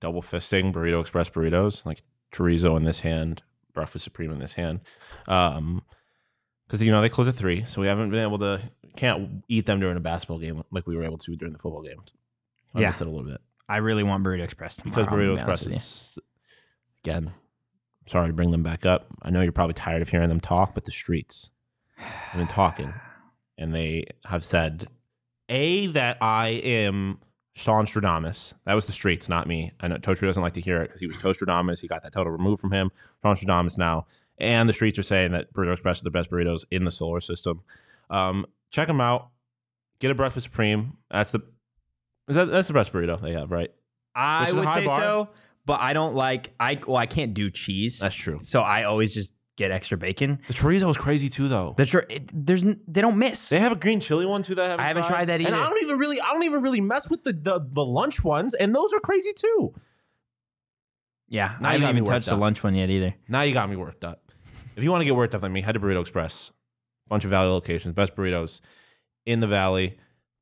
double 0.00 0.20
fisting 0.20 0.74
burrito 0.74 1.00
express 1.00 1.30
burritos, 1.30 1.86
like 1.86 2.02
chorizo 2.32 2.76
in 2.76 2.84
this 2.84 3.00
hand, 3.00 3.42
breakfast 3.72 4.04
supreme 4.04 4.30
in 4.30 4.38
this 4.38 4.52
hand. 4.52 4.80
Um, 5.26 5.82
because 6.66 6.82
you 6.82 6.90
know 6.90 7.00
they 7.00 7.08
close 7.08 7.28
at 7.28 7.34
three, 7.34 7.64
so 7.64 7.80
we 7.80 7.86
haven't 7.86 8.10
been 8.10 8.20
able 8.20 8.38
to 8.40 8.60
can't 8.96 9.42
eat 9.48 9.64
them 9.66 9.78
during 9.80 9.96
a 9.96 10.00
basketball 10.00 10.38
game 10.38 10.62
like 10.70 10.86
we 10.86 10.96
were 10.96 11.04
able 11.04 11.18
to 11.18 11.34
during 11.36 11.52
the 11.52 11.58
football 11.58 11.82
games. 11.82 12.12
I 12.74 12.80
Yeah. 12.80 12.90
a 12.94 13.04
little 13.04 13.22
bit 13.22 13.40
I 13.68 13.78
really 13.78 14.02
want 14.02 14.22
Burrito 14.24 14.42
Express 14.42 14.76
tomorrow. 14.76 15.04
because 15.04 15.18
burrito 15.18 15.34
express 15.34 15.66
is 15.66 16.18
again. 17.04 17.32
Sorry 18.08 18.28
to 18.28 18.32
bring 18.32 18.52
them 18.52 18.62
back 18.62 18.86
up. 18.86 19.06
I 19.22 19.30
know 19.30 19.40
you're 19.40 19.50
probably 19.50 19.74
tired 19.74 20.00
of 20.02 20.08
hearing 20.08 20.28
them 20.28 20.38
talk, 20.38 20.74
but 20.74 20.84
the 20.84 20.92
streets 20.92 21.50
have 21.96 22.38
been 22.38 22.46
talking, 22.46 22.94
and 23.58 23.74
they 23.74 24.06
have 24.26 24.44
said, 24.44 24.86
"A 25.48 25.88
that 25.88 26.18
I 26.20 26.48
am 26.48 27.18
Shawn 27.54 27.86
Stradamus." 27.86 28.54
That 28.64 28.74
was 28.74 28.86
the 28.86 28.92
streets, 28.92 29.28
not 29.28 29.48
me. 29.48 29.72
I 29.80 29.88
know 29.88 29.96
Totri 29.96 30.20
doesn't 30.26 30.42
like 30.42 30.54
to 30.54 30.60
hear 30.60 30.80
it 30.82 30.86
because 30.88 31.00
he 31.00 31.06
was 31.08 31.16
Toastradamus. 31.16 31.80
He 31.80 31.88
got 31.88 32.02
that 32.04 32.12
title 32.12 32.30
removed 32.30 32.60
from 32.60 32.70
him. 32.70 32.92
Shawn 33.22 33.34
Stradamus 33.34 33.76
now, 33.76 34.06
and 34.38 34.68
the 34.68 34.72
streets 34.72 35.00
are 35.00 35.02
saying 35.02 35.32
that 35.32 35.52
Burrito 35.52 35.72
Express 35.72 35.96
is 35.98 36.02
the 36.04 36.10
best 36.12 36.30
burritos 36.30 36.64
in 36.70 36.84
the 36.84 36.92
solar 36.92 37.20
system. 37.20 37.62
Um, 38.08 38.46
check 38.70 38.86
them 38.86 39.00
out. 39.00 39.30
Get 39.98 40.12
a 40.12 40.14
breakfast 40.14 40.44
supreme. 40.44 40.98
That's 41.10 41.32
the 41.32 41.40
is 42.28 42.36
that 42.36 42.46
that's 42.46 42.68
the 42.68 42.74
best 42.74 42.92
burrito 42.92 43.20
they 43.20 43.32
have, 43.32 43.50
right? 43.50 43.70
I 44.14 44.42
Which 44.42 44.50
is 44.50 44.56
a 44.56 44.60
would 44.60 44.68
say 44.70 44.84
bar. 44.86 45.00
so, 45.00 45.28
but 45.64 45.80
I 45.80 45.92
don't 45.92 46.14
like 46.14 46.52
I 46.60 46.78
well, 46.86 46.96
I 46.96 47.06
can't 47.06 47.34
do 47.34 47.50
cheese. 47.50 47.98
That's 47.98 48.14
true. 48.16 48.40
so 48.42 48.60
I 48.62 48.84
always 48.84 49.12
just 49.14 49.32
get 49.56 49.70
extra 49.70 49.96
bacon. 49.96 50.38
The 50.48 50.54
chorizo 50.54 50.90
is 50.90 50.96
crazy 50.96 51.28
too, 51.30 51.48
though. 51.48 51.74
That's 51.78 51.92
right. 51.94 52.04
It, 52.10 52.30
there's 52.46 52.62
n- 52.62 52.80
they 52.86 53.00
don't 53.00 53.16
miss. 53.18 53.48
They 53.48 53.60
have 53.60 53.72
a 53.72 53.76
green 53.76 54.00
chili 54.00 54.26
one 54.26 54.42
too 54.42 54.54
that 54.54 54.64
I 54.64 54.68
haven't, 54.70 54.84
I 54.84 54.88
haven't 54.88 55.04
tried 55.06 55.24
that 55.26 55.40
either. 55.40 55.48
And. 55.52 55.56
I 55.62 55.68
don't 55.68 55.82
even 55.82 55.98
really, 55.98 56.20
I 56.20 56.26
don't 56.32 56.42
even 56.44 56.62
really 56.62 56.80
mess 56.80 57.08
with 57.08 57.24
the 57.24 57.32
the, 57.32 57.60
the 57.70 57.84
lunch 57.84 58.22
ones, 58.22 58.54
and 58.54 58.74
those 58.74 58.92
are 58.92 59.00
crazy 59.00 59.32
too. 59.34 59.74
yeah, 61.28 61.56
Now 61.60 61.70
I 61.70 61.72
haven't 61.72 61.88
even 61.90 62.04
touched 62.04 62.26
the 62.26 62.36
lunch 62.36 62.62
one 62.62 62.74
yet 62.74 62.90
either. 62.90 63.14
Now 63.28 63.42
you 63.42 63.52
got 63.52 63.68
me 63.68 63.76
worked 63.76 64.04
up. 64.04 64.30
If 64.76 64.84
you 64.84 64.90
want 64.90 65.00
to 65.00 65.04
get 65.06 65.16
worked 65.16 65.34
up 65.34 65.42
like 65.42 65.50
me, 65.52 65.62
head 65.62 65.72
to 65.72 65.80
Burrito 65.80 66.00
Express. 66.02 66.52
Bunch 67.08 67.24
of 67.24 67.30
Valley 67.30 67.48
locations, 67.48 67.94
best 67.94 68.14
burritos 68.16 68.60
in 69.24 69.40
the 69.40 69.46
Valley. 69.46 69.96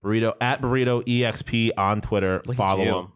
Burrito 0.04 0.34
at 0.40 0.60
Burrito 0.60 1.02
EXP 1.06 1.70
on 1.76 2.00
Twitter. 2.00 2.42
Look 2.46 2.54
at 2.54 2.56
Follow 2.56 2.84
you. 2.84 2.92
them, 2.92 3.12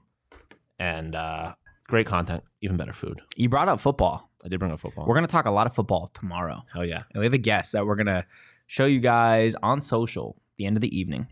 and 0.80 1.14
uh, 1.14 1.54
great 1.86 2.06
content, 2.06 2.42
even 2.62 2.76
better 2.76 2.92
food. 2.92 3.20
You 3.36 3.48
brought 3.48 3.68
up 3.68 3.80
football. 3.80 4.30
I 4.44 4.48
did 4.48 4.58
bring 4.60 4.72
up 4.72 4.80
football. 4.80 5.04
We're 5.06 5.14
going 5.14 5.26
to 5.26 5.30
talk 5.32 5.46
a 5.46 5.50
lot 5.50 5.66
of 5.66 5.74
football 5.74 6.08
tomorrow. 6.14 6.62
Hell 6.72 6.84
yeah. 6.84 7.02
And 7.12 7.20
we 7.20 7.26
have 7.26 7.32
a 7.34 7.38
guest 7.38 7.72
that 7.72 7.84
we're 7.86 7.96
going 7.96 8.06
to 8.06 8.24
show 8.68 8.86
you 8.86 9.00
guys 9.00 9.54
on 9.62 9.80
social 9.80 10.36
at 10.38 10.56
the 10.58 10.66
end 10.66 10.76
of 10.76 10.80
the 10.80 10.96
evening. 10.96 11.26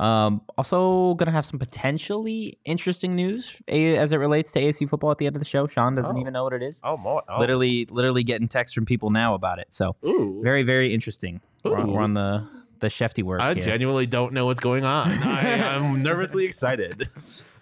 Um, 0.00 0.42
also, 0.56 1.14
going 1.14 1.26
to 1.26 1.32
have 1.32 1.46
some 1.46 1.58
potentially 1.60 2.58
interesting 2.64 3.14
news 3.14 3.54
a- 3.68 3.96
as 3.96 4.10
it 4.12 4.16
relates 4.16 4.50
to 4.52 4.60
ASU 4.60 4.88
football 4.88 5.10
at 5.12 5.18
the 5.18 5.26
end 5.26 5.36
of 5.36 5.40
the 5.40 5.46
show. 5.48 5.66
Shawn 5.68 5.94
doesn't 5.94 6.16
Oh. 6.16 6.20
even 6.20 6.32
know 6.32 6.44
what 6.44 6.52
it 6.52 6.62
is. 6.64 6.80
Oh, 6.84 6.96
more. 6.96 7.22
Oh. 7.28 7.38
Literally, 7.38 7.86
literally 7.90 8.24
getting 8.24 8.48
texts 8.48 8.74
from 8.74 8.84
people 8.86 9.10
now 9.10 9.34
about 9.34 9.58
it. 9.60 9.72
So 9.72 9.94
Ooh. 10.04 10.40
very, 10.42 10.64
very 10.64 10.92
interesting. 10.92 11.40
We're 11.64 11.76
on, 11.78 11.92
we're 11.92 12.00
on 12.02 12.14
the 12.14 12.48
the 12.80 12.88
shefty 12.88 13.22
work 13.22 13.40
I 13.40 13.54
here. 13.54 13.64
genuinely 13.64 14.06
don't 14.06 14.32
know 14.32 14.46
what's 14.46 14.60
going 14.60 14.84
on. 14.84 15.10
I, 15.22 15.74
I'm 15.76 16.02
nervously 16.02 16.44
excited. 16.44 17.08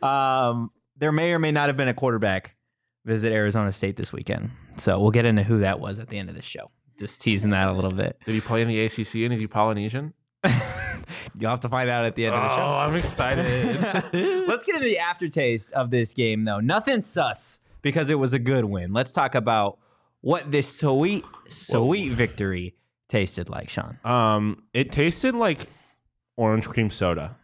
Um, 0.03 0.71
there 0.99 1.13
may 1.13 1.33
or 1.33 1.39
may 1.39 1.53
not 1.53 1.69
have 1.69 1.77
been 1.77 1.89
a 1.89 1.95
quarterback 1.95 2.55
visit 3.05 3.33
Arizona 3.33 3.73
State 3.73 3.97
this 3.97 4.13
weekend. 4.13 4.51
So 4.79 4.99
we'll 5.01 5.11
get 5.11 5.25
into 5.25 5.43
who 5.43 5.61
that 5.61 5.81
was 5.81 5.99
at 5.99 6.09
the 6.09 6.19
end 6.19 6.29
of 6.29 6.35
the 6.35 6.43
show. 6.43 6.71
Just 6.99 7.21
teasing 7.23 7.51
that 7.51 7.69
a 7.69 7.73
little 7.73 7.91
bit. 7.93 8.19
Did 8.25 8.35
he 8.35 8.41
play 8.41 8.63
in 8.63 8.69
the 8.69 8.81
ACC 8.85 9.17
and 9.17 9.33
is 9.33 9.39
he 9.41 9.47
Polynesian? 9.47 10.13
You'll 11.39 11.51
have 11.51 11.61
to 11.61 11.69
find 11.69 11.91
out 11.91 12.05
at 12.05 12.15
the 12.15 12.27
end 12.27 12.35
of 12.35 12.43
the 12.43 12.57
show. 12.57 12.63
Oh, 12.63 12.79
I'm 12.79 12.97
excited. 12.97 13.81
Let's 14.49 14.65
get 14.65 14.77
into 14.77 14.87
the 14.87 14.99
aftertaste 14.99 15.73
of 15.73 15.91
this 15.91 16.15
game, 16.15 16.45
though. 16.45 16.61
Nothing 16.61 17.01
sus 17.03 17.61
because 17.83 18.09
it 18.11 18.15
was 18.15 18.33
a 18.33 18.39
good 18.39 18.65
win. 18.65 18.93
Let's 18.93 19.13
talk 19.13 19.35
about 19.35 19.79
what 20.23 20.51
this 20.51 20.79
sweet, 20.79 21.25
sweet 21.49 22.13
victory 22.13 22.75
tasted 23.09 23.49
like, 23.49 23.69
Shawn. 23.69 23.99
um, 24.05 24.63
it 24.75 24.93
tasted 24.93 25.35
like 25.35 25.69
orange 26.37 26.67
cream 26.69 26.91
soda. 26.91 27.37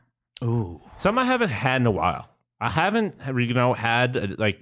Ooh. 0.42 0.80
Some 0.98 1.18
I 1.18 1.24
haven't 1.24 1.50
had 1.50 1.80
in 1.80 1.86
a 1.86 1.90
while. 1.90 2.28
I 2.60 2.68
haven't, 2.68 3.16
you 3.36 3.54
know, 3.54 3.72
had 3.74 4.16
uh, 4.16 4.26
like 4.38 4.58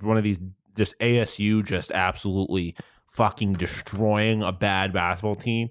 one 0.00 0.16
of 0.16 0.22
these 0.24 0.38
just 0.76 0.98
ASU 0.98 1.64
just 1.64 1.90
absolutely 1.92 2.74
fucking 3.10 3.54
destroying 3.54 4.42
a 4.42 4.52
bad 4.52 4.92
basketball 4.92 5.34
team. 5.34 5.68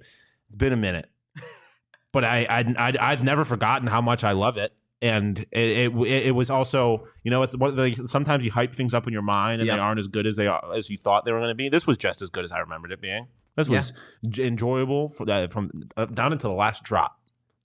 It's 0.47 0.55
been 0.55 0.73
a 0.73 0.77
minute, 0.77 1.09
but 2.11 2.23
I, 2.23 2.45
I, 2.49 2.59
I 2.89 2.93
I've 2.99 3.23
never 3.23 3.43
forgotten 3.45 3.87
how 3.87 4.01
much 4.01 4.23
I 4.23 4.31
love 4.33 4.57
it. 4.57 4.73
And 5.01 5.39
it, 5.51 5.91
it 5.91 5.93
it 6.27 6.31
was 6.35 6.49
also 6.49 7.07
you 7.23 7.29
know 7.31 7.43
it's 7.43 7.57
what 7.57 7.75
the, 7.75 7.93
sometimes 8.07 8.45
you 8.45 8.51
hype 8.51 8.73
things 8.73 8.93
up 8.93 9.05
in 9.05 9.11
your 9.11 9.21
mind 9.21 9.59
and 9.61 9.67
Yep. 9.67 9.75
they 9.75 9.79
aren't 9.79 9.99
as 9.99 10.07
good 10.07 10.25
as 10.25 10.37
they 10.37 10.47
are 10.47 10.63
as 10.73 10.89
you 10.89 10.97
thought 10.97 11.25
they 11.25 11.31
were 11.33 11.39
going 11.39 11.49
to 11.51 11.55
be. 11.55 11.67
This 11.69 11.85
was 11.85 11.97
just 11.97 12.21
as 12.21 12.29
good 12.29 12.45
as 12.45 12.51
I 12.53 12.59
remembered 12.59 12.91
it 12.93 13.01
being. 13.01 13.27
This 13.55 13.69
Yeah. 13.69 13.77
was 13.77 13.93
enjoyable 14.39 15.09
for 15.09 15.25
that 15.25 15.51
from 15.53 15.71
uh, 15.97 16.05
down 16.05 16.31
into 16.33 16.47
the 16.47 16.53
last 16.53 16.83
drop. 16.83 17.19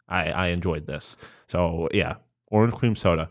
I 0.09 0.31
I 0.31 0.47
enjoyed 0.49 0.87
this. 0.87 1.17
So 1.47 1.89
yeah, 1.93 2.17
orange 2.51 2.75
cream 2.75 2.95
soda. 2.97 3.29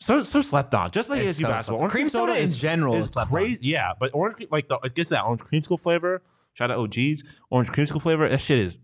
So 0.00 0.22
so 0.22 0.40
slept 0.42 0.74
on, 0.74 0.90
just 0.92 1.10
like 1.10 1.20
It's 1.22 1.38
ASU 1.38 1.42
so 1.42 1.48
basketball. 1.48 1.80
Orange 1.80 1.92
cream 1.92 2.08
soda 2.08 2.38
in 2.38 2.52
general 2.52 2.94
is 2.94 3.06
is 3.06 3.10
slept 3.12 3.28
on. 3.30 3.34
crazy. 3.34 3.58
Yeah, 3.62 3.92
but 3.98 4.10
orange 4.14 4.36
cream, 4.36 4.48
like 4.52 4.68
the, 4.68 4.78
it 4.84 4.94
gets 4.94 5.10
that 5.10 5.24
orange 5.24 5.40
creamsicle 5.42 5.80
flavor. 5.80 6.22
Shout 6.54 6.70
out 6.70 6.78
OGs, 6.78 7.24
orange 7.50 7.70
creamsicle 7.70 8.00
flavor. 8.02 8.28
That 8.28 8.40
shit 8.40 8.58
is. 8.58 8.78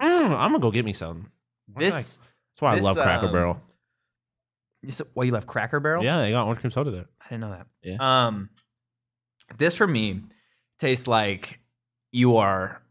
Mm, 0.00 0.30
I'm 0.30 0.52
gonna 0.52 0.58
go 0.60 0.70
get 0.70 0.84
me 0.84 0.92
some. 0.94 1.30
Why? 1.72 1.84
This, 1.84 1.94
That's 1.94 2.18
why 2.60 2.74
this, 2.76 2.84
I 2.84 2.86
love 2.86 2.96
Cracker 2.96 3.26
um, 3.26 3.32
Barrel. 3.32 3.60
this 4.82 5.02
well, 5.14 5.24
you 5.26 5.32
left 5.32 5.46
Cracker 5.46 5.80
Barrel? 5.80 6.02
Yeah, 6.04 6.18
they 6.20 6.30
got 6.30 6.44
orange 6.46 6.60
cream 6.60 6.70
soda 6.70 6.90
there. 6.90 7.06
I 7.20 7.24
didn't 7.28 7.40
know 7.42 7.50
that. 7.50 7.66
Yeah. 7.82 8.26
Um, 8.26 8.48
this 9.58 9.74
for 9.74 9.86
me 9.86 10.22
tastes 10.78 11.06
like 11.06 11.60
you 12.12 12.36
are. 12.36 12.82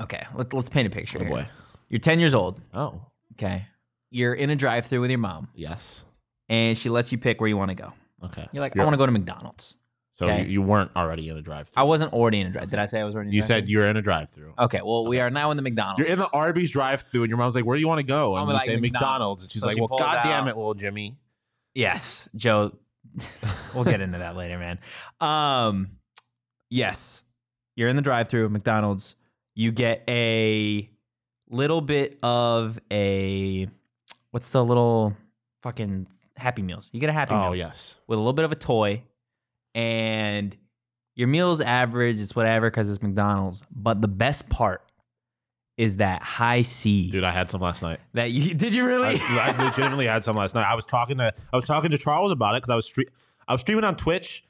Okay, 0.00 0.24
let, 0.34 0.52
let's 0.54 0.68
paint 0.68 0.86
a 0.86 0.90
picture 0.90 1.18
Oh 1.20 1.24
here. 1.24 1.30
boy. 1.30 1.48
You're 1.88 1.98
10 2.00 2.20
years 2.20 2.34
old. 2.34 2.60
Oh 2.74 3.00
Okay. 3.34 3.66
You're 4.10 4.34
in 4.34 4.50
a 4.50 4.56
drive 4.56 4.86
through 4.86 5.02
with 5.02 5.10
your 5.10 5.18
mom, 5.18 5.48
yes. 5.54 6.04
and 6.48 6.76
she 6.76 6.88
lets 6.88 7.12
you 7.12 7.18
pick 7.18 7.40
where 7.40 7.48
you 7.48 7.56
want 7.56 7.70
to 7.70 7.74
go. 7.74 7.92
Okay. 8.24 8.48
You're 8.52 8.60
like, 8.60 8.72
I 8.72 8.76
You're- 8.76 8.84
want 8.86 8.94
to 8.94 8.98
go 8.98 9.06
to 9.06 9.12
McDonald's. 9.12 9.76
So 10.12 10.26
okay. 10.26 10.42
you, 10.42 10.48
you 10.48 10.62
weren't 10.62 10.90
already 10.96 11.30
in 11.30 11.36
a 11.38 11.40
drive. 11.42 11.68
Thru. 11.68 11.80
I 11.80 11.84
wasn't 11.84 12.12
already 12.12 12.40
in 12.40 12.48
a 12.48 12.50
drive. 12.50 12.68
Did 12.68 12.78
I 12.78 12.84
say 12.84 13.00
I 13.00 13.04
was 13.04 13.14
already 13.14 13.28
in 13.30 13.32
a 13.32 13.36
You 13.36 13.40
drive-thru? 13.40 13.56
said 13.56 13.68
you're 13.70 13.88
in 13.88 13.96
a 13.96 14.02
drive-through. 14.02 14.52
Okay, 14.58 14.80
well, 14.84 15.06
we 15.06 15.18
are 15.18 15.30
now 15.30 15.50
in 15.50 15.56
the 15.56 15.62
McDonald's. 15.62 16.00
You're 16.00 16.08
in 16.08 16.18
the 16.18 16.28
Arby's 16.28 16.70
drive-through, 16.70 17.22
and 17.22 17.30
your 17.30 17.38
mom's 17.38 17.54
like, 17.54 17.64
"Where 17.64 17.74
do 17.76 17.80
you 17.80 17.88
want 17.88 18.00
to 18.00 18.02
go?" 18.02 18.34
And 18.34 18.42
I'm 18.42 18.48
you 18.48 18.52
like, 18.52 18.66
say 18.66 18.76
McDonald's. 18.76 18.92
McDonald's, 18.92 19.42
and 19.44 19.50
she's 19.50 19.60
So 19.62 19.66
like, 19.68 19.76
she 19.76 19.80
"Well, 19.80 19.88
pulls 19.88 20.00
God 20.02 20.20
damn 20.22 20.44
out- 20.44 20.48
it, 20.48 20.56
little 20.58 20.74
Jimmy." 20.74 21.16
Yes, 21.74 22.28
Joe. 22.36 22.76
we'll 23.74 23.84
get 23.84 24.02
into 24.02 24.18
that 24.18 24.36
later, 24.36 24.58
man. 24.58 24.78
Um, 25.22 25.92
yes, 26.68 27.22
you're 27.80 27.88
in 27.88 27.96
the 27.96 28.02
drive-through 28.02 28.44
of 28.44 28.52
McDonald's. 28.52 29.16
You 29.54 29.72
get 29.72 30.04
a 30.06 30.90
little 31.48 31.80
bit 31.80 32.18
of 32.22 32.78
a 32.92 33.68
what's 34.32 34.50
the 34.50 34.62
little 34.62 35.16
fucking 35.62 36.06
Happy 36.36 36.60
Meals? 36.60 36.90
You 36.92 37.00
get 37.00 37.08
a 37.08 37.12
Happy 37.14 37.32
meal. 37.34 37.42
Oh 37.42 37.46
Meal 37.52 37.56
yes. 37.56 37.96
with 38.06 38.18
a 38.18 38.20
little 38.20 38.34
bit 38.34 38.44
of 38.44 38.52
a 38.52 38.56
toy, 38.56 39.02
and 39.74 40.54
your 41.16 41.26
meal's 41.28 41.62
average. 41.62 42.20
It's 42.20 42.36
whatever 42.36 42.70
because 42.70 42.90
it's 42.90 43.02
McDonald's. 43.02 43.62
But 43.74 44.02
the 44.02 44.08
best 44.08 44.50
part 44.50 44.82
is 45.78 45.96
that 45.96 46.22
Hi-C 46.22 47.10
Dude, 47.10 47.24
I 47.24 47.30
had 47.30 47.50
some 47.50 47.62
last 47.62 47.80
night. 47.80 48.00
that 48.12 48.30
you 48.30 48.52
did. 48.54 48.74
You 48.74 48.84
really? 48.86 49.18
I, 49.18 49.54
I 49.58 49.64
legitimately 49.64 50.06
had 50.06 50.22
some 50.22 50.36
last 50.36 50.54
night. 50.54 50.66
I 50.70 50.74
was 50.74 50.84
talking 50.84 51.16
to 51.16 51.32
I 51.50 51.56
was 51.56 51.64
talking 51.64 51.90
to 51.92 51.96
Charles 51.98 52.30
about 52.30 52.56
it 52.56 52.58
because 52.62 52.70
I 52.70 52.76
was 52.76 52.86
stre- 52.86 53.08
I 53.48 53.52
was 53.52 53.62
streaming 53.62 53.84
on 53.84 53.96
Twitch. 53.96 54.44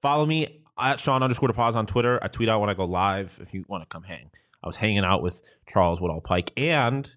Follow 0.00 0.24
me 0.24 0.63
at 0.78 1.00
Shawn 1.00 1.22
underscore 1.22 1.48
pause 1.52 1.76
on 1.76 1.86
Twitter. 1.86 2.18
I 2.22 2.28
tweet 2.28 2.48
out 2.48 2.60
when 2.60 2.70
I 2.70 2.74
go 2.74 2.84
live 2.84 3.38
if 3.40 3.52
you 3.54 3.64
want 3.68 3.82
to 3.82 3.88
come 3.88 4.02
hang. 4.02 4.30
I 4.62 4.66
was 4.66 4.76
hanging 4.76 5.04
out 5.04 5.22
with 5.22 5.42
Charles 5.66 6.00
Woodall 6.00 6.20
Pike 6.20 6.52
and 6.56 7.10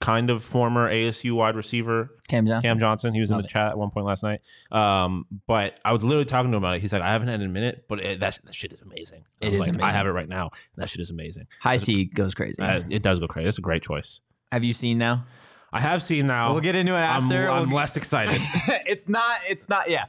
kind 0.00 0.28
of 0.28 0.44
former 0.44 0.90
ASU 0.90 1.32
wide 1.32 1.56
receiver 1.56 2.10
Cam 2.28 2.46
Johnson. 2.46 2.68
Cam 2.68 2.78
Johnson. 2.78 3.14
He 3.14 3.20
was 3.20 3.30
in 3.30 3.38
the 3.38 3.44
it. 3.44 3.48
chat 3.48 3.68
at 3.70 3.78
one 3.78 3.90
point 3.90 4.04
last 4.04 4.22
night. 4.22 4.40
Um, 4.70 5.24
but 5.46 5.78
I 5.84 5.92
was 5.92 6.02
literally 6.04 6.26
talking 6.26 6.50
to 6.50 6.56
him 6.56 6.62
about 6.62 6.76
it. 6.76 6.82
He's 6.82 6.92
like, 6.92 7.00
I 7.00 7.10
haven't 7.12 7.28
had 7.28 7.40
it 7.40 7.44
in 7.44 7.50
a 7.50 7.52
minute, 7.52 7.86
but 7.88 8.00
it, 8.00 8.20
that, 8.20 8.38
that 8.44 8.54
shit 8.54 8.72
is 8.74 8.82
amazing. 8.82 9.24
I 9.42 9.46
It 9.46 9.50
was 9.52 9.60
is 9.60 9.74
like, 9.74 9.80
I 9.80 9.92
have 9.92 10.06
it 10.06 10.10
right 10.10 10.28
now. 10.28 10.50
That 10.76 10.90
shit 10.90 11.00
is 11.00 11.08
amazing. 11.10 11.46
Hi-C 11.60 12.06
goes 12.06 12.34
crazy. 12.34 12.60
Uh, 12.60 12.82
it 12.90 13.02
does 13.02 13.18
go 13.18 13.26
crazy. 13.26 13.48
It's 13.48 13.58
a 13.58 13.62
great 13.62 13.82
choice. 13.82 14.20
Have 14.52 14.62
you 14.62 14.74
seen 14.74 14.98
now? 14.98 15.24
I 15.72 15.80
have 15.80 16.02
seen 16.02 16.26
now. 16.26 16.52
We'll 16.52 16.60
get 16.60 16.76
into 16.76 16.92
it 16.92 16.98
I'm, 16.98 17.24
after. 17.24 17.50
I'm 17.50 17.68
We'll- 17.70 17.76
less 17.78 17.96
excited. 17.96 18.40
it's 18.86 19.08
not. 19.08 19.38
It's 19.48 19.68
not. 19.68 19.88
Yeah, 19.90 20.04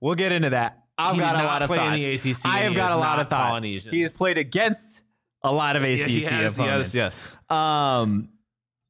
we'll 0.00 0.14
get 0.14 0.32
into 0.32 0.50
that. 0.50 0.84
I've 0.96 1.16
got 1.16 1.36
a 1.36 1.44
lot 1.44 1.62
of 1.62 1.68
thoughts. 1.68 2.44
I 2.44 2.58
have 2.60 2.74
got 2.74 2.92
a 2.92 2.96
lot 2.96 3.20
of 3.20 3.28
thoughts. 3.28 3.50
Polynesian. 3.50 3.92
He 3.92 4.00
has 4.02 4.12
played 4.12 4.36
against 4.36 5.04
a 5.42 5.52
lot 5.52 5.76
of 5.76 5.82
ACC 5.84 6.06
he 6.06 6.24
has, 6.24 6.56
opponents. 6.56 6.92
has, 6.92 6.94
yes. 6.94 7.28
Um, 7.48 8.30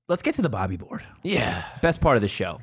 let's 0.09 0.23
get 0.23 0.35
to 0.37 0.43
the 0.43 0.49
Bobby 0.49 0.77
board. 0.77 1.05
Yeah. 1.23 1.65
Best 1.83 2.01
part 2.01 2.17
of 2.17 2.23
the 2.23 2.29
show. 2.29 2.61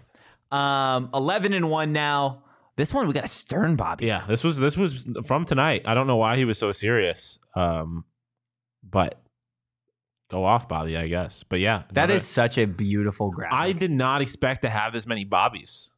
Um, 0.51 1.09
eleven 1.13 1.53
and 1.53 1.69
one 1.69 1.93
now. 1.93 2.41
This 2.77 2.93
one 2.93 3.07
we 3.07 3.13
got 3.13 3.23
a 3.23 3.29
stern 3.29 3.75
Bobby. 3.75 4.07
Yeah. 4.07 4.25
This 4.27 4.43
was 4.43 4.57
this 4.57 4.75
was 4.75 5.05
from 5.25 5.45
tonight. 5.45 5.83
I 5.85 5.93
don't 5.93 6.07
know 6.07 6.17
why 6.17 6.37
he 6.37 6.45
was 6.45 6.57
so 6.57 6.71
serious. 6.71 7.39
Um, 7.55 8.05
but 8.83 9.21
go 10.29 10.43
off, 10.43 10.67
Bobby, 10.67 10.97
I 10.97 11.07
guess. 11.07 11.43
But 11.47 11.59
yeah, 11.59 11.83
that 11.93 12.09
is 12.09 12.25
such 12.27 12.57
a 12.57 12.65
beautiful 12.65 13.29
graphic. 13.31 13.57
I 13.57 13.71
did 13.71 13.91
not 13.91 14.21
expect 14.21 14.63
to 14.63 14.69
have 14.69 14.91
this 14.91 15.05
many 15.05 15.23
Bobbies. 15.23 15.91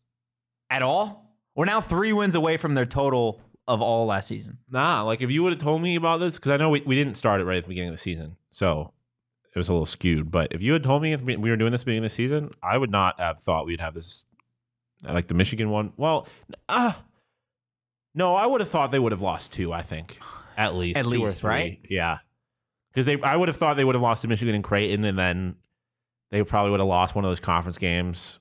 at 0.69 0.81
all. 0.81 1.26
We're 1.57 1.65
now 1.65 1.81
three 1.81 2.13
wins 2.13 2.35
away 2.35 2.55
from 2.57 2.75
their 2.75 2.85
total 2.85 3.41
of 3.67 3.81
all 3.81 4.05
last 4.05 4.27
season. 4.27 4.59
Nah, 4.69 5.01
like 5.01 5.21
if 5.21 5.31
you 5.31 5.41
would 5.41 5.53
have 5.53 5.61
told 5.61 5.81
me 5.81 5.95
about 5.95 6.19
this, 6.19 6.35
because 6.35 6.51
I 6.51 6.57
know 6.57 6.69
we, 6.69 6.81
we 6.81 6.95
didn't 6.95 7.15
start 7.17 7.41
it 7.41 7.45
right 7.45 7.57
at 7.57 7.63
the 7.63 7.67
beginning 7.67 7.89
of 7.89 7.95
the 7.95 8.01
season, 8.01 8.37
so 8.51 8.93
it 9.55 9.57
was 9.57 9.67
a 9.67 9.73
little 9.73 9.87
skewed. 9.87 10.29
But 10.29 10.53
if 10.53 10.61
you 10.61 10.71
had 10.73 10.83
told 10.83 11.01
me 11.01 11.13
if 11.13 11.21
we 11.21 11.35
we 11.35 11.49
were 11.49 11.57
doing 11.57 11.71
this 11.71 11.83
beginning 11.83 12.05
of 12.05 12.11
the 12.11 12.15
season, 12.15 12.51
I 12.61 12.77
would 12.77 12.91
not 12.91 13.19
have 13.19 13.39
thought 13.39 13.65
we'd 13.65 13.81
have 13.81 13.95
this, 13.95 14.25
like 15.03 15.27
the 15.27 15.33
Michigan 15.33 15.71
one. 15.71 15.93
Well, 15.97 16.27
uh, 16.69 16.93
no, 18.13 18.35
I 18.35 18.45
would 18.45 18.61
have 18.61 18.69
thought 18.69 18.91
they 18.91 18.99
would 18.99 19.11
have 19.11 19.23
lost 19.23 19.51
two. 19.51 19.73
I 19.73 19.81
think 19.81 20.19
at 20.55 20.75
least, 20.75 20.97
At 20.99 21.05
two 21.05 21.23
or 21.23 21.27
least, 21.27 21.41
three. 21.41 21.49
right? 21.49 21.79
Yeah, 21.89 22.19
because 22.93 23.07
they, 23.07 23.19
I 23.19 23.35
would 23.35 23.47
have 23.47 23.57
thought 23.57 23.77
they 23.77 23.83
would 23.83 23.95
have 23.95 24.01
lost 24.03 24.21
to 24.21 24.27
Michigan 24.27 24.53
and 24.53 24.63
Creighton, 24.63 25.03
and 25.05 25.17
then 25.17 25.55
they 26.29 26.43
probably 26.43 26.69
would 26.69 26.79
have 26.79 26.87
lost 26.87 27.15
one 27.15 27.25
of 27.25 27.31
those 27.31 27.39
conference 27.39 27.79
games. 27.79 28.39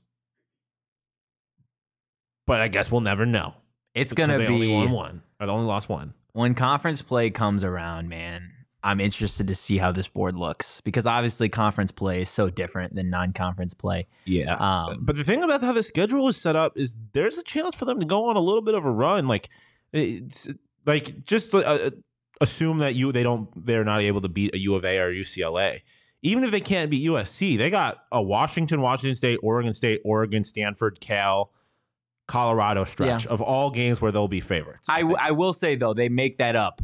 But 2.46 2.61
I 2.61 2.68
guess 2.68 2.90
we'll 2.90 3.00
never 3.00 3.26
know. 3.26 3.54
It's 3.94 4.12
gonna 4.12 4.38
they 4.38 4.46
be 4.46 4.52
only 4.52 4.72
won 4.72 4.90
one, 4.90 5.22
or 5.40 5.46
they 5.46 5.52
only 5.52 5.66
lost 5.66 5.88
one. 5.88 6.14
when 6.32 6.54
conference 6.54 7.02
play 7.02 7.30
comes 7.30 7.64
around, 7.64 8.09
man, 8.09 8.52
I'm 8.87 9.00
interested 9.00 9.48
to 9.48 9.54
see 9.54 9.78
how 9.78 9.90
this 9.90 10.07
board 10.07 10.36
looks 10.36 10.80
because 10.82 11.07
obviously 11.07 11.49
conference 11.49 11.90
play 11.90 12.20
is 12.22 12.28
so 12.28 12.51
different 12.51 12.94
than 12.94 13.11
non-conference 13.11 13.74
play. 13.74 14.07
Yeah. 14.26 14.55
Um, 14.55 14.99
but 15.01 15.16
the 15.16 15.24
thing 15.24 15.42
about 15.42 15.61
how 15.61 15.72
the 15.72 15.82
schedule 15.82 16.28
is 16.28 16.36
set 16.36 16.55
up 16.55 16.76
is 16.76 16.94
there's 17.12 17.36
a 17.36 17.42
chance 17.42 17.74
for 17.74 17.84
them 17.84 17.99
to 17.99 18.07
go 18.07 18.28
on 18.28 18.36
a 18.36 18.40
little 18.40 18.62
bit 18.62 18.74
of 18.74 18.84
a 18.84 18.90
run. 18.90 19.26
Like, 19.26 19.49
it's 19.92 20.49
like 20.84 21.24
just 21.24 21.53
uh, 21.53 21.90
assume 22.40 22.78
that 22.78 22.94
you 22.94 23.11
they 23.11 23.22
don't 23.24 23.49
they're 23.66 23.84
not 23.84 24.03
able 24.03 24.20
to 24.20 24.28
beat 24.28 24.55
a 24.55 24.59
U 24.59 24.74
of 24.74 24.84
A 24.84 24.99
or 24.99 25.11
UCLA. 25.11 25.80
Even 26.22 26.44
if 26.44 26.51
they 26.51 26.61
can't 26.61 26.90
beat 26.90 27.07
USC, 27.09 27.59
they 27.59 27.70
got 27.70 28.05
a 28.12 28.22
Washington, 28.22 28.80
Washington 28.82 29.16
State, 29.16 29.38
Oregon 29.42 29.72
State, 29.72 30.01
Oregon, 30.05 30.44
Stanford, 30.44 31.01
Cal, 31.01 31.51
Colorado 32.27 32.85
stretch 32.85 33.27
Yeah. 33.27 33.31
of 33.33 33.41
all 33.41 33.70
games 33.70 34.01
where 34.01 34.11
they'll 34.12 34.29
be 34.29 34.41
favorites. 34.41 34.89
I. 34.89 35.01
I 35.18 35.31
will 35.31 35.53
say 35.53 35.77
though 35.77 35.95
they 35.95 36.09
make 36.09 36.39
that 36.39 36.57
up 36.57 36.83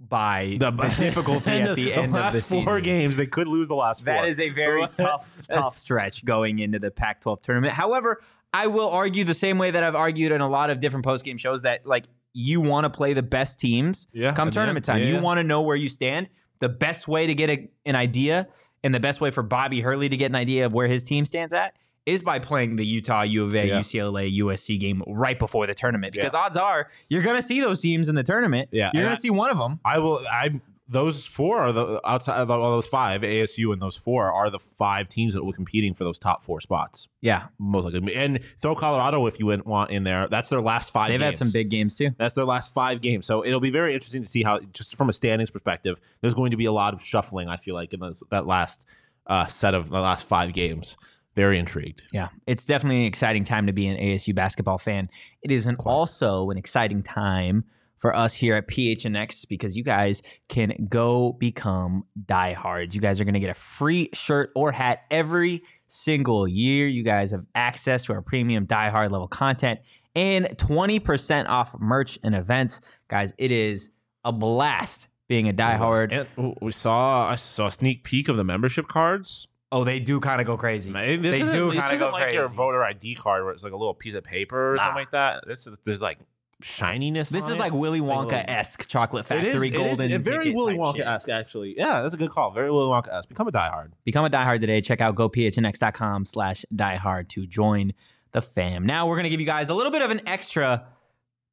by 0.00 0.56
the, 0.58 0.70
difficulty 0.98 1.50
at 1.52 1.76
the, 1.76 1.94
end 1.94 2.12
last 2.12 2.34
of 2.34 2.40
the 2.40 2.42
season. 2.42 2.64
four 2.64 2.80
games. 2.80 3.16
They 3.16 3.26
could 3.26 3.46
lose 3.46 3.68
the 3.68 3.74
last 3.76 4.04
four. 4.04 4.12
That 4.14 4.26
is 4.26 4.40
a 4.40 4.48
very 4.50 4.86
tough, 4.94 5.28
tough 5.48 5.78
stretch 5.78 6.24
going 6.24 6.58
into 6.58 6.80
the 6.80 6.90
Pac-12 6.90 7.42
tournament. 7.42 7.72
However, 7.74 8.20
I 8.52 8.66
will 8.66 8.90
argue 8.90 9.22
the 9.24 9.34
same 9.34 9.58
way 9.58 9.70
that 9.70 9.84
I've 9.84 9.94
argued 9.94 10.32
in 10.32 10.40
a 10.40 10.48
lot 10.48 10.70
of 10.70 10.80
different 10.80 11.04
post-game 11.04 11.36
shows 11.38 11.62
that 11.62 11.86
like 11.86 12.06
you 12.34 12.60
want 12.60 12.84
to 12.84 12.90
play 12.90 13.12
the 13.12 13.22
best 13.22 13.60
teams 13.60 14.08
Yeah, 14.12 14.32
come 14.34 14.48
the 14.48 14.52
tournament 14.52 14.84
time. 14.84 14.98
Yeah, 15.02 15.06
you 15.14 15.20
want 15.20 15.38
to 15.38 15.44
know 15.44 15.62
where 15.62 15.76
you 15.76 15.88
stand. 15.88 16.28
The 16.58 16.68
best 16.68 17.06
way 17.06 17.26
to 17.28 17.34
get 17.34 17.50
a, 17.50 17.68
an 17.86 17.94
idea 17.94 18.48
and 18.82 18.92
the 18.94 19.00
best 19.00 19.20
way 19.20 19.30
for 19.30 19.42
Bobby 19.44 19.80
Hurley 19.80 20.08
to 20.08 20.16
get 20.16 20.26
an 20.26 20.34
idea 20.34 20.66
of 20.66 20.72
where 20.72 20.88
his 20.88 21.04
team 21.04 21.26
stands 21.26 21.52
at 21.52 21.74
is 22.06 22.22
by 22.22 22.38
playing 22.38 22.76
the 22.76 22.84
Utah, 22.84 23.22
U 23.22 23.44
of 23.44 23.54
A, 23.54 23.66
Yeah. 23.68 23.78
UCLA, 23.78 24.28
USC 24.38 24.78
game 24.78 25.02
right 25.06 25.38
before 25.38 25.66
the 25.66 25.74
tournament. 25.74 26.12
Because 26.12 26.32
Yeah. 26.34 26.40
odds 26.40 26.56
are 26.56 26.88
you're 27.08 27.22
going 27.22 27.36
to 27.36 27.42
see 27.42 27.60
those 27.60 27.80
teams 27.80 28.08
in 28.08 28.14
the 28.14 28.22
tournament. 28.24 28.68
Yeah, 28.72 28.90
You're 28.92 29.04
going 29.04 29.14
to 29.14 29.20
see 29.20 29.30
one 29.30 29.50
of 29.50 29.58
them. 29.58 29.78
I 29.84 29.98
will. 29.98 30.26
I 30.30 30.60
those 30.88 31.24
four 31.24 31.60
are 31.60 31.72
the 31.72 32.00
outside 32.06 32.36
of 32.38 32.50
all 32.50 32.70
those 32.72 32.86
five. 32.86 33.22
ASU 33.22 33.72
and 33.72 33.80
those 33.80 33.96
four 33.96 34.30
are 34.30 34.50
the 34.50 34.58
five 34.58 35.08
teams 35.08 35.32
that 35.32 35.42
will 35.42 35.52
be 35.52 35.56
competing 35.56 35.94
for 35.94 36.04
those 36.04 36.18
top 36.18 36.42
four 36.42 36.60
spots. 36.60 37.08
Yeah. 37.22 37.44
Most 37.58 37.84
likely, 37.84 38.14
and 38.14 38.40
throw 38.60 38.74
Colorado 38.74 39.24
if 39.26 39.38
you 39.40 39.46
want 39.64 39.90
in 39.90 40.04
there. 40.04 40.28
That's 40.28 40.50
their 40.50 40.60
last 40.60 40.92
5 40.92 41.08
They've 41.10 41.20
had 41.20 41.38
some 41.38 41.50
big 41.50 41.70
games 41.70 41.94
too. 41.94 42.10
That's 42.18 42.34
their 42.34 42.44
last 42.44 42.74
five 42.74 43.00
games. 43.00 43.24
So 43.24 43.42
it'll 43.44 43.60
be 43.60 43.70
very 43.70 43.94
interesting 43.94 44.22
to 44.22 44.28
see 44.28 44.42
how, 44.42 44.58
just 44.74 44.96
from 44.96 45.08
a 45.08 45.12
standings 45.14 45.50
perspective, 45.50 45.98
there's 46.20 46.34
going 46.34 46.50
to 46.50 46.58
be 46.58 46.66
a 46.66 46.72
lot 46.72 46.92
of 46.92 47.02
shuffling. 47.02 47.48
I 47.48 47.56
feel 47.56 47.74
like 47.74 47.94
in 47.94 48.00
this, 48.00 48.22
that 48.30 48.46
last 48.46 48.84
uh, 49.28 49.46
set 49.46 49.74
of 49.74 49.88
the 49.88 50.00
last 50.00 50.26
five 50.26 50.52
games. 50.52 50.96
Very 51.34 51.58
intrigued. 51.58 52.02
Yeah, 52.12 52.28
it's 52.46 52.64
definitely 52.64 53.00
an 53.00 53.06
exciting 53.06 53.44
time 53.44 53.66
to 53.66 53.72
be 53.72 53.86
an 53.86 53.96
ASU 53.96 54.34
basketball 54.34 54.78
fan. 54.78 55.08
It 55.42 55.50
is 55.50 55.66
an, 55.66 55.76
also 55.76 56.50
an 56.50 56.58
exciting 56.58 57.02
time 57.02 57.64
for 58.02 58.14
us 58.16 58.34
here 58.34 58.56
at 58.56 58.66
PHNX 58.66 59.48
because 59.48 59.76
you 59.76 59.84
guys 59.84 60.22
can 60.48 60.88
go 60.90 61.34
become 61.34 62.04
diehards. 62.26 62.96
You 62.96 63.00
guys 63.00 63.20
are 63.20 63.24
going 63.24 63.34
to 63.34 63.40
get 63.40 63.50
a 63.50 63.54
free 63.54 64.10
shirt 64.12 64.50
or 64.56 64.72
hat 64.72 65.02
every 65.08 65.62
single 65.86 66.48
year. 66.48 66.88
You 66.88 67.04
guys 67.04 67.30
have 67.30 67.44
access 67.54 68.04
to 68.06 68.12
our 68.12 68.20
premium 68.20 68.66
diehard 68.66 69.12
level 69.12 69.28
content 69.28 69.78
and 70.16 70.46
20% 70.46 71.48
off 71.48 71.74
merch 71.78 72.18
and 72.24 72.34
events. 72.34 72.80
Guys, 73.06 73.34
it 73.38 73.52
is 73.52 73.90
a 74.24 74.32
blast 74.32 75.06
being 75.28 75.48
a 75.48 75.52
diehard. 75.52 76.12
And 76.12 76.56
we 76.60 76.72
saw 76.72 77.28
I 77.28 77.36
saw 77.36 77.66
a 77.66 77.70
sneak 77.70 78.02
peek 78.02 78.28
of 78.28 78.36
the 78.36 78.44
membership 78.44 78.88
cards. 78.88 79.46
Oh, 79.72 79.84
they 79.84 79.98
do 80.00 80.20
kind 80.20 80.40
of 80.40 80.46
go 80.46 80.56
crazy. 80.56 80.90
Man, 80.90 81.22
this 81.22 81.32
they 81.34 81.40
isn't, 81.40 81.54
do 81.54 81.70
this 81.72 81.80
kind 81.80 81.92
of 81.92 81.96
isn't 81.96 82.06
go 82.08 82.12
like 82.12 82.22
crazy. 82.24 82.36
your 82.36 82.48
voter 82.48 82.84
ID 82.84 83.14
card 83.16 83.42
where 83.44 83.52
it's 83.52 83.64
like 83.64 83.72
a 83.72 83.76
little 83.76 83.94
piece 83.94 84.14
of 84.14 84.22
paper 84.22 84.72
or 84.74 84.76
Nah. 84.76 84.82
something 84.84 85.00
like 85.00 85.10
that. 85.12 85.44
This 85.46 85.66
is 85.66 85.78
there's 85.84 86.02
like 86.02 86.18
shininess. 86.60 87.28
This 87.30 87.44
on 87.44 87.50
is 87.50 87.56
it. 87.56 87.60
like 87.60 87.72
Willy 87.72 88.00
Like 88.00 88.14
a 88.16 88.18
little- 88.20 88.30
Wonka 88.38 88.44
esque 88.48 88.86
chocolate 88.86 89.26
factory 89.26 89.68
it 89.68 89.74
is 89.74 89.78
golden. 89.98 90.12
a 90.12 90.18
very 90.18 90.50
Willy 90.50 90.74
Wonka 90.76 91.00
esque 91.00 91.28
actually. 91.28 91.74
Yeah, 91.76 92.02
that's 92.02 92.14
a 92.14 92.16
good 92.18 92.30
call. 92.30 92.50
Very 92.52 92.70
Willy 92.70 92.88
Wonka 92.90 93.08
esque. 93.12 93.28
Become 93.28 93.48
a 93.48 93.52
diehard. 93.52 93.92
Become 94.04 94.26
a 94.26 94.30
diehard 94.30 94.60
today. 94.60 94.80
Check 94.80 95.00
out 95.00 95.14
gophnx.com 95.16 96.24
slash 96.26 96.64
diehard 96.74 97.28
to 97.30 97.46
join 97.46 97.92
the 98.32 98.42
fam. 98.42 98.86
Now 98.86 99.06
we're 99.08 99.16
going 99.16 99.24
to 99.24 99.30
give 99.30 99.40
you 99.40 99.46
guys 99.46 99.68
a 99.70 99.74
little 99.74 99.90
bit 99.92 100.02
of 100.02 100.10
an 100.10 100.20
extra 100.28 100.86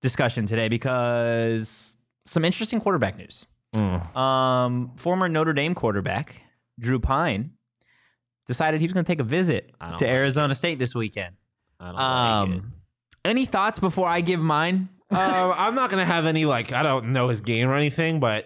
discussion 0.01 0.45
today 0.45 0.67
because 0.69 1.95
some 2.25 2.45
interesting 2.45 2.79
quarterback 2.79 3.17
news. 3.17 3.45
Mm. 3.75 4.15
Um, 4.15 4.91
former 4.97 5.27
Notre 5.29 5.53
Dame 5.53 5.75
quarterback 5.75 6.35
Drew 6.79 6.99
Pyne 6.99 7.51
decided 8.49 8.81
he 8.81 8.87
was 8.87 8.93
going 8.93 9.05
to 9.05 9.09
take 9.09 9.21
a 9.21 9.23
visit 9.23 9.71
to 9.79 9.87
like 9.91 10.01
Arizona 10.01 10.53
State 10.55 10.79
this 10.79 10.93
weekend. 10.93 11.35
I 11.79 11.85
don't 11.85 11.95
like 11.95 12.49
it. 12.57 12.61
Um, 12.61 12.73
any 13.23 13.45
thoughts 13.45 13.79
before 13.79 14.09
I 14.09 14.19
give 14.21 14.39
mine? 14.41 14.89
uh, 15.11 15.53
I'm 15.57 15.75
not 15.75 15.89
gonna 15.89 16.05
have 16.05 16.25
any 16.25 16.43
like 16.45 16.73
I 16.73 16.83
don't 16.83 17.13
know 17.13 17.29
his 17.29 17.39
game 17.41 17.69
or 17.69 17.75
anything, 17.75 18.19
but 18.19 18.45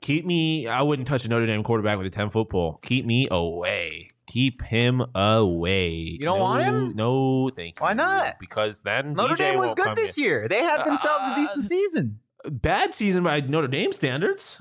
keep 0.00 0.26
me. 0.26 0.66
I 0.66 0.82
wouldn't 0.82 1.08
touch 1.08 1.24
a 1.24 1.28
Notre 1.28 1.46
Dame 1.46 1.62
quarterback 1.62 1.96
with 1.98 2.06
a 2.06 2.10
10 2.10 2.28
foot 2.30 2.50
pole. 2.50 2.78
Keep 2.82 3.06
me 3.06 3.28
away. 3.30 4.08
Keep 4.26 4.62
him 4.62 5.02
away. 5.14 5.90
You 5.90 6.24
don't 6.24 6.40
want 6.40 6.62
him? 6.64 6.94
No, 6.96 7.50
thank 7.50 7.78
you. 7.78 7.84
Why 7.84 7.92
not? 7.92 8.38
Because 8.40 8.80
then 8.80 9.12
Notre 9.14 9.34
DJ 9.34 9.38
Dame 9.52 9.58
was 9.58 9.74
good 9.74 9.94
this 9.96 10.16
in. 10.18 10.24
year. 10.24 10.48
They 10.48 10.62
had 10.62 10.84
themselves 10.84 11.22
a 11.24 11.30
Uh, 11.32 11.36
decent 11.36 11.64
season. 11.66 12.18
Bad 12.50 12.94
season 12.94 13.22
by 13.24 13.40
Notre 13.40 13.68
Dame 13.68 13.92
standards. 13.92 14.60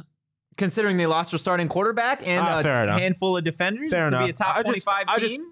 Considering 0.62 0.98
they 0.98 1.06
lost 1.08 1.32
their 1.32 1.38
starting 1.40 1.68
quarterback 1.68 2.26
and 2.26 2.46
Ah, 2.46 2.60
a 2.60 2.64
fair 2.64 2.84
enough. 2.84 3.00
handful 3.00 3.36
of 3.38 3.44
defenders 3.44 3.92
Fair 3.92 4.10
to 4.10 4.20
be 4.24 4.30
a 4.30 4.34
top 4.34 4.56
I 4.56 4.60
just- 4.64 4.84
25 4.86 5.06
I 5.08 5.20
just- 5.20 5.36
team. 5.36 5.52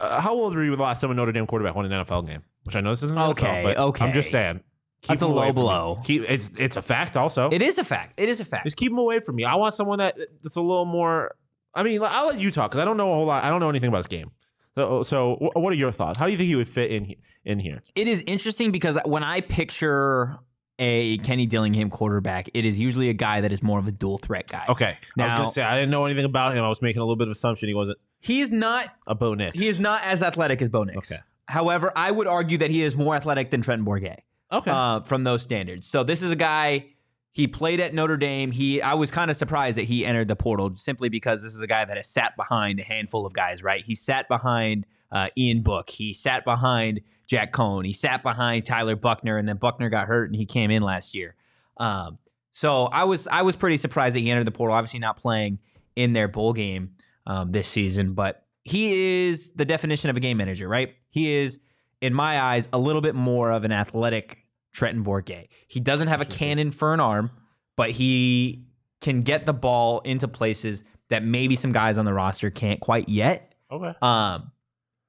Uh, 0.00 0.20
how 0.20 0.32
old 0.34 0.54
were 0.54 0.64
you 0.64 0.74
the 0.76 0.82
last 0.82 1.00
time 1.00 1.10
a 1.10 1.14
Notre 1.14 1.32
Dame 1.32 1.46
quarterback 1.46 1.74
won 1.74 1.84
an 1.84 1.92
NFL 2.04 2.22
game? 2.26 2.42
Which 2.64 2.76
I 2.76 2.80
know 2.80 2.90
this 2.90 3.02
isn't 3.02 3.18
an 3.18 3.30
Okay, 3.30 3.46
NFL, 3.46 3.62
but 3.64 3.76
okay. 3.78 4.04
I'm 4.04 4.12
just 4.12 4.30
saying. 4.30 4.60
Keep 5.02 5.08
That's 5.08 5.22
a 5.22 5.24
him 5.26 5.32
away 5.32 5.46
low 5.48 5.52
from 5.52 5.56
me. 5.56 5.62
blow. 5.62 5.98
Keep 6.04 6.30
it's 6.30 6.50
it's 6.58 6.76
a 6.76 6.82
fact. 6.82 7.16
Also, 7.16 7.50
it 7.50 7.60
is 7.60 7.76
a 7.78 7.84
fact. 7.84 8.14
It 8.18 8.28
is 8.28 8.38
a 8.40 8.44
fact. 8.44 8.64
Just 8.64 8.76
keep 8.76 8.92
him 8.92 8.98
away 8.98 9.18
from 9.20 9.34
me. 9.34 9.44
I 9.44 9.56
want 9.56 9.74
someone 9.74 9.98
that 9.98 10.16
that's 10.42 10.54
a 10.56 10.60
little 10.60 10.84
more. 10.84 11.34
I 11.74 11.82
mean, 11.82 12.00
I'll 12.04 12.28
let 12.28 12.38
you 12.38 12.50
talk 12.52 12.70
because 12.70 12.80
I 12.80 12.84
don't 12.84 12.96
know 12.96 13.10
a 13.10 13.14
whole 13.16 13.26
lot. 13.26 13.42
I 13.42 13.48
don't 13.50 13.58
know 13.60 13.68
anything 13.68 13.88
about 13.88 13.98
this 13.98 14.06
game. 14.06 14.30
So, 14.76 15.02
so 15.02 15.34
wh- 15.36 15.56
what 15.56 15.72
are 15.72 15.76
your 15.76 15.90
thoughts? 15.90 16.18
How 16.18 16.26
do 16.26 16.32
you 16.32 16.38
think 16.38 16.46
he 16.46 16.54
would 16.56 16.68
fit 16.68 16.90
in 16.92 17.04
he- 17.04 17.18
in 17.44 17.58
here? 17.58 17.80
It 17.96 18.06
is 18.08 18.22
interesting 18.28 18.70
because 18.70 18.96
when 19.04 19.24
I 19.24 19.40
picture 19.40 20.38
a 20.78 21.18
Kenny 21.18 21.46
Dillingham 21.46 21.90
quarterback, 21.90 22.48
it 22.54 22.64
is 22.64 22.78
usually 22.78 23.08
a 23.08 23.12
guy 23.14 23.40
that 23.40 23.52
is 23.52 23.62
more 23.62 23.78
of 23.78 23.86
a 23.86 23.92
dual 23.92 24.18
threat 24.18 24.48
guy. 24.48 24.64
Okay, 24.68 24.86
I 24.86 25.22
was 25.22 25.30
Now- 25.30 25.36
gonna 25.36 25.48
say 25.50 25.62
I 25.62 25.74
didn't 25.74 25.90
know 25.90 26.04
anything 26.06 26.24
about 26.24 26.56
him. 26.56 26.64
I 26.64 26.68
was 26.68 26.82
making 26.82 27.00
a 27.00 27.04
little 27.04 27.16
bit 27.16 27.28
of 27.28 27.32
assumption 27.32 27.68
he 27.68 27.74
wasn't 27.74 27.98
He's 28.20 28.50
not 28.50 28.94
a 29.06 29.14
Bo 29.14 29.34
Nix. 29.34 29.58
he 29.58 29.66
is 29.68 29.80
not 29.80 30.02
as 30.04 30.22
athletic 30.22 30.62
as 30.62 30.68
Bo 30.68 30.84
Nix. 30.84 31.10
Okay. 31.12 31.20
However, 31.48 31.92
I 31.96 32.10
would 32.10 32.26
argue 32.26 32.58
that 32.58 32.70
he 32.70 32.82
is 32.82 32.94
more 32.96 33.14
athletic 33.16 33.50
than 33.50 33.62
Trenton 33.62 33.84
Bourget. 33.84 34.18
okay. 34.52 34.70
uh, 34.70 35.00
from 35.00 35.24
those 35.24 35.42
standards. 35.42 35.86
So 35.86 36.04
this 36.04 36.22
is 36.22 36.30
a 36.30 36.36
guy. 36.36 36.86
He 37.32 37.46
played 37.46 37.80
at 37.80 37.94
Notre 37.94 38.16
Dame. 38.18 38.50
He 38.52 38.80
I 38.82 38.94
was 38.94 39.10
kind 39.10 39.30
of 39.30 39.36
surprised 39.36 39.76
that 39.78 39.84
he 39.84 40.04
entered 40.06 40.28
the 40.28 40.36
portal 40.36 40.76
simply 40.76 41.08
because 41.08 41.42
this 41.42 41.54
is 41.54 41.62
a 41.62 41.66
guy 41.66 41.84
that 41.84 41.96
has 41.96 42.06
sat 42.08 42.36
behind 42.36 42.78
a 42.78 42.82
handful 42.84 43.24
of 43.26 43.32
guys. 43.32 43.62
Right? 43.62 43.82
He 43.84 43.94
sat 43.94 44.28
behind 44.28 44.86
uh, 45.10 45.28
Ian 45.36 45.62
Book. 45.62 45.90
He 45.90 46.12
sat 46.12 46.44
behind 46.44 47.00
Jack 47.26 47.52
Coan. 47.52 47.86
He 47.86 47.92
sat 47.92 48.22
behind 48.22 48.66
Tyler 48.66 48.96
Buchner, 48.96 49.38
and 49.38 49.48
then 49.48 49.56
Buchner 49.56 49.88
got 49.88 50.06
hurt 50.06 50.28
and 50.28 50.36
he 50.36 50.46
came 50.46 50.70
in 50.70 50.82
last 50.82 51.14
year. 51.14 51.34
Um, 51.78 52.18
so 52.52 52.84
I 52.86 53.04
was 53.04 53.26
I 53.26 53.42
was 53.42 53.56
pretty 53.56 53.76
surprised 53.76 54.14
that 54.14 54.20
he 54.20 54.30
entered 54.30 54.46
the 54.46 54.52
portal. 54.52 54.76
Obviously 54.76 55.00
not 55.00 55.16
playing 55.16 55.58
in 55.96 56.12
their 56.12 56.28
bowl 56.28 56.52
game 56.52 56.92
um, 57.26 57.52
this 57.52 57.68
season, 57.68 58.14
but 58.14 58.44
he 58.64 59.26
is 59.26 59.50
the 59.54 59.64
definition 59.64 60.10
of 60.10 60.16
a 60.16 60.20
game 60.20 60.36
manager. 60.36 60.68
Right? 60.68 60.94
He 61.10 61.34
is 61.34 61.60
in 62.00 62.12
my 62.12 62.40
eyes, 62.40 62.68
a 62.72 62.78
little 62.78 63.00
bit 63.00 63.14
more 63.14 63.50
of 63.52 63.64
an 63.64 63.72
athletic 63.72 64.38
Trenton 64.74 65.04
Bourget. 65.04 65.48
He 65.68 65.80
doesn't 65.80 66.08
have 66.08 66.20
a 66.20 66.24
cannon 66.24 66.72
for 66.72 66.92
an 66.92 67.00
arm, 67.00 67.30
but 67.76 67.90
he 67.90 68.64
can 69.00 69.22
get 69.22 69.46
the 69.46 69.52
ball 69.52 70.00
into 70.00 70.26
places 70.28 70.84
that 71.10 71.24
maybe 71.24 71.56
some 71.56 71.70
guys 71.70 71.98
on 71.98 72.04
the 72.04 72.12
roster 72.12 72.50
can't 72.50 72.80
quite 72.80 73.08
yet. 73.08 73.54
okay. 73.70 73.94
Um, 74.02 74.50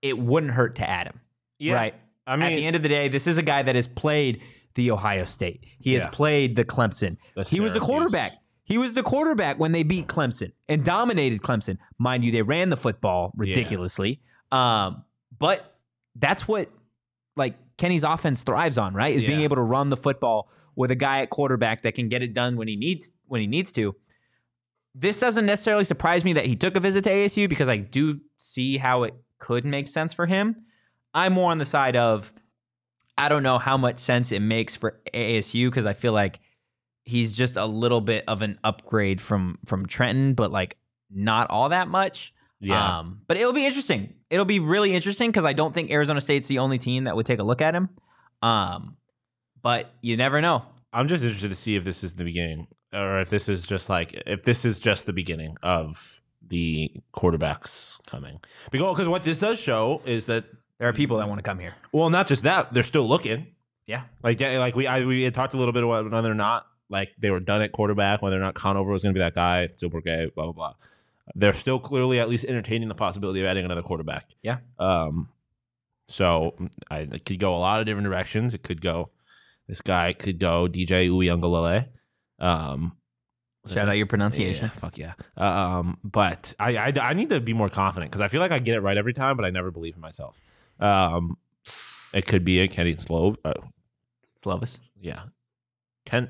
it 0.02 0.18
wouldn't 0.18 0.52
hurt 0.52 0.76
to 0.76 0.90
add 0.90 1.08
him, 1.08 1.22
Yeah. 1.60 1.74
right? 1.74 1.96
I 2.26 2.36
mean, 2.36 2.52
At 2.54 2.56
the 2.56 2.66
end 2.66 2.76
of 2.76 2.84
the 2.84 2.90
day, 2.90 3.08
this 3.10 3.28
is 3.28 3.38
a 3.38 3.42
guy 3.42 3.64
that 3.64 3.76
has 3.76 3.88
played 3.88 4.42
the 4.76 4.92
Ohio 4.92 5.26
State. 5.26 5.66
He 5.80 5.94
has 5.94 6.04
Yeah. 6.04 6.10
played 6.10 6.56
the 6.56 6.64
Clemson. 6.64 7.18
The 7.36 7.44
he 7.44 7.60
was 7.60 7.74
the 7.74 7.80
quarterback. 7.80 8.34
He 8.66 8.78
was 8.78 8.94
the 8.94 9.04
quarterback 9.04 9.60
when 9.60 9.74
they 9.74 9.84
beat 9.84 10.08
Clemson 10.08 10.54
and 10.70 10.86
dominated 10.86 11.42
Clemson. 11.42 11.78
Mind 12.00 12.24
you, 12.24 12.32
they 12.32 12.42
ran 12.42 12.70
the 12.70 12.78
football 12.78 13.34
ridiculously. 13.36 14.22
Um, 14.52 15.04
but 15.38 15.78
that's 16.16 16.48
what 16.48 16.70
like 17.36 17.56
Kenny's 17.78 18.04
offense 18.04 18.42
thrives 18.44 18.78
on, 18.78 18.94
right? 18.94 19.14
Is 19.14 19.24
being 19.24 19.42
able 19.42 19.58
to 19.58 19.62
run 19.62 19.90
the 19.90 19.98
football 19.98 20.50
with 20.76 20.92
a 20.92 20.96
guy 20.96 21.22
at 21.22 21.30
quarterback 21.30 21.82
that 21.82 21.94
can 21.94 22.08
get 22.08 22.22
it 22.24 22.34
done 22.34 22.56
when 22.56 22.68
he 22.68 22.76
needs 22.76 23.12
when 23.28 23.42
he 23.42 23.48
needs 23.48 23.72
to. 23.74 23.96
This 24.96 25.20
doesn't 25.20 25.46
necessarily 25.46 25.84
surprise 25.84 26.24
me 26.24 26.34
that 26.34 26.46
he 26.46 26.56
took 26.56 26.76
a 26.76 26.80
visit 26.80 27.04
to 27.06 27.10
ASU 27.10 27.50
because 27.50 27.68
I 27.68 27.78
do 27.78 28.22
see 28.38 28.78
how 28.78 29.04
it 29.04 29.14
could 29.40 29.66
make 29.66 29.88
sense 29.88 30.14
for 30.14 30.28
him. 30.28 30.56
I'm 31.14 31.34
more 31.34 31.52
on 31.52 31.58
the 31.58 31.66
side 31.66 31.96
of 31.96 32.34
I 33.18 33.30
don't 33.30 33.44
know 33.44 33.60
how 33.60 33.78
much 33.78 34.00
sense 34.00 34.32
it 34.32 34.40
makes 34.40 34.76
for 34.76 35.00
ASU 35.14 35.70
because 35.70 35.86
I 35.86 35.94
feel 35.94 36.14
like 36.14 36.40
he's 37.06 37.32
just 37.32 37.58
a 37.58 37.66
little 37.66 38.02
bit 38.02 38.24
of 38.28 38.42
an 38.42 38.60
upgrade 38.64 39.22
from 39.22 39.60
from 39.66 39.86
Trenton, 39.86 40.34
but 40.34 40.52
like 40.52 40.78
not 41.12 41.50
all 41.50 41.70
that 41.70 41.88
much. 41.88 42.34
yeah. 42.60 43.00
Um, 43.00 43.22
but 43.28 43.38
it'll 43.38 43.54
be 43.54 43.66
interesting. 43.66 44.14
It'll 44.30 44.46
be 44.46 44.60
really 44.60 44.94
interesting 44.94 45.30
because 45.30 45.46
I 45.46 45.54
don't 45.54 45.74
think 45.74 45.92
Arizona 45.92 46.22
State's 46.22 46.48
the 46.48 46.60
only 46.60 46.80
team 46.80 47.04
that 47.04 47.16
would 47.16 47.26
take 47.26 47.40
a 47.40 47.44
look 47.44 47.62
at 47.62 47.76
him. 47.76 47.90
Um, 48.42 48.98
but 49.62 49.94
you 50.02 50.18
never 50.18 50.42
know. 50.42 50.64
I'm 50.92 51.08
just 51.08 51.24
interested 51.24 51.50
to 51.50 51.56
see 51.56 51.76
if 51.76 51.84
this 51.84 52.04
is 52.04 52.16
the 52.16 52.24
beginning, 52.24 52.68
or 52.94 53.20
if 53.20 53.30
this 53.30 53.48
is 53.50 53.64
just 53.64 53.90
like 53.90 54.24
if 54.26 54.44
this 54.44 54.66
is 54.66 54.80
just 54.80 55.06
the 55.06 55.14
beginning 55.14 55.58
of 55.62 56.20
the 56.46 56.92
quarterbacks 57.16 57.98
coming. 58.08 58.40
Because 58.72 58.96
because 58.96 59.08
what 59.08 59.24
this 59.24 59.38
does 59.38 59.60
show 59.60 60.02
is 60.06 60.26
that 60.26 60.46
There 60.80 60.90
are 60.90 60.94
people 60.94 61.18
that 61.18 61.30
want 61.30 61.40
to 61.40 61.44
come 61.44 61.60
here. 61.60 61.74
well, 61.92 62.10
not 62.10 62.28
just 62.28 62.44
that 62.44 62.74
they're 62.74 62.84
still 62.84 63.08
looking. 63.08 63.48
Yeah. 63.86 64.04
Like 64.22 64.40
like 64.42 64.76
we 64.76 64.88
I, 64.88 65.06
we 65.06 65.24
had 65.24 65.34
talked 65.34 65.54
a 65.54 65.58
little 65.58 65.74
bit 65.74 65.84
about 65.84 66.10
whether 66.12 66.32
or 66.32 66.36
not 66.36 66.66
like 66.90 67.12
they 67.18 67.32
were 67.32 67.40
done 67.40 67.62
at 67.62 67.72
quarterback, 67.72 68.22
whether 68.22 68.38
or 68.38 68.42
not 68.42 68.54
Conover 68.56 68.92
was 68.92 69.04
going 69.04 69.14
to 69.14 69.18
be 69.18 69.24
that 69.24 69.36
guy, 69.36 69.68
Bourget, 69.68 70.34
blah 70.36 70.46
blah 70.46 70.54
blah. 70.54 70.74
They're 71.36 71.54
still 71.54 71.80
clearly 71.80 72.20
at 72.20 72.30
least 72.30 72.46
entertaining 72.46 72.90
the 72.90 72.96
possibility 72.96 73.40
of 73.40 73.46
adding 73.46 73.66
another 73.66 73.82
quarterback. 73.82 74.30
Yeah. 74.42 74.58
Um. 74.80 75.30
So 76.10 76.56
I, 76.92 77.00
it 77.00 77.26
could 77.26 77.40
go 77.40 77.56
a 77.56 77.58
lot 77.58 77.80
of 77.80 77.86
different 77.86 78.06
directions. 78.06 78.54
It 78.54 78.64
could 78.64 78.82
go. 78.82 79.10
This 79.68 79.82
guy 79.82 80.14
could 80.14 80.40
go 80.40 80.68
DJ 80.68 81.10
Uiagalelei. 81.10 81.88
Um. 82.40 82.98
Shout 83.66 83.88
out 83.88 83.96
your 83.96 84.08
pronunciation. 84.08 84.66
Yeah, 84.74 84.80
fuck 84.80 84.98
yeah. 84.98 85.14
Um, 85.38 85.98
but 86.04 86.54
I, 86.60 86.76
I 86.76 86.94
I 87.02 87.14
need 87.14 87.30
to 87.30 87.40
be 87.40 87.54
more 87.54 87.70
confident 87.70 88.12
because 88.12 88.20
I 88.20 88.28
feel 88.28 88.42
like 88.42 88.52
I 88.52 88.60
get 88.60 88.76
it 88.76 88.82
right 88.82 88.98
every 88.98 89.14
time, 89.14 89.38
but 89.38 89.46
I 89.46 89.52
never 89.52 89.72
believe 89.72 89.96
in 89.96 90.02
myself. 90.02 90.42
Um, 90.84 91.38
it 92.14 92.28
could 92.28 92.44
be 92.46 92.60
a 92.60 92.68
Kenny 92.68 92.94
Slow, 92.94 93.36
uh, 93.46 93.54
Slovis. 94.44 94.80
Yeah, 95.00 95.24
Ken 96.06 96.30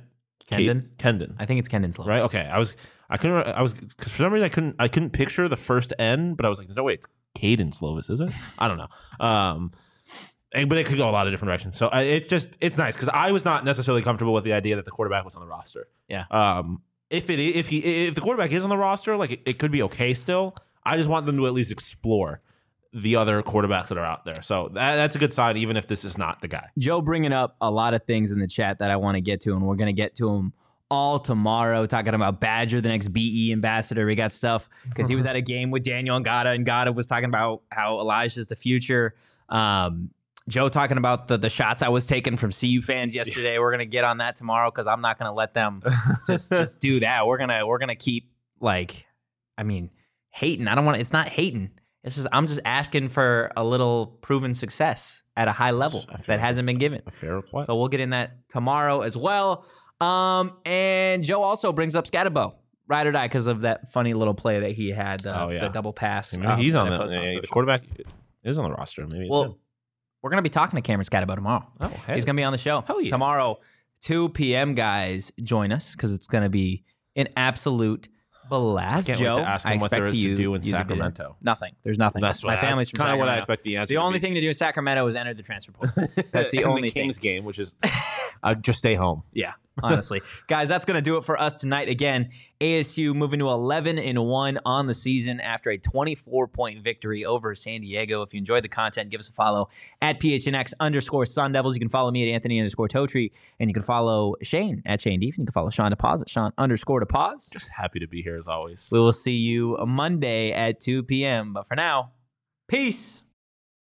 Kendon? 0.50 0.90
Kate- 0.98 0.98
Kendon. 0.98 1.36
I 1.40 1.46
think 1.46 1.60
it's 1.60 1.68
Kendon 1.70 1.94
Slovis. 1.96 2.08
right? 2.08 2.22
Okay, 2.24 2.42
I 2.42 2.58
was 2.60 2.76
I 3.10 3.18
couldn't 3.18 3.48
I 3.48 3.62
was 3.62 3.74
cause 3.74 4.12
for 4.12 4.24
some 4.24 4.32
reason 4.34 4.46
I 4.46 4.50
couldn't 4.50 4.76
I 4.80 4.88
couldn't 4.88 5.12
picture 5.12 5.48
the 5.48 5.58
first 5.58 5.94
N, 6.00 6.36
but 6.36 6.46
I 6.46 6.50
was 6.50 6.58
like, 6.60 6.68
there's 6.68 6.78
no 6.78 6.84
way 6.84 6.94
it's 6.94 7.08
Caden 7.38 7.78
Slovis, 7.78 8.10
is 8.10 8.22
it? 8.22 8.32
I 8.60 8.68
don't 8.68 8.78
know. 8.78 9.26
Um, 9.26 9.72
and- 10.54 10.70
but 10.70 10.78
it 10.78 10.86
could 10.86 10.98
go 10.98 11.10
a 11.10 11.12
lot 11.12 11.26
of 11.28 11.34
different 11.34 11.50
directions. 11.50 11.76
So 11.78 11.88
I, 11.88 12.02
it's 12.04 12.28
just 12.28 12.50
it's 12.62 12.78
nice 12.78 12.96
because 12.96 13.10
I 13.10 13.32
was 13.32 13.44
not 13.46 13.66
necessarily 13.66 14.02
comfortable 14.04 14.34
with 14.34 14.44
the 14.44 14.54
idea 14.54 14.76
that 14.76 14.86
the 14.86 14.92
quarterback 14.92 15.26
was 15.26 15.34
on 15.36 15.42
the 15.42 15.48
roster. 15.48 15.88
Yeah. 16.08 16.26
Um, 16.30 16.84
if 17.10 17.30
it 17.30 17.40
if 17.40 17.68
he 17.70 18.08
if 18.08 18.16
the 18.16 18.22
quarterback 18.22 18.52
is 18.52 18.64
on 18.64 18.70
the 18.70 18.78
roster, 18.78 19.16
like 19.18 19.32
it, 19.32 19.42
it 19.46 19.60
could 19.60 19.72
be 19.72 19.82
okay 19.84 20.14
still. 20.14 20.56
I 20.86 20.98
just 20.98 21.10
want 21.10 21.26
them 21.26 21.38
to 21.38 21.48
at 21.48 21.54
least 21.54 21.72
explore 21.72 22.42
the 22.94 23.16
other 23.16 23.42
quarterbacks 23.42 23.88
that 23.88 23.98
are 23.98 24.06
out 24.06 24.24
there. 24.24 24.42
So 24.44 24.70
that, 24.74 24.96
that's 24.96 25.16
a 25.16 25.20
good 25.20 25.34
sign, 25.34 25.58
even 25.58 25.78
if 25.78 25.88
this 25.88 26.06
is 26.06 26.18
not 26.18 26.42
the 26.42 26.48
guy. 26.48 26.68
Joe 26.78 27.02
bringing 27.02 27.34
up 27.34 27.56
a 27.60 27.72
lot 27.72 27.94
of 27.94 28.04
things 28.04 28.32
in 28.32 28.40
the 28.40 28.48
chat 28.48 28.80
that 28.80 28.92
I 28.92 28.98
want 28.98 29.16
to 29.16 29.22
get 29.22 29.42
to, 29.42 29.54
and 29.54 29.62
we're 29.64 29.76
going 29.76 29.88
to 29.88 29.94
get 29.94 30.16
to 30.18 30.28
them 30.28 30.54
all 30.92 31.18
tomorrow. 31.20 31.88
Talking 31.88 32.14
about 32.14 32.40
Badger, 32.40 32.82
the 32.82 32.90
next 32.90 33.08
BE 33.10 33.52
ambassador. 33.52 34.06
We 34.06 34.16
got 34.16 34.32
stuff 34.32 34.70
because 34.88 35.08
he 35.08 35.16
was 35.16 35.26
at 35.28 35.36
a 35.36 35.42
game 35.42 35.72
with 35.72 35.84
Daniel 35.84 36.16
and 36.16 36.24
Gata, 36.24 36.52
and 36.52 36.66
Gata 36.66 36.92
was 36.92 37.08
talking 37.08 37.26
about 37.26 37.64
how 37.72 38.00
Elijah's 38.00 38.48
the 38.48 38.56
future. 38.56 39.16
Um, 39.50 40.12
Joe 40.48 40.70
talking 40.70 40.98
about 40.98 41.28
the 41.28 41.38
the 41.38 41.50
shots 41.50 41.82
I 41.82 41.90
was 41.90 42.06
taking 42.06 42.38
from 42.38 42.52
CU 42.52 42.82
fans 42.82 43.16
yesterday. 43.16 43.58
We're 43.58 43.72
gonna 43.72 43.86
get 43.86 44.04
on 44.04 44.18
that 44.18 44.36
tomorrow 44.36 44.70
because 44.70 44.88
I'm 44.88 45.02
not 45.02 45.18
gonna 45.18 45.34
let 45.34 45.54
them 45.54 45.82
just 46.28 46.52
just 46.52 46.80
do 46.80 47.00
that. 47.00 47.26
We're 47.26 47.38
gonna 47.38 47.66
we're 47.66 47.80
gonna 47.80 47.96
keep 47.96 48.30
like, 48.60 49.06
I 49.58 49.64
mean, 49.64 49.90
hating. 50.32 50.68
I 50.68 50.76
don't 50.76 50.86
want. 50.86 50.96
to. 50.96 51.02
It's 51.02 51.14
not 51.14 51.30
hating. 51.30 51.72
It's 52.04 52.16
just 52.16 52.28
I'm 52.32 52.48
just 52.48 52.60
asking 52.66 53.10
for 53.10 53.52
a 53.56 53.64
little 53.64 54.08
proven 54.22 54.54
success 54.54 55.24
at 55.38 55.48
a 55.48 55.52
high 55.52 55.72
level 55.72 56.02
feel 56.02 56.18
that 56.28 56.40
hasn't 56.40 56.66
been 56.66 56.78
given. 56.78 57.02
A 57.08 57.12
fair 57.12 57.36
request. 57.36 57.68
So 57.68 57.76
we'll 57.78 57.88
get 57.88 58.00
in 58.02 58.10
that 58.12 58.38
tomorrow 58.50 59.02
as 59.02 59.16
well. 59.16 59.66
Um, 60.02 60.58
and 60.66 61.24
Joe 61.24 61.42
also 61.42 61.72
brings 61.72 61.96
up 61.96 62.06
Skattebo, 62.06 62.56
ride 62.88 63.08
or 63.08 63.14
die, 63.14 63.28
because 63.28 63.48
of 63.48 63.62
that 63.62 63.92
funny 63.94 64.14
little 64.14 64.34
play 64.34 64.60
that 64.60 64.72
he 64.72 64.90
had, 64.90 65.22
the, 65.22 65.42
Oh, 65.44 65.50
yeah. 65.50 65.62
the 65.62 65.70
double 65.70 65.94
pass. 65.94 66.34
Maybe 66.36 66.46
um, 66.48 66.60
he's 66.60 66.76
on 66.76 66.90
the, 66.90 67.00
on 67.02 67.08
the 67.08 67.48
quarterback 67.50 67.84
is 68.44 68.58
on 68.58 68.66
the 68.70 68.76
roster. 68.76 69.08
Maybe. 69.10 69.28
Well, 69.30 69.58
we're 70.22 70.30
gonna 70.30 70.42
be 70.42 70.50
talking 70.50 70.76
to 70.78 70.82
Cameron 70.82 71.06
Skattebo 71.06 71.36
tomorrow. 71.36 71.66
oh, 71.80 71.88
hey. 71.88 72.16
He's 72.16 72.26
gonna 72.26 72.36
be 72.38 72.44
on 72.44 72.52
the 72.52 72.58
show 72.58 72.84
yeah. 73.00 73.10
tomorrow, 73.10 73.60
2 74.02 74.30
p.m. 74.30 74.74
Guys, 74.74 75.32
join 75.42 75.72
us 75.72 75.94
because 75.94 76.14
it's 76.14 76.28
gonna 76.28 76.50
be 76.50 76.84
an 77.16 77.30
absolute 77.38 78.10
blast. 78.50 79.08
Can't 79.08 79.20
Joe, 79.20 79.38
to 79.38 79.48
ask 79.48 79.66
I 79.66 79.74
him 79.74 79.80
what 79.80 79.86
expect 79.86 80.02
there 80.02 80.06
is 80.06 80.12
to 80.12 80.18
you, 80.18 80.36
do 80.36 80.54
in 80.56 80.62
you 80.62 80.62
to 80.62 80.64
be 80.64 80.72
there. 80.72 80.80
Sacramento. 80.82 81.36
Nothing. 81.42 81.76
There's 81.84 81.98
nothing. 81.98 82.22
That's 82.22 82.44
my 82.44 82.58
family's 82.58 82.88
that's 82.88 82.92
from 82.92 83.06
kind 83.06 83.14
of 83.14 83.20
what 83.20 83.30
I 83.30 83.38
expect 83.38 83.64
the 83.64 83.78
answer. 83.78 83.94
The 83.94 84.00
to 84.00 84.02
only 84.02 84.20
be. 84.20 84.24
thing 84.24 84.34
to 84.36 84.42
do 84.42 84.48
in 84.48 84.54
Sacramento 84.54 85.06
is 85.08 85.16
enter 85.16 85.34
the 85.34 85.44
transfer 85.44 85.72
portal. 85.72 86.08
That's 86.32 86.52
the 86.52 86.66
only 86.66 86.84
the 86.84 86.88
thing. 86.90 87.04
Kings 87.04 87.20
game, 87.20 87.44
which 87.46 87.60
is 87.60 87.74
uh, 88.44 88.54
just 88.56 88.80
stay 88.80 88.96
home. 88.96 89.24
Yeah, 89.34 89.54
honestly. 89.82 90.22
Guys, 90.48 90.68
that's 90.68 90.86
going 90.86 90.96
to 90.96 91.02
do 91.02 91.18
it 91.18 91.24
for 91.26 91.40
us 91.40 91.56
tonight. 91.56 91.90
Again, 91.90 92.30
ASU 92.64 93.14
moving 93.14 93.40
to 93.40 93.50
11 93.50 94.00
and 94.00 94.26
1 94.26 94.60
on 94.66 94.88
the 94.88 94.94
season 94.94 95.42
after 95.42 95.70
a 95.70 95.78
24 95.78 96.48
point 96.48 96.82
victory 96.82 97.26
over 97.26 97.54
San 97.56 97.82
Diego. 97.82 98.22
If 98.22 98.34
you 98.34 98.38
enjoyed 98.38 98.64
the 98.64 98.70
content, 98.70 99.10
give 99.10 99.20
us 99.20 99.28
a 99.28 99.34
follow 99.34 99.68
at 100.02 100.22
PHNX 100.22 100.74
underscore 100.80 101.26
Sun 101.26 101.52
Devils. 101.52 101.76
You 101.76 101.82
can 101.82 101.90
follow 101.90 102.10
me 102.10 102.30
at 102.30 102.34
Anthony 102.34 102.60
underscore 102.60 102.88
Totri, 102.88 103.32
and 103.60 103.70
you 103.70 103.74
can 103.74 103.84
follow 103.84 104.36
Shane 104.42 104.82
at 104.86 105.02
Shane 105.02 105.20
Deef. 105.20 105.38
You 105.38 105.44
can 105.44 105.52
follow 105.52 105.72
Shawn 105.72 105.92
DePaz, 105.92 106.24
Shawn 106.30 106.54
underscore 106.58 107.02
DePaz. 107.02 107.52
Just 107.52 107.68
happy 107.68 108.00
to 108.00 108.08
be 108.08 108.22
here 108.22 108.38
as 108.38 108.48
always. 108.48 108.88
We 108.94 109.00
will 109.00 109.12
see 109.12 109.36
you 109.36 109.78
Monday 109.86 110.54
at 110.54 110.80
2 110.80 111.04
p.m. 111.04 111.52
But 111.52 111.68
for 111.68 111.76
now, 111.76 112.14
peace. 112.70 113.23